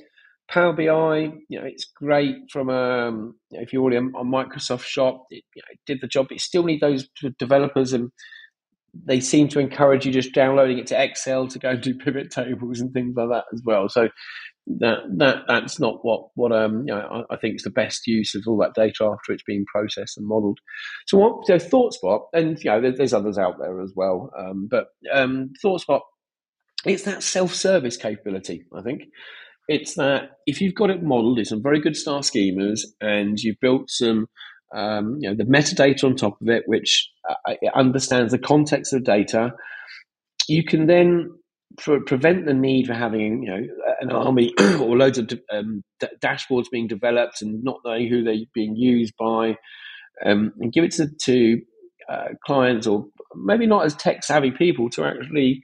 Power 0.49 0.75
BI, 0.75 1.33
you 1.49 1.59
know, 1.59 1.65
it's 1.65 1.87
great 1.97 2.37
from 2.53 2.69
um, 2.69 3.35
you 3.51 3.59
know, 3.59 3.63
if 3.63 3.73
you're 3.73 3.83
already 3.83 3.97
on 3.97 4.31
Microsoft 4.31 4.85
Shop, 4.85 5.25
it, 5.31 5.43
you 5.55 5.63
know, 5.63 5.73
it 5.73 5.81
did 5.87 6.01
the 6.01 6.07
job. 6.07 6.27
But 6.29 6.35
you 6.35 6.39
still 6.39 6.65
need 6.65 6.81
those 6.81 7.09
developers, 7.39 7.93
and 7.93 8.11
they 9.05 9.21
seem 9.21 9.49
to 9.49 9.59
encourage 9.59 10.07
you 10.07 10.13
just 10.13 10.35
downloading 10.35 10.79
it 10.79 10.87
to 10.89 11.03
Excel 11.03 11.49
to 11.49 11.59
go 11.59 11.71
and 11.71 11.81
do 11.81 11.95
pivot 11.95 12.31
tables 12.31 12.81
and 12.81 12.93
things 12.93 13.15
like 13.17 13.29
that 13.29 13.45
as 13.53 13.63
well. 13.65 13.89
So 13.89 14.09
that 14.67 14.99
that 15.19 15.43
that's 15.47 15.79
not 15.79 15.99
what 16.03 16.29
what 16.37 16.51
um 16.51 16.85
you 16.87 16.95
know, 16.95 17.25
I, 17.31 17.35
I, 17.35 17.37
think 17.37 17.57
is 17.57 17.63
the 17.63 17.71
best 17.71 18.07
use 18.07 18.35
of 18.35 18.45
all 18.47 18.57
that 18.59 18.75
data 18.75 19.05
after 19.05 19.33
it's 19.33 19.43
been 19.43 19.65
processed 19.67 20.17
and 20.17 20.27
modelled. 20.27 20.59
So 21.07 21.19
what 21.19 21.47
so 21.47 21.57
ThoughtSpot 21.57 22.21
and 22.33 22.59
you 22.63 22.71
know 22.71 22.81
there, 22.81 22.93
there's 22.97 23.13
others 23.13 23.37
out 23.37 23.57
there 23.59 23.83
as 23.83 23.93
well, 23.95 24.31
um, 24.39 24.69
but 24.71 24.87
um, 25.13 25.51
ThoughtSpot 25.63 26.01
it's 26.87 27.05
that 27.05 27.23
self 27.23 27.55
service 27.55 27.97
capability. 27.97 28.65
I 28.75 28.83
think 28.83 29.03
it's 29.69 29.95
that 29.95 30.31
if 30.47 30.61
you've 30.61 30.75
got 30.75 30.91
it 30.91 31.03
modelled, 31.03 31.39
it's 31.39 31.51
some 31.51 31.63
very 31.63 31.81
good 31.81 31.97
star 31.97 32.21
schemas, 32.21 32.81
and 33.01 33.39
you've 33.39 33.61
built 33.61 33.91
some 33.91 34.27
um, 34.75 35.19
you 35.21 35.31
know 35.31 35.37
the 35.37 35.45
metadata 35.45 36.05
on 36.05 36.17
top 36.17 36.41
of 36.41 36.49
it, 36.49 36.65
which 36.67 37.11
uh, 37.29 37.55
understands 37.75 38.33
the 38.33 38.39
context 38.39 38.93
of 38.93 39.05
data. 39.05 39.53
You 40.49 40.65
can 40.65 40.87
then 40.87 41.33
pre- 41.79 42.01
prevent 42.01 42.47
the 42.47 42.55
need 42.55 42.87
for 42.87 42.95
having 42.95 43.43
you 43.45 43.51
know 43.51 43.67
an 44.01 44.13
army 44.13 44.53
or 44.81 44.97
loads 44.97 45.19
of 45.19 45.31
um, 45.53 45.83
d- 46.01 46.09
dashboards 46.23 46.71
being 46.71 46.89
developed 46.89 47.43
and 47.43 47.63
not 47.65 47.81
knowing 47.85 48.09
who 48.09 48.25
they're 48.25 48.37
being 48.55 48.77
used 48.77 49.15
by, 49.19 49.57
um, 50.25 50.53
and 50.61 50.73
give 50.73 50.85
it 50.85 50.93
to, 50.93 51.09
to 51.23 51.61
uh, 52.11 52.29
clients 52.45 52.87
or 52.87 53.07
maybe 53.37 53.67
not 53.67 53.85
as 53.85 53.95
tech 53.97 54.25
savvy 54.25 54.51
people 54.51 54.91
to 54.91 55.05
actually 55.05 55.63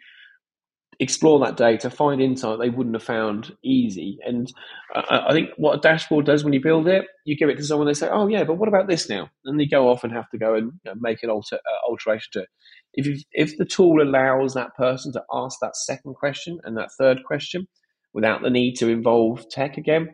explore 1.00 1.40
that 1.40 1.56
data, 1.56 1.90
find 1.90 2.20
insight 2.20 2.58
they 2.60 2.68
wouldn't 2.68 2.94
have 2.94 3.02
found 3.02 3.56
easy. 3.64 4.18
And 4.24 4.52
I, 4.94 5.26
I 5.28 5.32
think 5.32 5.50
what 5.56 5.78
a 5.78 5.80
dashboard 5.80 6.26
does 6.26 6.44
when 6.44 6.52
you 6.52 6.60
build 6.62 6.86
it, 6.86 7.06
you 7.24 7.36
give 7.36 7.48
it 7.48 7.56
to 7.56 7.64
someone, 7.64 7.86
they 7.86 7.94
say, 7.94 8.08
"Oh 8.08 8.28
yeah, 8.28 8.44
but 8.44 8.58
what 8.58 8.68
about 8.68 8.86
this 8.86 9.08
now?" 9.08 9.30
And 9.46 9.58
they 9.58 9.66
go 9.66 9.88
off 9.88 10.04
and 10.04 10.12
have 10.12 10.28
to 10.30 10.38
go 10.38 10.54
and 10.54 10.72
you 10.84 10.92
know, 10.92 10.94
make 11.00 11.22
an 11.22 11.30
alter, 11.30 11.56
uh, 11.56 11.90
alteration 11.90 12.30
to 12.34 12.40
it. 12.42 12.48
If 12.94 13.24
if 13.32 13.56
the 13.56 13.64
tool 13.64 14.02
allows 14.02 14.54
that 14.54 14.76
person 14.76 15.12
to 15.14 15.24
ask 15.32 15.58
that 15.62 15.76
second 15.76 16.14
question 16.14 16.58
and 16.64 16.76
that 16.76 16.90
third 16.98 17.24
question 17.24 17.66
without 18.12 18.42
the 18.42 18.50
need 18.50 18.74
to 18.76 18.88
involve 18.88 19.48
tech 19.50 19.78
again, 19.78 20.10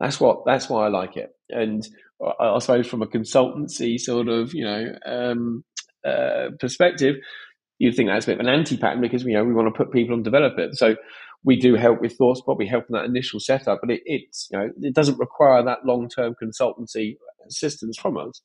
that's 0.00 0.20
what 0.20 0.44
that's 0.46 0.68
why 0.68 0.86
I 0.86 0.88
like 0.88 1.16
it. 1.16 1.30
And 1.50 1.86
I, 2.22 2.44
I 2.44 2.58
suppose 2.60 2.86
from 2.86 3.02
a 3.02 3.06
consultancy 3.06 3.98
sort 4.00 4.28
of 4.28 4.54
you 4.54 4.64
know 4.64 4.94
um, 5.04 5.64
uh, 6.04 6.50
perspective, 6.58 7.16
you'd 7.80 7.96
think 7.96 8.10
that's 8.10 8.26
a 8.26 8.28
bit 8.28 8.40
of 8.40 8.46
an 8.46 8.52
anti-pattern 8.52 9.00
because 9.00 9.24
you 9.24 9.32
know 9.32 9.42
we 9.42 9.54
want 9.54 9.66
to 9.66 9.76
put 9.76 9.90
people 9.90 10.14
on 10.14 10.22
develop 10.22 10.58
it. 10.58 10.76
So 10.76 10.96
we 11.42 11.56
do 11.56 11.74
help 11.74 12.00
with 12.00 12.16
ThoughtSpot, 12.16 12.58
we 12.58 12.68
help 12.68 12.84
in 12.88 12.92
that 12.92 13.06
initial 13.06 13.40
setup, 13.40 13.80
but 13.80 13.90
it, 13.90 14.02
it's 14.04 14.48
you 14.52 14.58
know 14.58 14.70
it 14.82 14.94
doesn't 14.94 15.18
require 15.18 15.64
that 15.64 15.84
long-term 15.84 16.36
consultancy 16.40 17.16
assistance 17.48 17.98
from 17.98 18.16
us. 18.18 18.40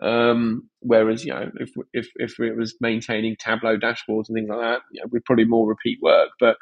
Um, 0.00 0.68
whereas 0.80 1.24
you 1.24 1.34
know 1.34 1.50
if 1.60 1.70
if 1.92 2.08
if 2.16 2.40
it 2.40 2.56
was 2.56 2.74
maintaining 2.80 3.36
Tableau 3.36 3.76
dashboards 3.76 4.28
and 4.28 4.34
things 4.34 4.48
like 4.48 4.60
that, 4.60 4.80
you 4.90 5.00
know, 5.00 5.08
we'd 5.12 5.24
probably 5.24 5.44
more 5.44 5.68
repeat 5.68 5.98
work. 6.02 6.30
But 6.40 6.56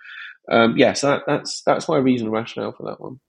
um, 0.50 0.76
yeah, 0.76 0.94
so 0.94 1.08
that, 1.08 1.22
that's 1.26 1.62
that's 1.62 1.88
my 1.88 1.96
reason 1.96 2.26
and 2.26 2.34
rationale 2.34 2.72
for 2.72 2.84
that 2.90 3.00
one. 3.00 3.20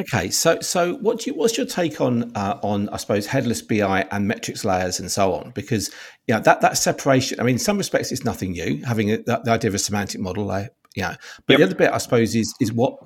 Okay, 0.00 0.30
so 0.30 0.58
so 0.60 0.94
what 0.96 1.20
do 1.20 1.30
you, 1.30 1.36
what's 1.36 1.58
your 1.58 1.66
take 1.66 2.00
on 2.00 2.32
uh, 2.34 2.58
on 2.62 2.88
I 2.88 2.96
suppose 2.96 3.26
headless 3.26 3.60
BI 3.60 4.06
and 4.10 4.26
metrics 4.26 4.64
layers 4.64 4.98
and 4.98 5.10
so 5.10 5.34
on? 5.34 5.50
Because 5.50 5.90
you 6.26 6.34
know 6.34 6.40
that 6.40 6.62
that 6.62 6.78
separation. 6.78 7.38
I 7.38 7.42
mean, 7.42 7.56
in 7.56 7.58
some 7.58 7.76
respects, 7.76 8.10
it's 8.10 8.24
nothing 8.24 8.52
new. 8.52 8.82
Having 8.84 9.10
a, 9.10 9.16
the, 9.18 9.42
the 9.44 9.50
idea 9.50 9.68
of 9.68 9.74
a 9.74 9.78
semantic 9.78 10.20
model, 10.20 10.46
layer, 10.46 10.70
yeah. 10.96 11.16
But 11.46 11.54
yep. 11.54 11.58
the 11.58 11.64
other 11.64 11.74
bit, 11.74 11.92
I 11.92 11.98
suppose, 11.98 12.34
is 12.34 12.54
is 12.58 12.72
what 12.72 12.98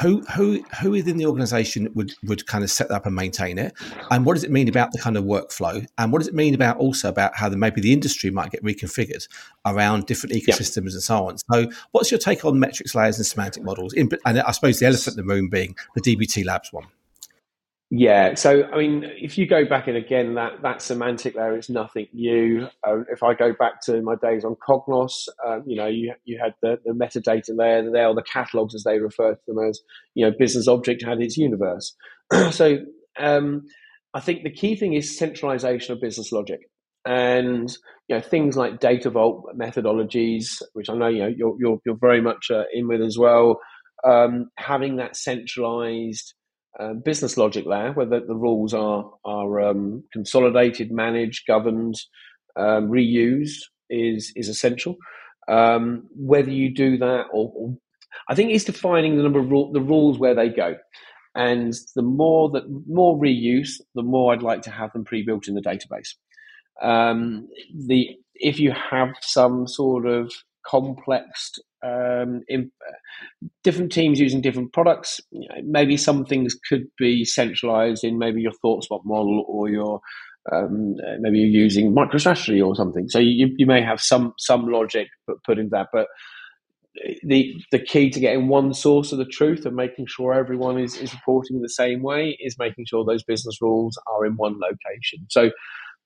who 0.00 0.22
who 0.34 0.62
who 0.80 0.90
within 0.90 1.16
the 1.16 1.26
organisation 1.26 1.88
would 1.94 2.14
would 2.24 2.46
kind 2.46 2.64
of 2.64 2.70
set 2.70 2.88
that 2.88 2.94
up 2.94 3.06
and 3.06 3.14
maintain 3.14 3.58
it, 3.58 3.74
and 4.10 4.24
what 4.24 4.34
does 4.34 4.44
it 4.44 4.50
mean 4.50 4.68
about 4.68 4.92
the 4.92 4.98
kind 4.98 5.16
of 5.16 5.24
workflow, 5.24 5.86
and 5.98 6.12
what 6.12 6.20
does 6.20 6.28
it 6.28 6.34
mean 6.34 6.54
about 6.54 6.78
also 6.78 7.08
about 7.08 7.36
how 7.36 7.48
the, 7.48 7.56
maybe 7.56 7.80
the 7.80 7.92
industry 7.92 8.30
might 8.30 8.50
get 8.50 8.62
reconfigured 8.62 9.28
around 9.66 10.06
different 10.06 10.34
ecosystems 10.34 10.76
yep. 10.76 10.94
and 10.94 11.02
so 11.02 11.26
on. 11.28 11.38
So, 11.52 11.70
what's 11.90 12.10
your 12.10 12.18
take 12.18 12.44
on 12.44 12.58
metrics 12.58 12.94
layers 12.94 13.18
and 13.18 13.26
semantic 13.26 13.62
models? 13.62 13.92
In, 13.92 14.08
and 14.24 14.40
I 14.40 14.50
suppose 14.52 14.78
the 14.78 14.86
elephant 14.86 15.18
in 15.18 15.26
the 15.26 15.34
room 15.34 15.48
being 15.48 15.76
the 15.94 16.00
DBT 16.00 16.44
Labs 16.44 16.72
one. 16.72 16.86
Yeah, 17.94 18.36
so 18.36 18.64
I 18.72 18.78
mean, 18.78 19.04
if 19.20 19.36
you 19.36 19.46
go 19.46 19.66
back 19.66 19.86
and 19.86 19.98
again, 19.98 20.36
that 20.36 20.62
that 20.62 20.80
semantic 20.80 21.34
there 21.34 21.58
is 21.58 21.68
nothing 21.68 22.06
new. 22.14 22.68
Uh, 22.82 23.00
if 23.12 23.22
I 23.22 23.34
go 23.34 23.52
back 23.52 23.82
to 23.82 24.00
my 24.00 24.14
days 24.14 24.46
on 24.46 24.56
Cognos, 24.66 25.28
um, 25.46 25.64
you 25.66 25.76
know, 25.76 25.88
you 25.88 26.14
you 26.24 26.40
had 26.42 26.54
the, 26.62 26.78
the 26.86 26.92
metadata 26.92 27.50
layer 27.54 27.90
there, 27.90 28.06
or 28.06 28.14
the 28.14 28.22
catalogs 28.22 28.74
as 28.74 28.84
they 28.84 28.98
refer 28.98 29.34
to 29.34 29.40
them 29.46 29.58
as. 29.68 29.82
You 30.14 30.24
know, 30.24 30.32
business 30.38 30.68
object 30.68 31.04
had 31.04 31.20
its 31.20 31.36
universe. 31.36 31.94
so 32.50 32.78
um, 33.18 33.66
I 34.14 34.20
think 34.20 34.42
the 34.42 34.50
key 34.50 34.74
thing 34.74 34.94
is 34.94 35.18
centralization 35.18 35.92
of 35.92 36.00
business 36.00 36.32
logic, 36.32 36.60
and 37.04 37.70
you 38.08 38.16
know 38.16 38.22
things 38.22 38.56
like 38.56 38.80
data 38.80 39.10
vault 39.10 39.44
methodologies, 39.54 40.62
which 40.72 40.88
I 40.88 40.94
know 40.94 41.08
you 41.08 41.18
know 41.24 41.34
you're 41.36 41.56
you're, 41.58 41.78
you're 41.84 41.98
very 42.00 42.22
much 42.22 42.50
uh, 42.50 42.64
in 42.72 42.88
with 42.88 43.02
as 43.02 43.18
well. 43.18 43.60
Um, 44.02 44.48
having 44.56 44.96
that 44.96 45.14
centralized 45.14 46.32
uh, 46.78 46.94
business 46.94 47.36
logic 47.36 47.66
layer, 47.66 47.92
where 47.92 48.06
the, 48.06 48.20
the 48.20 48.34
rules 48.34 48.74
are 48.74 49.10
are 49.24 49.60
um, 49.60 50.04
consolidated, 50.12 50.90
managed, 50.90 51.46
governed, 51.46 51.96
um, 52.56 52.88
reused, 52.88 53.60
is 53.90 54.32
is 54.36 54.48
essential. 54.48 54.96
Um, 55.48 56.08
whether 56.14 56.50
you 56.50 56.72
do 56.72 56.96
that, 56.98 57.24
or, 57.32 57.52
or, 57.54 57.76
I 58.28 58.34
think 58.34 58.52
it's 58.52 58.64
defining 58.64 59.16
the 59.16 59.22
number 59.22 59.40
of 59.40 59.50
ru- 59.50 59.72
the 59.72 59.80
rules 59.80 60.18
where 60.18 60.34
they 60.34 60.48
go, 60.48 60.76
and 61.34 61.74
the 61.94 62.02
more 62.02 62.50
that 62.50 62.64
more 62.88 63.18
reuse, 63.18 63.80
the 63.94 64.02
more 64.02 64.32
I'd 64.32 64.42
like 64.42 64.62
to 64.62 64.70
have 64.70 64.92
them 64.92 65.04
pre-built 65.04 65.48
in 65.48 65.54
the 65.54 65.60
database. 65.60 66.14
Um, 66.80 67.48
the 67.86 68.16
if 68.34 68.58
you 68.58 68.72
have 68.72 69.10
some 69.20 69.66
sort 69.66 70.06
of 70.06 70.32
complex 70.66 71.58
um, 71.84 72.42
in, 72.48 72.70
different 73.62 73.92
teams 73.92 74.20
using 74.20 74.40
different 74.40 74.72
products. 74.72 75.20
You 75.30 75.48
know, 75.48 75.62
maybe 75.64 75.96
some 75.96 76.24
things 76.24 76.54
could 76.68 76.86
be 76.98 77.24
centralized 77.24 78.04
in 78.04 78.18
maybe 78.18 78.42
your 78.42 78.52
ThoughtSpot 78.64 79.00
model 79.04 79.44
or 79.48 79.68
your 79.68 80.00
um, 80.50 80.96
maybe 81.20 81.38
you're 81.38 81.62
using 81.62 81.94
MicroStrategy 81.94 82.64
or 82.64 82.74
something. 82.74 83.08
So 83.08 83.18
you, 83.18 83.54
you 83.56 83.66
may 83.66 83.80
have 83.80 84.00
some 84.00 84.34
some 84.38 84.66
logic 84.66 85.08
put, 85.26 85.42
put 85.44 85.58
in 85.58 85.68
that, 85.70 85.88
but 85.92 86.08
the 87.22 87.54
the 87.70 87.78
key 87.78 88.10
to 88.10 88.20
getting 88.20 88.48
one 88.48 88.74
source 88.74 89.12
of 89.12 89.18
the 89.18 89.24
truth 89.24 89.64
and 89.64 89.74
making 89.74 90.06
sure 90.06 90.34
everyone 90.34 90.78
is, 90.78 90.96
is 90.96 91.14
reporting 91.14 91.60
the 91.60 91.68
same 91.68 92.02
way 92.02 92.36
is 92.40 92.56
making 92.58 92.86
sure 92.86 93.04
those 93.04 93.22
business 93.22 93.58
rules 93.60 93.98
are 94.12 94.26
in 94.26 94.34
one 94.34 94.58
location. 94.60 95.26
So 95.30 95.50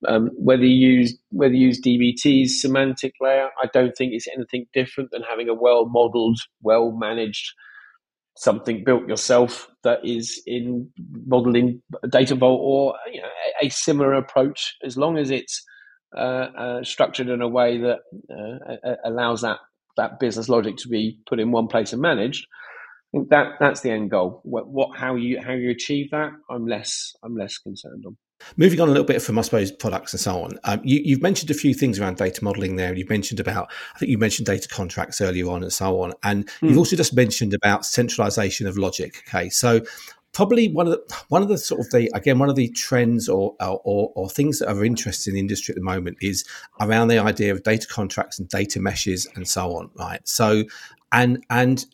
Um, 0.07 0.31
whether 0.37 0.65
you 0.65 0.99
use 0.99 1.19
whether 1.31 1.55
you 1.55 1.69
use 1.69 1.81
DBT's 1.81 2.61
semantic 2.61 3.15
layer, 3.21 3.49
I 3.63 3.67
don't 3.73 3.97
think 3.97 4.13
it's 4.13 4.29
anything 4.29 4.67
different 4.75 5.11
than 5.11 5.23
having 5.23 5.49
a 5.49 5.55
well 5.55 5.87
modeled, 5.87 6.39
well 6.63 6.93
managed 6.93 7.53
something 8.37 8.85
built 8.85 9.09
yourself 9.09 9.69
that 9.83 9.99
is 10.05 10.43
in 10.47 10.91
modeling 11.27 11.83
data 12.11 12.35
vault 12.35 12.61
or 12.63 12.95
you 13.11 13.21
know, 13.21 13.29
a, 13.63 13.67
a, 13.67 13.69
similar 13.71 14.13
approach 14.13 14.75
as 14.85 14.97
long 14.97 15.17
as 15.17 15.31
it's 15.31 15.65
uh, 16.17 16.49
uh, 16.59 16.85
structured 16.85 17.29
in 17.29 17.41
a 17.41 17.49
way 17.49 17.79
that 17.79 17.99
uh, 18.31 18.95
allows 19.05 19.41
that 19.41 19.59
that 19.97 20.21
business 20.21 20.49
logic 20.49 20.77
to 20.77 20.89
be 20.89 21.19
put 21.27 21.41
in 21.41 21.51
one 21.51 21.67
place 21.67 21.93
and 21.93 22.03
managed 22.03 22.47
I 23.15 23.19
think 23.19 23.31
that 23.31 23.55
that's 23.59 23.81
the 23.81 23.93
end 23.93 24.11
goal. 24.11 24.41
What, 24.43 24.69
what 24.69 24.99
how 24.99 25.15
you 25.15 25.41
how 25.41 25.53
you 25.53 25.71
achieve 25.71 26.11
that 26.11 26.31
i'm 26.51 26.67
less 26.67 27.15
i'm 27.25 27.37
less 27.37 27.57
concerned 27.59 28.05
on 28.07 28.17
Moving 28.57 28.81
on 28.81 28.89
a 28.89 28.91
little 28.91 29.07
bit 29.07 29.23
from, 29.23 29.39
I 29.39 29.43
suppose, 29.43 29.73
products 29.73 30.13
and 30.13 30.21
so 30.21 30.43
on. 30.43 30.59
Um, 30.65 30.81
you, 30.85 31.15
have 31.17 31.23
mentioned 31.23 31.51
a 31.51 31.55
few 31.55 31.75
things 31.75 31.99
around 31.99 32.17
data 32.17 32.45
modeling 32.45 32.77
there. 32.77 32.95
You've 32.95 33.11
mentioned 33.11 33.41
about, 33.41 33.71
I 33.95 33.99
think 33.99 34.11
you 34.11 34.19
mentioned 34.19 34.47
data 34.47 34.69
contracts 34.69 35.21
earlier 35.21 35.49
on 35.51 35.63
and 35.63 35.73
so 35.73 36.01
on. 36.01 36.13
And 36.23 36.47
mm. 36.47 36.69
you've 36.69 36.79
also 36.79 36.97
just 36.97 37.15
mentioned 37.15 37.55
about 37.55 37.85
centralization 37.85 38.67
of 38.67 38.77
logic. 38.77 39.23
Okay. 39.29 39.49
So 39.49 39.81
probably 40.33 40.71
one 40.71 40.87
of 40.87 40.93
the 40.93 41.25
one 41.29 41.43
of 41.43 41.49
the 41.49 41.57
sort 41.57 41.81
of 41.81 41.91
the 41.93 42.11
again 42.15 42.39
one 42.39 42.51
of 42.51 42.57
the 42.57 42.69
trends 42.69 43.27
or, 43.27 43.57
or 43.61 44.13
or 44.15 44.29
things 44.29 44.59
that 44.59 44.69
are 44.69 44.85
interesting 44.85 45.31
in 45.31 45.35
the 45.37 45.41
industry 45.41 45.73
at 45.73 45.77
the 45.77 45.83
moment 45.83 46.19
is 46.21 46.45
around 46.79 47.09
the 47.09 47.19
idea 47.19 47.51
of 47.51 47.63
data 47.63 47.87
contracts 47.89 48.39
and 48.39 48.47
data 48.51 48.79
meshes 48.79 49.27
and 49.35 49.49
so 49.49 49.75
on 49.75 49.91
right 49.95 50.21
so 50.29 50.63
and 51.11 51.43
and 51.49 51.87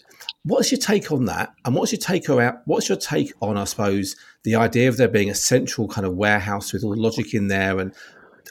What's 0.45 0.73
your 0.73 0.81
take 0.81 1.13
on 1.13 1.27
that? 1.27 1.55
And 1.65 1.75
what's 1.75 1.93
your 1.93 2.01
take 2.01 2.29
around 2.29 2.59
what's 2.65 2.89
your 2.89 2.99
take 2.99 3.33
on, 3.41 3.57
I 3.57 3.65
suppose, 3.65 4.17
the 4.45 4.55
idea 4.55 4.89
of 4.89 4.97
there 4.97 5.09
being 5.09 5.31
a 5.31 5.35
central 5.35 5.89
kind 5.89 6.07
of 6.07 6.15
warehouse 6.15 6.73
with 6.73 6.85
all 6.85 6.91
the 6.91 7.01
logic 7.01 7.35
in 7.35 7.49
there 7.49 7.79
and 7.79 7.95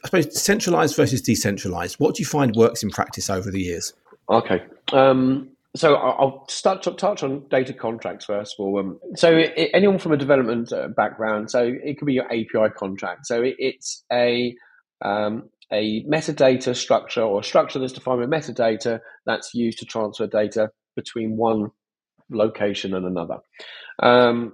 I 0.03 0.07
suppose 0.07 0.41
centralized 0.41 0.95
versus 0.95 1.21
decentralized. 1.21 1.99
What 1.99 2.15
do 2.15 2.21
you 2.21 2.25
find 2.25 2.55
works 2.55 2.81
in 2.81 2.89
practice 2.89 3.29
over 3.29 3.51
the 3.51 3.61
years? 3.61 3.93
Okay. 4.29 4.63
Um, 4.93 5.49
so 5.75 5.95
I'll 5.95 6.45
start 6.49 6.83
to 6.83 6.91
touch 6.91 7.23
on 7.23 7.47
data 7.49 7.73
contracts 7.73 8.25
first 8.25 8.55
of 8.57 8.65
all. 8.65 8.79
Um, 8.79 8.99
so 9.15 9.35
it, 9.35 9.69
anyone 9.73 9.99
from 9.99 10.11
a 10.11 10.17
development 10.17 10.73
uh, 10.73 10.89
background, 10.89 11.51
so 11.51 11.63
it 11.63 11.97
could 11.97 12.05
be 12.05 12.13
your 12.13 12.25
API 12.25 12.73
contract. 12.75 13.27
So 13.27 13.41
it, 13.41 13.55
it's 13.57 14.03
a 14.11 14.55
um, 15.01 15.49
a 15.71 16.03
metadata 16.03 16.75
structure 16.75 17.21
or 17.21 17.39
a 17.39 17.43
structure 17.43 17.79
that's 17.79 17.93
defined 17.93 18.19
with 18.19 18.29
metadata 18.29 18.99
that's 19.25 19.53
used 19.53 19.79
to 19.79 19.85
transfer 19.85 20.27
data 20.27 20.69
between 20.95 21.37
one 21.37 21.71
location 22.29 22.93
and 22.93 23.05
another, 23.05 23.37
um, 23.99 24.53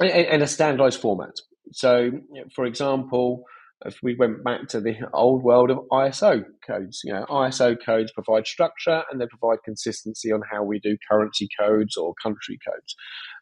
and, 0.00 0.10
and, 0.10 0.42
a 0.42 0.46
standardized 0.46 1.00
format. 1.00 1.34
So, 1.72 2.10
for 2.54 2.64
example, 2.64 3.44
if 3.84 3.98
we 4.02 4.14
went 4.14 4.42
back 4.42 4.68
to 4.68 4.80
the 4.80 4.94
old 5.12 5.42
world 5.42 5.70
of 5.70 5.78
ISO 5.92 6.44
codes, 6.66 7.02
you 7.04 7.12
know, 7.12 7.26
ISO 7.28 7.76
codes 7.84 8.12
provide 8.12 8.46
structure 8.46 9.02
and 9.10 9.20
they 9.20 9.26
provide 9.26 9.58
consistency 9.64 10.32
on 10.32 10.40
how 10.50 10.62
we 10.62 10.80
do 10.80 10.96
currency 11.10 11.48
codes 11.58 11.96
or 11.96 12.14
country 12.22 12.58
codes. 12.66 12.94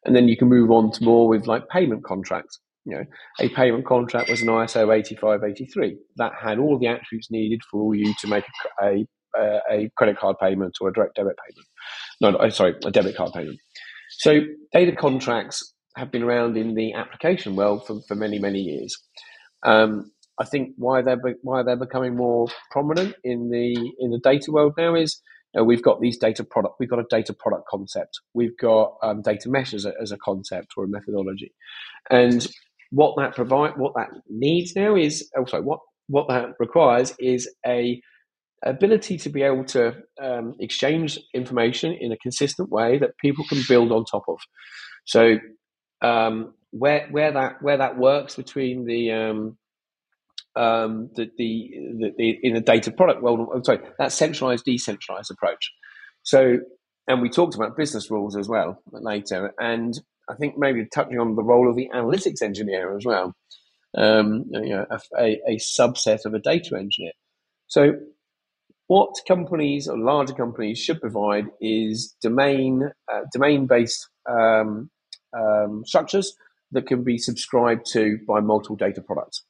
And 0.05 0.17
then 0.17 0.29
you 0.29 0.37
can 0.37 0.49
move 0.49 0.71
on 0.71 0.91
to 0.93 1.05
more 1.05 1.29
with 1.29 1.47
like 1.47 1.69
payment 1.69 2.05
contracts. 2.05 2.61
You 2.85 2.97
know, 2.97 3.05
a 3.41 3.49
payment 3.51 3.87
contract 3.87 4.29
was 4.29 4.43
an 4.43 4.49
ISO 4.49 4.95
8583 4.95 5.97
that 6.17 6.33
had 6.39 6.59
all 6.59 6.79
the 6.79 6.89
attributes 6.89 7.31
needed 7.31 7.63
for 7.71 7.95
you 7.95 8.13
to 8.21 8.27
make 8.27 8.45
a, 8.83 9.07
a, 9.39 9.61
a 9.71 9.91
credit 9.97 10.19
card 10.19 10.37
payment 10.39 10.77
or 10.81 10.89
a 10.89 10.93
direct 10.93 11.15
debit 11.15 11.37
payment. 11.37 11.67
No, 12.21 12.31
no, 12.33 12.49
sorry, 12.51 12.75
a 12.85 12.91
debit 12.91 13.17
card 13.17 13.33
payment. 13.33 13.59
So 14.19 14.41
data 14.73 14.95
contracts 14.95 15.74
have 15.97 16.11
been 16.11 16.23
around 16.23 16.57
in 16.57 16.75
the 16.75 16.95
application 16.95 17.57
world 17.57 17.87
for, 17.87 18.01
for 18.09 18.15
many, 18.15 18.39
many 18.39 18.61
years. 18.61 18.97
Um, 19.65 20.11
I 20.39 20.45
think 20.45 20.75
why 20.77 21.03
they're 21.03 21.21
why 21.43 21.63
they're 21.63 21.77
becoming 21.77 22.17
more 22.17 22.49
prominent 22.71 23.15
in 23.23 23.51
the 23.51 23.75
in 23.99 24.11
the 24.11 24.19
data 24.19 24.51
world 24.51 24.75
now 24.77 24.95
is 24.95 25.21
you 25.55 25.61
know, 25.61 25.65
we've 25.65 25.83
got 25.83 26.01
these 26.01 26.19
data 26.19 26.43
product 26.43 26.75
we've 26.81 26.91
got 26.91 26.99
a 26.99 27.07
data 27.09 27.33
product 27.33 27.69
concept 27.69 28.21
we've 28.35 28.57
got 28.59 28.95
um, 29.03 29.23
data 29.23 29.49
mesh 29.49 29.73
as 29.73 29.85
a, 29.85 29.93
as 30.03 30.11
a 30.11 30.19
concept 30.19 30.73
or 30.77 30.85
a 30.85 30.89
methodology, 30.89 31.53
and 32.11 32.49
what 32.91 33.15
that 33.17 33.37
provide 33.37 33.77
what 33.77 33.95
that 33.95 34.09
needs 34.29 34.75
now 34.75 34.97
is 34.97 35.31
oh, 35.37 35.45
what 35.63 35.79
what 36.09 36.27
that 36.29 36.55
requires 36.59 37.15
is 37.21 37.49
a 37.65 38.01
ability 38.65 39.19
to 39.19 39.29
be 39.29 39.43
able 39.43 39.65
to 39.65 39.95
um, 40.21 40.55
exchange 40.59 41.19
information 41.35 41.93
in 41.93 42.13
a 42.13 42.17
consistent 42.17 42.71
way 42.71 42.99
that 42.99 43.17
people 43.19 43.45
can 43.49 43.61
build 43.69 43.93
on 43.93 44.05
top 44.05 44.25
of. 44.27 44.39
So 45.05 45.39
um, 46.03 46.55
where 46.71 47.09
where 47.11 47.33
that 47.33 47.63
where 47.63 47.79
that 47.79 47.97
works 47.99 48.37
between 48.37 48.85
the 48.85 49.13
um, 49.13 49.57
um, 50.57 51.11
the, 51.15 51.31
the, 51.37 51.71
the, 51.99 52.13
the, 52.17 52.39
in 52.43 52.55
the 52.55 52.61
data 52.61 52.93
product 52.93 53.23
world, 53.23 53.49
I'm 53.53 53.65
sorry, 53.65 53.81
that 53.99 54.13
centralized 54.13 54.65
decentralized 54.65 55.31
approach. 55.31 55.73
So, 56.23 56.59
and 57.09 57.21
we 57.21 57.29
talked 57.29 57.55
about 57.55 57.77
business 57.77 58.11
rules 58.11 58.37
as 58.37 58.49
well 58.49 58.81
later, 58.93 59.53
and 59.59 59.99
I 60.29 60.35
think 60.35 60.57
maybe 60.57 60.87
touching 60.87 61.19
on 61.19 61.35
the 61.37 61.43
role 61.43 61.69
of 61.69 61.77
the 61.77 61.91
analytics 61.95 62.41
engineer 62.41 62.97
as 62.97 63.05
well, 63.05 63.35
um, 63.97 64.45
you 64.53 64.71
know, 64.71 64.87
a, 64.91 65.01
a, 65.19 65.41
a 65.49 65.57
subset 65.57 66.25
of 66.25 66.35
a 66.35 66.39
data 66.39 66.77
engineer. 66.79 67.13
So 67.67 67.95
what 68.87 69.15
companies 69.27 69.89
or 69.89 69.99
larger 69.99 70.35
companies 70.35 70.79
should 70.79 71.01
provide 71.01 71.47
is 71.61 72.15
domain 72.23 72.91
uh, 73.13 73.21
domain 73.33 73.67
based 73.67 74.09
um, 74.29 74.91
um, 75.37 75.85
structures 75.85 76.37
that 76.73 76.87
can 76.87 77.05
be 77.05 77.19
subscribed 77.19 77.87
to 77.93 78.19
by 78.27 78.41
multiple 78.41 78.77
data 78.77 79.01
products, 79.01 79.45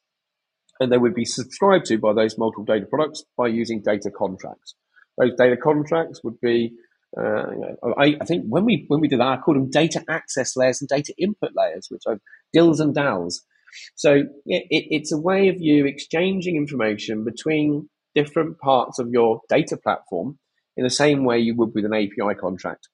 and 0.79 0.91
they 0.91 0.97
would 0.97 1.15
be 1.15 1.25
subscribed 1.25 1.85
to 1.85 1.97
by 1.97 2.13
those 2.13 2.37
multiple 2.37 2.65
data 2.65 2.85
products 2.85 3.23
by 3.37 3.47
using 3.47 3.81
data 3.81 4.11
contracts. 4.11 4.75
Those 5.17 5.35
data 5.37 5.57
contracts 5.57 6.21
would 6.23 6.39
be 6.41 6.73
uh, 7.17 7.45
I, 7.97 8.17
I, 8.19 8.25
think 8.25 8.45
when 8.47 8.65
we 8.65 8.85
when 8.87 8.99
we 8.99 9.07
did 9.07 9.21
that, 9.21 9.27
I 9.27 9.37
called 9.37 9.57
them 9.57 9.69
data 9.69 10.03
access 10.09 10.57
layers 10.57 10.81
and 10.81 10.89
data 10.89 11.13
input 11.17 11.51
layers, 11.55 11.87
which 11.89 12.03
are 12.07 12.19
dills 12.51 12.79
and 12.81 12.93
dals. 12.93 13.41
So 13.95 14.13
it, 14.45 14.65
it's 14.69 15.13
a 15.13 15.17
way 15.17 15.47
of 15.47 15.61
you 15.61 15.85
exchanging 15.85 16.57
information 16.57 17.23
between 17.23 17.89
different 18.15 18.59
parts 18.59 18.99
of 18.99 19.09
your 19.11 19.41
data 19.49 19.77
platform 19.77 20.39
in 20.77 20.83
the 20.83 20.89
same 20.89 21.23
way 21.23 21.39
you 21.39 21.55
would 21.55 21.73
with 21.73 21.85
an 21.85 21.93
API 21.93 22.35
contract. 22.39 22.89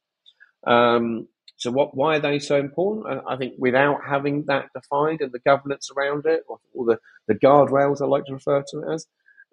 Um, 0.67 1.27
so, 1.62 1.70
what? 1.70 1.95
Why 1.95 2.16
are 2.18 2.20
they 2.20 2.39
so 2.39 2.57
important? 2.57 3.22
I 3.30 3.38
think 3.38 3.53
without 3.59 3.99
having 4.03 4.45
that 4.47 4.70
defined 4.74 5.22
and 5.22 5.32
the 5.32 5.39
governance 5.39 5.89
around 5.95 6.26
it, 6.26 6.41
or, 6.47 6.57
or 6.74 6.86
the 6.86 6.97
the 7.28 7.36
guardrails 7.36 8.01
I 8.01 8.05
like 8.05 8.26
to 8.26 8.34
refer 8.34 8.64
to 8.72 8.80
it 8.80 8.93
as, 8.95 9.07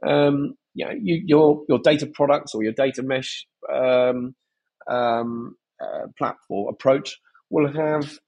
um, 0.07 0.55
you 0.75 1.23
your 1.27 1.65
your 1.69 1.79
data 1.79 2.07
products 2.07 2.55
or 2.55 2.63
your 2.63 2.73
data 2.73 3.03
mesh 3.03 3.47
um, 3.71 4.35
um, 4.91 5.57
uh, 5.83 6.07
platform 6.17 6.69
approach 6.71 7.19
will 7.51 7.71
have 7.71 8.19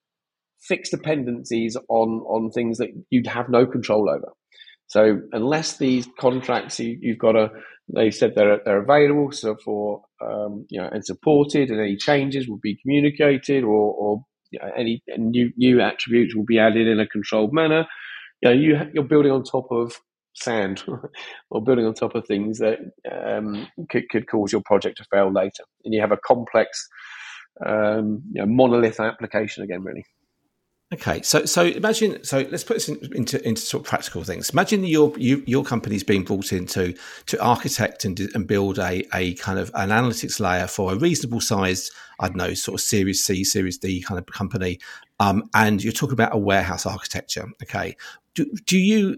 fixed 0.61 0.91
dependencies 0.91 1.75
on 1.89 2.21
on 2.29 2.51
things 2.51 2.77
that 2.79 2.91
you'd 3.09 3.29
have 3.29 3.49
no 3.49 3.67
control 3.67 4.11
over. 4.11 4.33
So 4.91 5.21
unless 5.31 5.77
these 5.77 6.09
contracts 6.19 6.81
you, 6.81 6.99
have 7.11 7.19
got 7.19 7.33
to, 7.33 7.51
they 7.95 8.11
said 8.11 8.35
they're 8.35 8.61
they're 8.65 8.83
available 8.83 9.31
so 9.31 9.57
for 9.65 10.03
um, 10.21 10.67
you 10.69 10.81
know 10.81 10.89
and 10.91 11.05
supported, 11.07 11.71
and 11.71 11.81
any 11.81 11.97
changes 11.97 12.49
will 12.49 12.59
be 12.61 12.77
communicated, 12.83 13.63
or, 13.63 13.95
or 13.95 14.25
you 14.51 14.59
know, 14.59 14.69
any 14.77 15.01
new 15.17 15.53
new 15.57 15.81
attributes 15.81 16.35
will 16.35 16.45
be 16.45 16.59
added 16.59 16.89
in 16.89 16.99
a 16.99 17.07
controlled 17.07 17.53
manner. 17.53 17.87
You 18.43 18.49
know, 18.49 18.57
you 18.57 18.81
you're 18.93 19.05
building 19.05 19.31
on 19.31 19.45
top 19.45 19.69
of 19.71 19.95
sand 20.35 20.83
or 21.51 21.63
building 21.63 21.87
on 21.87 21.95
top 21.95 22.17
of 22.17 22.27
things 22.27 22.59
that 22.59 22.79
um, 23.11 23.69
could, 23.91 24.09
could 24.09 24.29
cause 24.29 24.51
your 24.51 24.63
project 24.63 24.97
to 24.97 25.05
fail 25.05 25.33
later, 25.33 25.63
and 25.85 25.95
you 25.95 26.01
have 26.01 26.13
a 26.13 26.19
complex 26.27 26.89
um, 27.65 28.23
you 28.33 28.41
know, 28.41 28.47
monolith 28.47 28.99
application 28.99 29.63
again, 29.63 29.85
really. 29.85 30.05
Okay, 30.93 31.23
so 31.23 31.45
so 31.45 31.67
imagine 31.67 32.25
so 32.25 32.45
let's 32.51 32.65
put 32.65 32.75
this 32.75 32.89
in, 32.89 32.99
into 33.15 33.47
into 33.47 33.63
sort 33.63 33.85
of 33.85 33.89
practical 33.89 34.25
things. 34.25 34.51
Imagine 34.51 34.83
your 34.83 35.17
you, 35.17 35.45
your 35.47 35.63
company's 35.63 36.03
being 36.03 36.25
brought 36.25 36.53
in 36.53 36.67
to 36.67 36.95
to 37.27 37.41
architect 37.41 38.05
and, 38.05 38.19
and 38.35 38.49
build 38.49 38.81
a 38.81 39.05
a 39.15 39.35
kind 39.35 39.61
of 39.61 39.71
an 39.75 39.91
analytics 39.91 40.41
layer 40.41 40.67
for 40.67 40.93
a 40.93 40.97
reasonable 40.97 41.41
sized 41.41 41.93
I 42.19 42.27
don't 42.27 42.39
know 42.39 42.55
sort 42.55 42.81
of 42.81 42.85
Series 42.85 43.23
C 43.23 43.45
Series 43.45 43.79
D 43.79 44.03
kind 44.03 44.19
of 44.19 44.27
company, 44.27 44.81
um, 45.21 45.49
and 45.55 45.81
you're 45.81 45.93
talking 45.93 46.15
about 46.15 46.35
a 46.35 46.39
warehouse 46.39 46.87
architecture. 46.87 47.47
Okay, 47.63 47.97
do, 48.35 48.47
do 48.67 48.77
you 48.77 49.17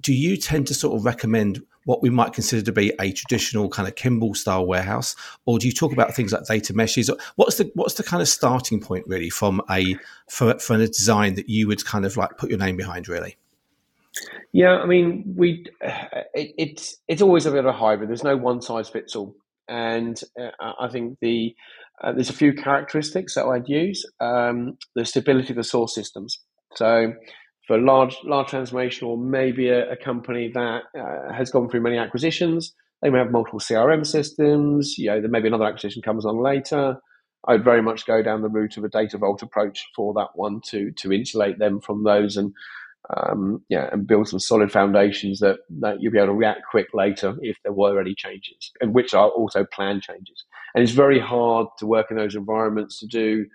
do 0.00 0.12
you 0.12 0.36
tend 0.36 0.66
to 0.66 0.74
sort 0.74 0.98
of 0.98 1.04
recommend 1.04 1.62
what 1.84 2.02
we 2.02 2.10
might 2.10 2.32
consider 2.32 2.62
to 2.62 2.72
be 2.72 2.92
a 3.00 3.12
traditional 3.12 3.68
kind 3.68 3.88
of 3.88 3.94
Kimball 3.94 4.34
style 4.34 4.66
warehouse, 4.66 5.16
or 5.46 5.58
do 5.58 5.66
you 5.66 5.72
talk 5.72 5.92
about 5.92 6.14
things 6.14 6.32
like 6.32 6.44
data 6.46 6.74
meshes? 6.74 7.10
What's 7.36 7.56
the 7.56 7.70
what's 7.74 7.94
the 7.94 8.02
kind 8.02 8.22
of 8.22 8.28
starting 8.28 8.80
point 8.80 9.06
really 9.06 9.30
from 9.30 9.60
a 9.70 9.96
for, 10.28 10.58
for 10.58 10.74
a 10.74 10.86
design 10.86 11.34
that 11.34 11.48
you 11.48 11.66
would 11.66 11.84
kind 11.84 12.04
of 12.04 12.16
like 12.16 12.36
put 12.38 12.50
your 12.50 12.58
name 12.58 12.76
behind 12.76 13.08
really? 13.08 13.36
Yeah, 14.52 14.76
I 14.76 14.86
mean, 14.86 15.34
we 15.36 15.64
it, 15.80 16.54
it's 16.58 16.96
it's 17.08 17.22
always 17.22 17.46
a 17.46 17.50
bit 17.50 17.60
of 17.60 17.66
a 17.66 17.72
hybrid. 17.72 18.10
There's 18.10 18.24
no 18.24 18.36
one 18.36 18.60
size 18.60 18.88
fits 18.88 19.16
all, 19.16 19.34
and 19.68 20.20
uh, 20.38 20.72
I 20.78 20.88
think 20.88 21.18
the 21.20 21.54
uh, 22.02 22.12
there's 22.12 22.30
a 22.30 22.34
few 22.34 22.52
characteristics 22.52 23.34
that 23.34 23.46
I'd 23.46 23.68
use. 23.68 24.04
Um, 24.20 24.76
the 24.94 25.04
stability 25.04 25.50
of 25.50 25.56
the 25.56 25.64
source 25.64 25.94
systems. 25.94 26.40
So 26.74 27.14
for 27.66 27.78
large 27.78 28.16
large 28.24 28.48
transformation 28.48 29.08
or 29.08 29.16
maybe 29.16 29.68
a, 29.68 29.92
a 29.92 29.96
company 29.96 30.50
that 30.52 30.82
uh, 30.98 31.32
has 31.32 31.50
gone 31.50 31.68
through 31.68 31.82
many 31.82 31.98
acquisitions. 31.98 32.74
They 33.00 33.10
may 33.10 33.18
have 33.18 33.32
multiple 33.32 33.60
CRM 33.60 34.06
systems. 34.06 34.96
You 34.96 35.10
know, 35.10 35.20
there 35.20 35.30
may 35.30 35.40
be 35.40 35.48
another 35.48 35.66
acquisition 35.66 36.02
comes 36.02 36.24
along 36.24 36.42
later. 36.42 36.98
I'd 37.48 37.64
very 37.64 37.82
much 37.82 38.06
go 38.06 38.22
down 38.22 38.42
the 38.42 38.48
route 38.48 38.76
of 38.76 38.84
a 38.84 38.88
data 38.88 39.18
vault 39.18 39.42
approach 39.42 39.88
for 39.96 40.14
that 40.14 40.28
one 40.34 40.60
to 40.66 40.92
to 40.92 41.12
insulate 41.12 41.58
them 41.58 41.80
from 41.80 42.04
those 42.04 42.36
and 42.36 42.52
um, 43.16 43.62
yeah, 43.68 43.88
and 43.92 44.06
build 44.06 44.28
some 44.28 44.38
solid 44.38 44.70
foundations 44.70 45.40
that, 45.40 45.58
that 45.80 46.00
you'll 46.00 46.12
be 46.12 46.18
able 46.18 46.28
to 46.28 46.34
react 46.34 46.62
quick 46.70 46.88
later 46.94 47.36
if 47.42 47.56
there 47.62 47.72
were 47.72 48.00
any 48.00 48.14
changes, 48.14 48.72
and 48.80 48.94
which 48.94 49.12
are 49.12 49.28
also 49.30 49.64
planned 49.64 50.02
changes. 50.02 50.44
And 50.74 50.82
it's 50.82 50.92
very 50.92 51.18
hard 51.18 51.66
to 51.78 51.86
work 51.86 52.10
in 52.10 52.16
those 52.16 52.34
environments 52.34 53.00
to 53.00 53.06
do, 53.06 53.46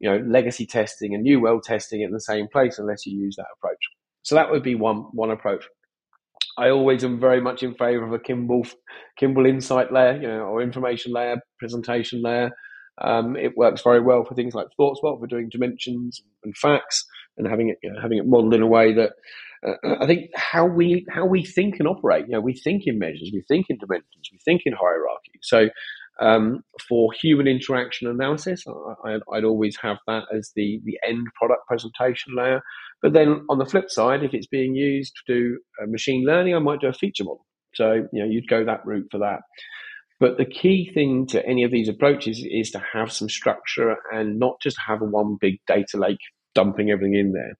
you 0.00 0.10
know, 0.10 0.24
legacy 0.26 0.66
testing 0.66 1.14
and 1.14 1.22
new 1.22 1.40
well 1.40 1.60
testing 1.60 2.00
in 2.00 2.10
the 2.10 2.20
same 2.20 2.48
place 2.48 2.78
unless 2.78 3.06
you 3.06 3.18
use 3.18 3.36
that 3.36 3.46
approach. 3.56 3.78
So 4.22 4.34
that 4.34 4.50
would 4.50 4.62
be 4.62 4.74
one 4.74 5.04
one 5.12 5.30
approach. 5.30 5.64
I 6.58 6.70
always 6.70 7.04
am 7.04 7.20
very 7.20 7.40
much 7.40 7.62
in 7.62 7.74
favour 7.74 8.04
of 8.04 8.12
a 8.12 8.18
Kimball 8.18 8.66
Kimball 9.18 9.46
insight 9.46 9.92
layer, 9.92 10.14
you 10.20 10.28
know, 10.28 10.40
or 10.40 10.62
information 10.62 11.12
layer, 11.12 11.36
presentation 11.58 12.22
layer. 12.22 12.50
Um, 13.00 13.36
it 13.36 13.56
works 13.56 13.82
very 13.82 14.00
well 14.00 14.24
for 14.24 14.34
things 14.34 14.54
like 14.54 14.66
ThoughtSpot 14.78 15.20
for 15.20 15.26
doing 15.26 15.48
dimensions 15.50 16.20
and 16.44 16.54
facts 16.56 17.06
and 17.38 17.46
having 17.46 17.70
it 17.70 17.78
you 17.82 17.92
know, 17.92 18.00
having 18.00 18.18
it 18.18 18.26
modelled 18.26 18.54
in 18.54 18.62
a 18.62 18.66
way 18.66 18.92
that 18.92 19.12
uh, 19.66 19.74
I 20.00 20.06
think 20.06 20.30
how 20.34 20.66
we 20.66 21.06
how 21.10 21.24
we 21.26 21.44
think 21.44 21.78
and 21.78 21.88
operate. 21.88 22.26
You 22.26 22.34
know, 22.34 22.40
we 22.40 22.54
think 22.54 22.82
in 22.86 22.98
measures, 22.98 23.30
we 23.32 23.42
think 23.48 23.66
in 23.68 23.78
dimensions, 23.78 24.28
we 24.32 24.38
think 24.44 24.62
in 24.64 24.72
hierarchy. 24.72 25.38
So 25.42 25.68
um, 26.20 26.62
for 26.88 27.12
human 27.12 27.46
interaction 27.46 28.08
analysis, 28.08 28.64
I, 29.04 29.18
would 29.26 29.44
always 29.44 29.76
have 29.82 29.96
that 30.06 30.24
as 30.34 30.50
the 30.54 30.80
the 30.84 30.98
end 31.06 31.26
product 31.38 31.66
presentation 31.66 32.34
layer. 32.36 32.60
But 33.02 33.14
then 33.14 33.44
on 33.48 33.58
the 33.58 33.64
flip 33.64 33.90
side, 33.90 34.22
if 34.22 34.34
it's 34.34 34.46
being 34.46 34.74
used 34.74 35.12
to 35.26 35.32
do 35.32 35.58
machine 35.86 36.24
learning, 36.26 36.54
I 36.54 36.58
might 36.58 36.80
do 36.80 36.88
a 36.88 36.92
feature 36.92 37.24
model. 37.24 37.46
So 37.74 38.06
you 38.12 38.22
know, 38.22 38.30
you'd 38.30 38.48
go 38.48 38.64
that 38.64 38.84
route 38.84 39.08
for 39.10 39.18
that. 39.18 39.40
But 40.18 40.36
the 40.36 40.44
key 40.44 40.90
thing 40.92 41.26
to 41.28 41.44
any 41.46 41.64
of 41.64 41.70
these 41.70 41.88
approaches 41.88 42.44
is 42.48 42.70
to 42.72 42.82
have 42.92 43.10
some 43.10 43.30
structure 43.30 43.96
and 44.12 44.38
not 44.38 44.60
just 44.62 44.76
have 44.86 45.00
one 45.00 45.38
big 45.40 45.56
data 45.66 45.96
lake 45.96 46.18
dumping 46.54 46.90
everything 46.90 47.14
in 47.14 47.32
there. 47.32 47.54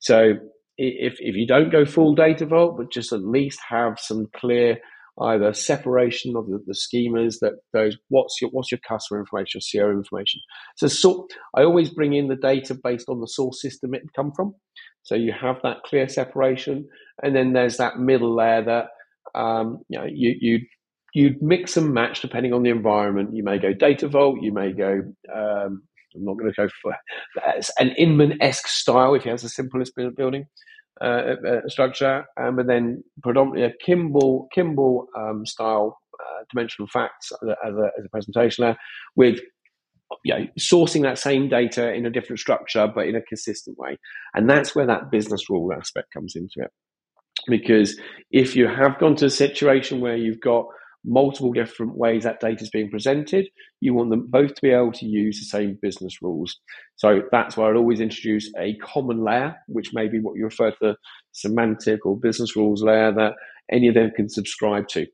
So 0.00 0.34
if, 0.76 1.18
if 1.20 1.36
you 1.36 1.46
don't 1.46 1.70
go 1.70 1.84
full 1.84 2.14
data 2.16 2.46
vault, 2.46 2.76
but 2.78 2.90
just 2.90 3.12
at 3.12 3.22
least 3.22 3.60
have 3.68 4.00
some 4.00 4.26
clear 4.34 4.78
either 5.20 5.52
separation 5.52 6.36
of 6.36 6.46
the, 6.46 6.62
the 6.66 6.74
schemas 6.74 7.36
that 7.40 7.54
goes 7.74 7.96
what's 8.08 8.40
your 8.40 8.50
what's 8.50 8.70
your 8.70 8.80
customer 8.86 9.20
information, 9.20 9.60
your 9.72 9.84
CRM 9.84 9.98
information. 9.98 10.40
So 10.76 10.88
sort 10.88 11.30
I 11.54 11.62
always 11.62 11.90
bring 11.90 12.14
in 12.14 12.28
the 12.28 12.36
data 12.36 12.74
based 12.74 13.08
on 13.08 13.20
the 13.20 13.26
source 13.26 13.60
system 13.60 13.94
it 13.94 14.02
come 14.14 14.32
from. 14.34 14.54
So 15.02 15.14
you 15.14 15.32
have 15.32 15.56
that 15.62 15.82
clear 15.84 16.08
separation, 16.08 16.88
and 17.22 17.34
then 17.34 17.52
there's 17.52 17.76
that 17.78 17.98
middle 17.98 18.34
layer 18.34 18.64
that 18.64 18.88
um, 19.38 19.78
you 19.88 19.98
know 19.98 20.06
you 20.06 20.34
you 20.40 20.60
you'd 21.14 21.42
mix 21.42 21.76
and 21.76 21.92
match 21.92 22.20
depending 22.20 22.52
on 22.52 22.62
the 22.62 22.70
environment. 22.70 23.34
You 23.34 23.44
may 23.44 23.58
go 23.58 23.72
data 23.72 24.08
vault, 24.08 24.38
you 24.40 24.52
may 24.52 24.72
go 24.72 25.02
um, 25.34 25.82
I'm 26.14 26.24
not 26.24 26.38
going 26.38 26.52
to 26.52 26.56
go 26.56 26.68
for 26.82 26.94
an 27.78 27.94
Inmon 27.98 28.36
esque 28.40 28.66
style 28.66 29.14
if 29.14 29.24
he 29.24 29.30
has 29.30 29.42
the 29.42 29.48
simplest 29.48 29.92
building 30.16 30.46
uh, 31.00 31.34
uh, 31.46 31.68
structure, 31.68 32.24
um, 32.40 32.58
then 32.66 33.02
predominantly 33.22 33.64
a 33.64 33.72
Kimball 33.84 34.48
Kimball 34.54 35.06
um, 35.16 35.46
style 35.46 35.98
uh, 36.20 36.44
dimensional 36.52 36.88
facts 36.88 37.32
as 37.42 37.48
a, 37.74 37.90
as 37.98 38.04
a, 38.04 38.08
presentation 38.10 38.64
layer 38.64 38.76
with 39.16 39.40
you 40.24 40.34
know, 40.34 40.46
sourcing 40.58 41.02
that 41.02 41.18
same 41.18 41.48
data 41.48 41.92
in 41.94 42.04
a 42.04 42.10
different 42.10 42.38
structure 42.38 42.86
but 42.94 43.06
in 43.06 43.16
a 43.16 43.22
consistent 43.22 43.78
way. 43.78 43.96
And 44.34 44.48
that's 44.48 44.74
where 44.74 44.86
that 44.86 45.10
business 45.10 45.48
rule 45.48 45.72
aspect 45.72 46.12
comes 46.12 46.34
into 46.36 46.56
it. 46.56 46.70
Because 47.46 47.98
if 48.30 48.54
you 48.54 48.68
have 48.68 48.98
gone 48.98 49.16
to 49.16 49.26
a 49.26 49.30
situation 49.30 50.00
where 50.00 50.16
you've 50.16 50.40
got 50.40 50.66
multiple 51.04 51.52
different 51.52 51.96
ways 51.96 52.24
that 52.24 52.40
data 52.40 52.62
is 52.62 52.70
being 52.70 52.90
presented. 52.90 53.46
You 53.80 53.94
want 53.94 54.10
them 54.10 54.26
both 54.28 54.54
to 54.54 54.62
be 54.62 54.70
able 54.70 54.92
to 54.92 55.06
use 55.06 55.38
the 55.38 55.46
same 55.46 55.78
business 55.80 56.20
rules. 56.22 56.58
So 56.96 57.22
that's 57.32 57.56
why 57.56 57.70
I'd 57.70 57.76
always 57.76 58.00
introduce 58.00 58.50
a 58.58 58.76
common 58.76 59.24
layer, 59.24 59.56
which 59.66 59.94
may 59.94 60.08
be 60.08 60.20
what 60.20 60.36
you 60.36 60.44
refer 60.44 60.70
to 60.70 60.76
the 60.80 60.96
semantic 61.32 62.04
or 62.04 62.18
business 62.18 62.56
rules 62.56 62.82
layer 62.82 63.12
that 63.12 63.34
any 63.72 63.88
of 63.88 63.94
them 63.94 64.10
can 64.14 64.28
subscribe 64.28 64.88
to. 64.88 65.06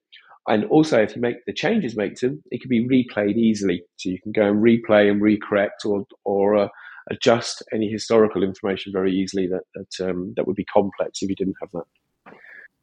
And 0.49 0.64
also, 0.66 1.03
if 1.03 1.16
you 1.16 1.22
make 1.22 1.45
the 1.47 1.53
changes 1.53 1.97
make 1.97 2.16
them, 2.16 2.43
it 2.51 2.61
can 2.61 2.68
be 2.68 2.87
replayed 2.87 3.37
easily. 3.37 3.82
So 3.97 4.11
you 4.11 4.20
can 4.22 4.32
go 4.32 4.49
and 4.49 4.62
replay 4.62 5.11
and 5.11 5.20
recorrect 5.20 5.84
or 5.84 6.05
or 6.24 6.57
uh, 6.57 6.68
adjust 7.11 7.62
any 7.72 7.89
historical 7.91 8.43
information 8.45 8.93
very 8.93 9.12
easily 9.12 9.49
that 9.49 9.62
that 9.74 10.09
um, 10.09 10.34
that 10.37 10.47
would 10.47 10.57
be 10.57 10.64
complex 10.64 11.20
if 11.20 11.28
you 11.28 11.34
didn't 11.34 11.57
have 11.61 11.70
that. 11.72 11.84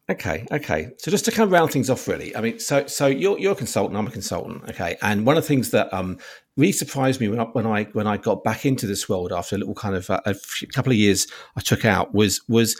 Okay, 0.09 0.45
okay. 0.51 0.89
So 0.97 1.09
just 1.11 1.23
to 1.25 1.31
kind 1.31 1.47
of 1.47 1.51
round 1.51 1.71
things 1.71 1.89
off, 1.89 2.09
really, 2.09 2.35
I 2.35 2.41
mean, 2.41 2.59
so 2.59 2.85
so 2.87 3.07
you're 3.07 3.39
you're 3.39 3.53
a 3.53 3.55
consultant, 3.55 3.97
I'm 3.97 4.05
a 4.05 4.11
consultant, 4.11 4.69
okay. 4.69 4.97
And 5.01 5.25
one 5.25 5.37
of 5.37 5.43
the 5.43 5.47
things 5.47 5.71
that 5.71 5.93
um, 5.93 6.17
really 6.57 6.73
surprised 6.73 7.21
me 7.21 7.29
when 7.29 7.39
I, 7.39 7.43
when 7.45 7.65
I 7.65 7.85
when 7.93 8.05
I 8.05 8.17
got 8.17 8.43
back 8.43 8.65
into 8.65 8.85
this 8.85 9.07
world 9.07 9.31
after 9.31 9.55
a 9.55 9.59
little 9.59 9.75
kind 9.75 9.95
of 9.95 10.09
uh, 10.09 10.19
a, 10.25 10.31
a 10.31 10.67
couple 10.73 10.91
of 10.91 10.97
years 10.97 11.27
I 11.55 11.61
took 11.61 11.85
out 11.85 12.13
was 12.13 12.41
was 12.49 12.77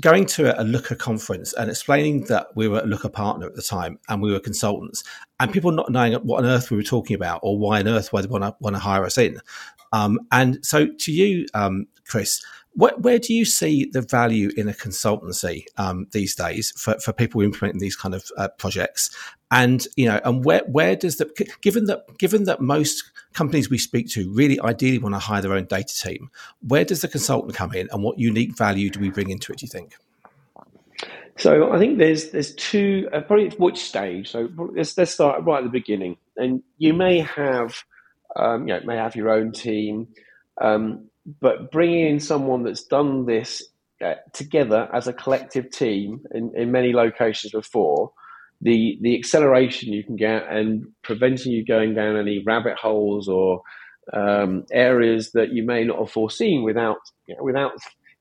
going 0.00 0.24
to 0.24 0.58
a 0.58 0.64
Looker 0.64 0.94
conference 0.94 1.52
and 1.52 1.68
explaining 1.68 2.24
that 2.24 2.46
we 2.56 2.68
were 2.68 2.80
a 2.80 2.86
Looker 2.86 3.10
partner 3.10 3.46
at 3.46 3.54
the 3.54 3.62
time 3.62 3.98
and 4.08 4.22
we 4.22 4.32
were 4.32 4.40
consultants, 4.40 5.04
and 5.40 5.52
people 5.52 5.72
not 5.72 5.92
knowing 5.92 6.14
what 6.14 6.42
on 6.42 6.48
earth 6.48 6.70
we 6.70 6.78
were 6.78 6.82
talking 6.82 7.14
about 7.14 7.40
or 7.42 7.58
why 7.58 7.80
on 7.80 7.88
earth 7.88 8.14
why 8.14 8.22
they 8.22 8.28
want 8.28 8.44
to 8.44 8.56
want 8.60 8.74
to 8.74 8.80
hire 8.80 9.04
us 9.04 9.18
in. 9.18 9.38
Um, 9.92 10.20
and 10.32 10.64
so 10.64 10.86
to 10.86 11.12
you, 11.12 11.46
um, 11.52 11.86
Chris 12.06 12.42
where, 12.74 12.96
where, 12.96 13.18
do 13.18 13.34
you 13.34 13.44
see 13.44 13.84
the 13.84 14.00
value 14.00 14.50
in 14.56 14.68
a 14.68 14.72
consultancy 14.72 15.64
um, 15.76 16.06
these 16.12 16.34
days 16.34 16.72
for, 16.76 16.98
for 17.00 17.12
people 17.12 17.42
implementing 17.42 17.80
these 17.80 17.96
kind 17.96 18.14
of 18.14 18.30
uh, 18.36 18.48
projects? 18.48 19.10
And 19.50 19.86
you 19.96 20.06
know, 20.06 20.20
and 20.24 20.44
where 20.44 20.62
where 20.66 20.96
does 20.96 21.18
the 21.18 21.30
given 21.60 21.84
that 21.84 22.18
given 22.18 22.44
that 22.44 22.62
most 22.62 23.04
companies 23.34 23.68
we 23.68 23.76
speak 23.76 24.08
to 24.10 24.32
really 24.32 24.58
ideally 24.60 24.98
want 24.98 25.14
to 25.14 25.18
hire 25.18 25.42
their 25.42 25.52
own 25.52 25.66
data 25.66 25.94
team, 25.94 26.30
where 26.66 26.84
does 26.84 27.02
the 27.02 27.08
consultant 27.08 27.54
come 27.54 27.74
in, 27.74 27.88
and 27.92 28.02
what 28.02 28.18
unique 28.18 28.56
value 28.56 28.88
do 28.88 29.00
we 29.00 29.10
bring 29.10 29.28
into 29.28 29.52
it? 29.52 29.58
Do 29.58 29.64
you 29.64 29.68
think? 29.68 29.94
So 31.36 31.72
I 31.72 31.78
think 31.78 31.98
there's 31.98 32.30
there's 32.30 32.54
two 32.54 33.08
uh, 33.12 33.20
probably 33.20 33.50
which 33.50 33.78
stage. 33.78 34.30
So 34.30 34.48
let's 34.74 34.96
let's 34.96 35.12
start 35.12 35.44
right 35.44 35.58
at 35.58 35.64
the 35.64 35.70
beginning, 35.70 36.16
and 36.36 36.62
you 36.78 36.94
may 36.94 37.20
have 37.20 37.74
um, 38.36 38.68
you 38.68 38.74
know 38.74 38.80
may 38.84 38.96
have 38.96 39.16
your 39.16 39.28
own 39.30 39.52
team. 39.52 40.08
Um, 40.60 41.10
but 41.40 41.70
bringing 41.70 42.06
in 42.06 42.20
someone 42.20 42.64
that's 42.64 42.84
done 42.84 43.26
this 43.26 43.62
uh, 44.04 44.14
together 44.32 44.88
as 44.92 45.06
a 45.06 45.12
collective 45.12 45.70
team 45.70 46.20
in, 46.32 46.52
in 46.56 46.72
many 46.72 46.92
locations 46.92 47.52
before, 47.52 48.12
the 48.60 48.98
the 49.00 49.18
acceleration 49.18 49.92
you 49.92 50.04
can 50.04 50.16
get 50.16 50.48
and 50.48 50.86
preventing 51.02 51.52
you 51.52 51.64
going 51.64 51.94
down 51.94 52.16
any 52.16 52.42
rabbit 52.44 52.76
holes 52.76 53.28
or 53.28 53.62
um, 54.12 54.64
areas 54.72 55.32
that 55.32 55.52
you 55.52 55.64
may 55.64 55.84
not 55.84 55.98
have 55.98 56.10
foreseen 56.10 56.62
without 56.62 56.98
you 57.26 57.36
know, 57.36 57.42
without 57.42 57.72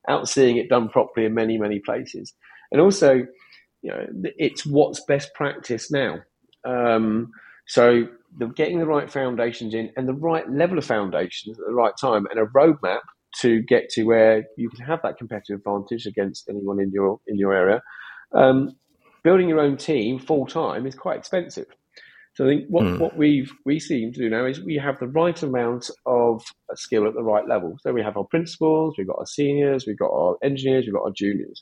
out 0.08 0.28
seeing 0.28 0.58
it 0.58 0.70
done 0.70 0.90
properly 0.90 1.26
in 1.26 1.34
many 1.34 1.58
many 1.58 1.80
places, 1.80 2.34
and 2.72 2.82
also 2.82 3.14
you 3.82 3.92
know 3.92 4.06
it's 4.38 4.66
what's 4.66 5.04
best 5.06 5.34
practice 5.34 5.92
now. 5.92 6.20
Um, 6.64 7.32
so 7.68 8.08
the, 8.38 8.48
getting 8.48 8.80
the 8.80 8.86
right 8.86 9.12
foundations 9.12 9.74
in 9.74 9.92
and 9.98 10.08
the 10.08 10.14
right 10.14 10.50
level 10.50 10.78
of 10.78 10.86
foundations 10.86 11.60
at 11.60 11.66
the 11.66 11.74
right 11.74 11.94
time 12.00 12.26
and 12.30 12.40
a 12.40 12.46
roadmap 12.46 13.02
to 13.42 13.62
get 13.62 13.90
to 13.90 14.04
where 14.04 14.46
you 14.58 14.70
can 14.70 14.86
have 14.86 15.00
that 15.04 15.18
competitive 15.18 15.58
advantage 15.60 16.06
against 16.06 16.50
anyone 16.50 16.80
in 16.82 16.92
your 16.92 17.20
in 17.28 17.38
your 17.38 17.54
area. 17.54 17.82
Um, 18.34 18.76
building 19.24 19.50
your 19.50 19.60
own 19.60 19.78
team 19.78 20.20
full 20.20 20.46
time 20.46 20.86
is 20.86 20.96
quite 20.96 21.18
expensive. 21.18 21.68
So 22.34 22.46
I 22.46 22.48
think 22.48 22.68
what, 22.70 22.84
mm. 22.86 23.00
what 23.00 23.18
we've 23.18 23.52
we 23.66 23.80
seem 23.80 24.14
to 24.14 24.20
do 24.20 24.30
now 24.30 24.46
is 24.46 24.64
we 24.64 24.76
have 24.78 25.00
the 25.00 25.08
right 25.08 25.42
amount 25.44 25.90
of 26.06 26.42
skill 26.76 27.06
at 27.06 27.14
the 27.14 27.24
right 27.24 27.48
level. 27.48 27.78
So 27.82 27.92
we 27.92 28.02
have 28.02 28.16
our 28.16 28.24
principals, 28.24 28.96
we've 28.98 29.08
got 29.08 29.20
our 29.20 29.26
seniors, 29.26 29.86
we've 29.86 30.00
got 30.00 30.12
our 30.12 30.38
engineers, 30.42 30.86
we've 30.86 30.94
got 30.94 31.04
our 31.04 31.12
juniors 31.12 31.62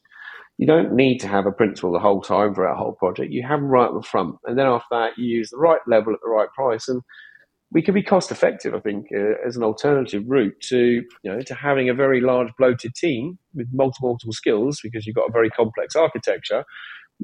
you 0.60 0.68
don't 0.68 0.94
need 0.94 1.20
to 1.20 1.28
have 1.30 1.46
a 1.46 1.54
principal 1.54 1.94
the 1.94 2.00
whole 2.00 2.22
time 2.22 2.54
for 2.54 2.66
a 2.66 2.78
whole 2.78 2.92
project. 2.92 3.32
You 3.32 3.44
have 3.48 3.62
them 3.62 3.70
right 3.70 3.88
at 3.88 3.94
the 3.94 4.04
front, 4.04 4.36
and 4.44 4.60
then 4.60 4.66
after 4.66 4.88
that, 4.92 5.18
you 5.18 5.26
use 5.26 5.52
the 5.52 5.58
right 5.58 5.80
level 5.88 6.14
at 6.14 6.20
the 6.22 6.30
right 6.30 6.50
price, 6.54 6.90
and 6.90 7.02
we 7.72 7.82
can 7.82 7.94
be 7.94 8.04
cost 8.04 8.30
effective. 8.30 8.76
I 8.76 8.82
think 8.82 9.06
uh, 9.16 9.48
as 9.48 9.56
an 9.56 9.64
alternative 9.64 10.24
route 10.28 10.60
to 10.64 10.78
you 11.24 11.32
know 11.32 11.42
to 11.42 11.56
having 11.56 11.88
a 11.88 11.94
very 11.94 12.20
large 12.20 12.50
bloated 12.58 12.94
team 12.94 13.40
with 13.56 13.68
multiple 13.72 14.10
multiple 14.10 14.34
skills 14.34 14.82
because 14.84 15.08
you've 15.08 15.16
got 15.16 15.30
a 15.30 15.32
very 15.32 15.50
complex 15.50 15.96
architecture. 15.96 16.66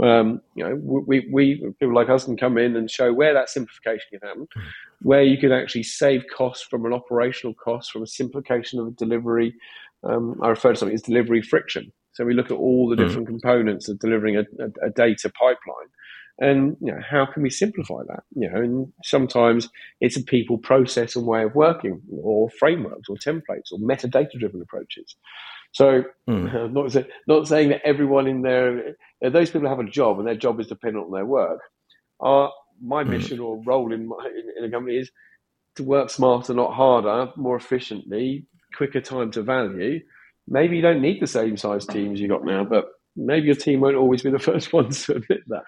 Um, 0.02 0.42
you 0.56 0.64
know, 0.64 0.80
we, 0.82 1.28
we 1.30 1.74
people 1.78 1.94
like 1.94 2.10
us 2.10 2.24
can 2.24 2.38
come 2.38 2.58
in 2.58 2.78
and 2.78 2.90
show 2.90 3.12
where 3.12 3.34
that 3.34 3.50
simplification 3.50 4.08
can 4.12 4.30
happen, 4.30 4.48
mm. 4.58 4.64
where 5.02 5.24
you 5.24 5.38
can 5.38 5.52
actually 5.52 5.84
save 5.84 6.24
costs 6.34 6.66
from 6.70 6.86
an 6.86 6.94
operational 6.94 7.54
cost, 7.54 7.92
from 7.92 8.04
a 8.04 8.08
simplification 8.08 8.80
of 8.80 8.88
a 8.88 8.92
delivery. 8.92 9.54
Um, 10.06 10.40
I 10.42 10.48
refer 10.48 10.72
to 10.72 10.80
something 10.80 10.96
as 10.96 11.02
delivery 11.02 11.42
friction. 11.42 11.92
So 12.16 12.24
we 12.24 12.34
look 12.34 12.50
at 12.50 12.58
all 12.58 12.90
the 12.90 12.96
hmm. 12.96 13.04
different 13.04 13.28
mm. 13.28 13.32
components 13.32 13.90
of 13.90 14.00
delivering 14.00 14.38
a, 14.38 14.42
a, 14.60 14.88
a, 14.88 14.90
data 14.90 15.30
pipeline 15.30 15.90
And 16.40 16.78
you 16.80 16.94
know, 16.94 17.00
how 17.08 17.26
can 17.26 17.44
we 17.44 17.50
simplify 17.50 18.04
that? 18.08 18.24
You 18.36 18.50
know, 18.50 18.62
and 18.62 18.94
sometimes 19.04 19.70
it's 20.00 20.16
a 20.18 20.24
people 20.24 20.58
process 20.58 21.16
and 21.16 21.28
way 21.28 21.44
of 21.44 21.56
working, 21.56 22.02
or 22.10 22.50
frameworks, 22.50 23.10
or 23.10 23.18
templates, 23.18 23.72
or 23.72 23.80
metadata 23.80 24.40
driven 24.40 24.62
approaches. 24.62 25.16
So, 25.74 26.06
mm. 26.28 26.72
not 26.74 26.94
say, 26.94 27.06
not 27.28 27.48
saying 27.48 27.70
that 27.70 27.86
everyone 27.86 28.28
in 28.28 28.42
there, 28.42 28.96
those 29.22 29.52
people 29.52 29.68
have 29.68 29.80
a 29.80 29.90
job 29.90 30.18
and 30.18 30.28
their 30.28 30.36
job 30.36 30.60
is 30.62 30.68
dependent 30.68 31.06
on 31.06 31.12
their 31.12 31.26
work. 31.26 31.60
Our 32.22 32.52
my 32.82 33.04
mm. 33.04 33.10
mission 33.10 33.40
or 33.40 33.62
role 33.64 33.92
in, 33.94 34.08
my, 34.08 34.26
in, 34.26 34.64
in 34.64 34.70
a 34.70 34.72
company 34.72 34.98
is 34.98 35.12
to 35.76 35.84
work 35.84 36.10
smarter, 36.10 36.54
not 36.54 36.74
harder, 36.74 37.32
more 37.36 37.58
efficiently, 37.58 38.46
quicker 38.76 39.02
time 39.02 39.32
to 39.32 39.42
value. 39.42 40.00
Maybe 40.48 40.76
you 40.76 40.82
don't 40.82 41.02
need 41.02 41.22
the 41.22 41.28
same 41.28 41.58
size 41.58 41.86
teams 41.86 42.20
you 42.20 42.28
got 42.28 42.46
now, 42.46 42.64
but 42.64 42.86
maybe 43.16 43.48
your 43.48 43.56
team 43.56 43.80
won't 43.82 43.96
always 43.96 44.22
be 44.22 44.30
the 44.30 44.40
first 44.52 44.74
ones 44.74 45.06
to 45.06 45.16
admit 45.16 45.42
that. 45.48 45.64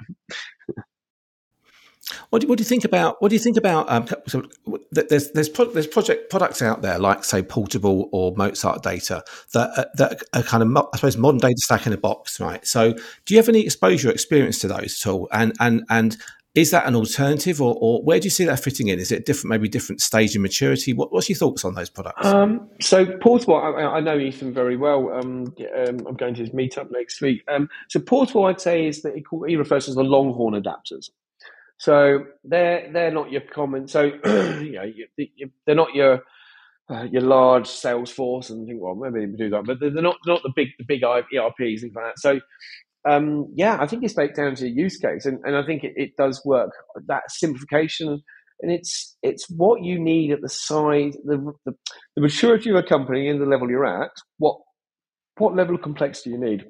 What 2.30 2.42
do, 2.42 2.48
what 2.48 2.58
do, 2.58 2.62
you 2.62 2.66
think 2.66 2.86
about 2.86 3.22
what 3.22 3.30
do 3.30 3.36
you 3.36 3.40
think 3.40 3.58
about 3.58 3.90
um, 3.92 4.08
so 4.28 4.48
there's 4.92 5.32
there's 5.32 5.50
pro, 5.50 5.66
there's 5.66 5.88
project 5.88 6.30
products 6.30 6.62
out 6.62 6.82
there 6.82 6.98
like 7.00 7.26
say 7.26 7.42
portable 7.42 8.08
or 8.14 8.34
Mozart 8.38 8.82
data 8.82 9.24
that 9.52 9.72
uh, 9.78 9.86
that 9.96 10.24
are 10.34 10.44
kind 10.44 10.64
of 10.64 10.88
I 10.94 10.96
suppose 10.96 11.18
modern 11.18 11.40
data 11.40 11.58
stack 11.58 11.86
in 11.86 11.92
a 11.92 11.98
box 11.98 12.40
right 12.40 12.66
so 12.66 12.94
do 12.94 13.34
you 13.34 13.38
have 13.38 13.50
any 13.50 13.66
exposure 13.66 14.10
experience 14.10 14.60
to 14.60 14.70
those 14.70 15.02
at 15.02 15.12
all 15.12 15.28
and 15.34 15.54
and 15.60 15.84
and 15.90 16.16
is 16.58 16.72
that 16.72 16.88
an 16.88 16.96
alternative, 16.96 17.62
or, 17.62 17.78
or, 17.80 18.02
where 18.02 18.20
do 18.20 18.26
you 18.26 18.32
see 18.32 18.44
that 18.46 18.60
fitting 18.60 18.88
in? 18.88 18.98
Is 18.98 19.12
it 19.12 19.28
different, 19.28 19.52
maybe 19.52 19.70
different 19.70 20.02
stage 20.02 20.36
of 20.36 20.42
maturity? 20.42 20.92
What, 20.92 21.14
what's 21.14 21.30
your 21.30 21.38
thoughts 21.38 21.64
on 21.64 21.76
those 21.76 21.92
products? 21.92 22.26
Um, 22.26 22.68
so 22.82 23.06
portable, 23.20 23.58
I, 23.58 23.84
I, 23.84 24.00
know 24.00 24.18
Ethan 24.18 24.56
very 24.56 24.76
well. 24.76 25.14
Um, 25.14 25.54
um, 25.78 26.08
I'm 26.08 26.16
going 26.16 26.34
to 26.34 26.42
his 26.42 26.50
meetup 26.50 26.90
next 26.90 27.22
week. 27.22 27.44
Um, 27.48 27.70
so 27.90 28.00
portable, 28.00 28.46
I'd 28.46 28.60
say, 28.60 28.88
is 28.88 29.04
that 29.04 29.14
he, 29.48 29.56
refers 29.56 29.86
to 29.86 29.94
the 29.94 30.04
Longhorn 30.04 30.60
adapters. 30.60 31.12
So 31.78 32.26
they're 32.44 32.92
they're 32.92 33.12
not 33.12 33.32
your 33.32 33.42
common. 33.42 33.88
So 33.88 34.02
you 34.26 34.72
know, 34.72 34.84
you, 34.84 35.06
you, 35.16 35.52
they're 35.68 35.76
not 35.76 35.94
your 35.94 36.24
uh, 36.90 37.04
your 37.04 37.22
large 37.22 37.68
Salesforce 37.68 38.50
and 38.50 38.66
think, 38.66 38.82
well, 38.82 38.96
maybe 38.96 39.28
do 39.38 39.52
that, 39.52 39.64
but 39.64 39.80
they're 39.80 39.92
not 39.92 40.18
not 40.26 40.42
the 40.42 40.52
big 40.56 40.70
the 40.80 40.86
big 40.86 41.04
ERPs 41.04 41.82
things 41.82 41.94
like 41.94 42.06
that. 42.06 42.18
So 42.20 42.40
um, 43.08 43.52
yeah, 43.56 43.78
I 43.80 43.88
think 43.88 44.04
it's 44.04 44.14
baked 44.14 44.36
down 44.36 44.56
to 44.56 44.66
a 44.66 44.70
use 44.70 44.98
case, 44.98 45.26
and, 45.26 45.40
and 45.44 45.56
I 45.56 45.66
think 45.66 45.84
it, 45.84 45.94
it, 45.96 46.18
does 46.18 46.42
work. 46.44 46.72
That 47.08 47.24
simplification, 47.30 48.22
and 48.62 48.72
it's 48.72 49.16
it's 49.24 49.50
what 49.50 49.84
you 49.84 50.00
need 50.00 50.32
at 50.32 50.42
the 50.42 50.50
size, 50.50 51.16
the, 51.24 51.54
the, 51.66 51.74
the 52.16 52.22
maturity 52.22 52.70
of 52.70 52.76
a 52.76 52.84
company 52.84 53.30
and 53.30 53.42
the 53.42 53.46
level 53.46 53.70
you're 53.70 53.86
at. 53.86 54.12
What 54.40 54.58
what 55.38 55.56
level 55.56 55.76
of 55.76 55.82
complexity 55.82 56.32
you 56.32 56.40
need? 56.40 56.66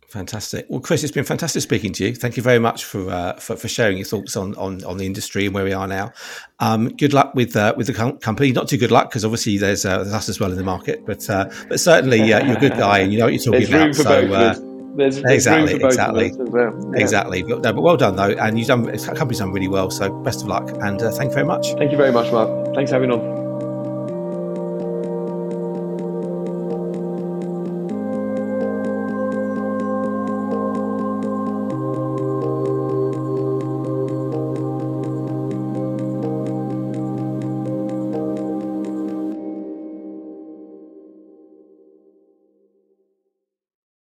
Fantastic. 0.08 0.66
Well, 0.68 0.80
Chris, 0.80 1.02
it's 1.02 1.12
been 1.12 1.24
fantastic 1.24 1.62
speaking 1.62 1.92
to 1.94 2.04
you. 2.04 2.14
Thank 2.14 2.36
you 2.36 2.42
very 2.42 2.60
much 2.60 2.84
for 2.84 3.10
uh, 3.10 3.34
for, 3.34 3.56
for, 3.56 3.66
sharing 3.66 3.96
your 3.96 4.06
thoughts 4.06 4.36
on, 4.36 4.54
on, 4.54 4.84
on 4.84 4.96
the 4.96 5.06
industry 5.06 5.46
and 5.46 5.54
where 5.54 5.64
we 5.64 5.72
are 5.72 5.88
now. 5.88 6.12
Um, 6.60 6.88
good 6.88 7.12
luck 7.12 7.34
with 7.34 7.56
uh, 7.56 7.74
with 7.76 7.88
the 7.88 7.94
com- 7.94 8.18
company. 8.18 8.52
Not 8.52 8.68
too 8.68 8.78
good 8.78 8.92
luck 8.92 9.10
because 9.10 9.24
obviously 9.24 9.58
there's, 9.58 9.84
uh, 9.84 9.98
there's 9.98 10.14
us 10.14 10.28
as 10.28 10.38
well 10.38 10.52
in 10.52 10.56
the 10.56 10.64
market, 10.64 11.04
but 11.04 11.28
uh, 11.28 11.50
but 11.68 11.80
certainly 11.80 12.32
uh, 12.32 12.44
you're 12.44 12.56
a 12.56 12.60
good 12.60 12.72
guy 12.78 13.00
and 13.00 13.12
you 13.12 13.18
know 13.18 13.24
what 13.24 13.34
you're 13.34 13.42
talking 13.42 13.70
there's 13.70 14.00
about. 14.00 14.56
so. 14.56 14.64
There's, 14.96 15.20
there's 15.20 15.34
exactly, 15.34 15.74
exactly, 15.74 16.32
well. 16.36 16.92
yeah. 16.94 17.00
exactly. 17.00 17.42
But, 17.42 17.62
no, 17.62 17.72
but 17.72 17.82
well 17.82 17.96
done 17.96 18.14
though, 18.14 18.30
and 18.30 18.56
you've 18.56 18.68
done. 18.68 18.84
The 18.84 19.14
company's 19.16 19.40
done 19.40 19.50
really 19.50 19.66
well. 19.66 19.90
So 19.90 20.12
best 20.22 20.42
of 20.42 20.46
luck, 20.46 20.70
and 20.82 21.02
uh, 21.02 21.10
thank 21.10 21.30
you 21.30 21.34
very 21.34 21.46
much. 21.46 21.72
Thank 21.72 21.90
you 21.90 21.96
very 21.96 22.12
much, 22.12 22.30
Mark. 22.30 22.74
Thanks 22.74 22.92
for 22.92 22.96
having 22.96 23.10
on. 23.10 23.43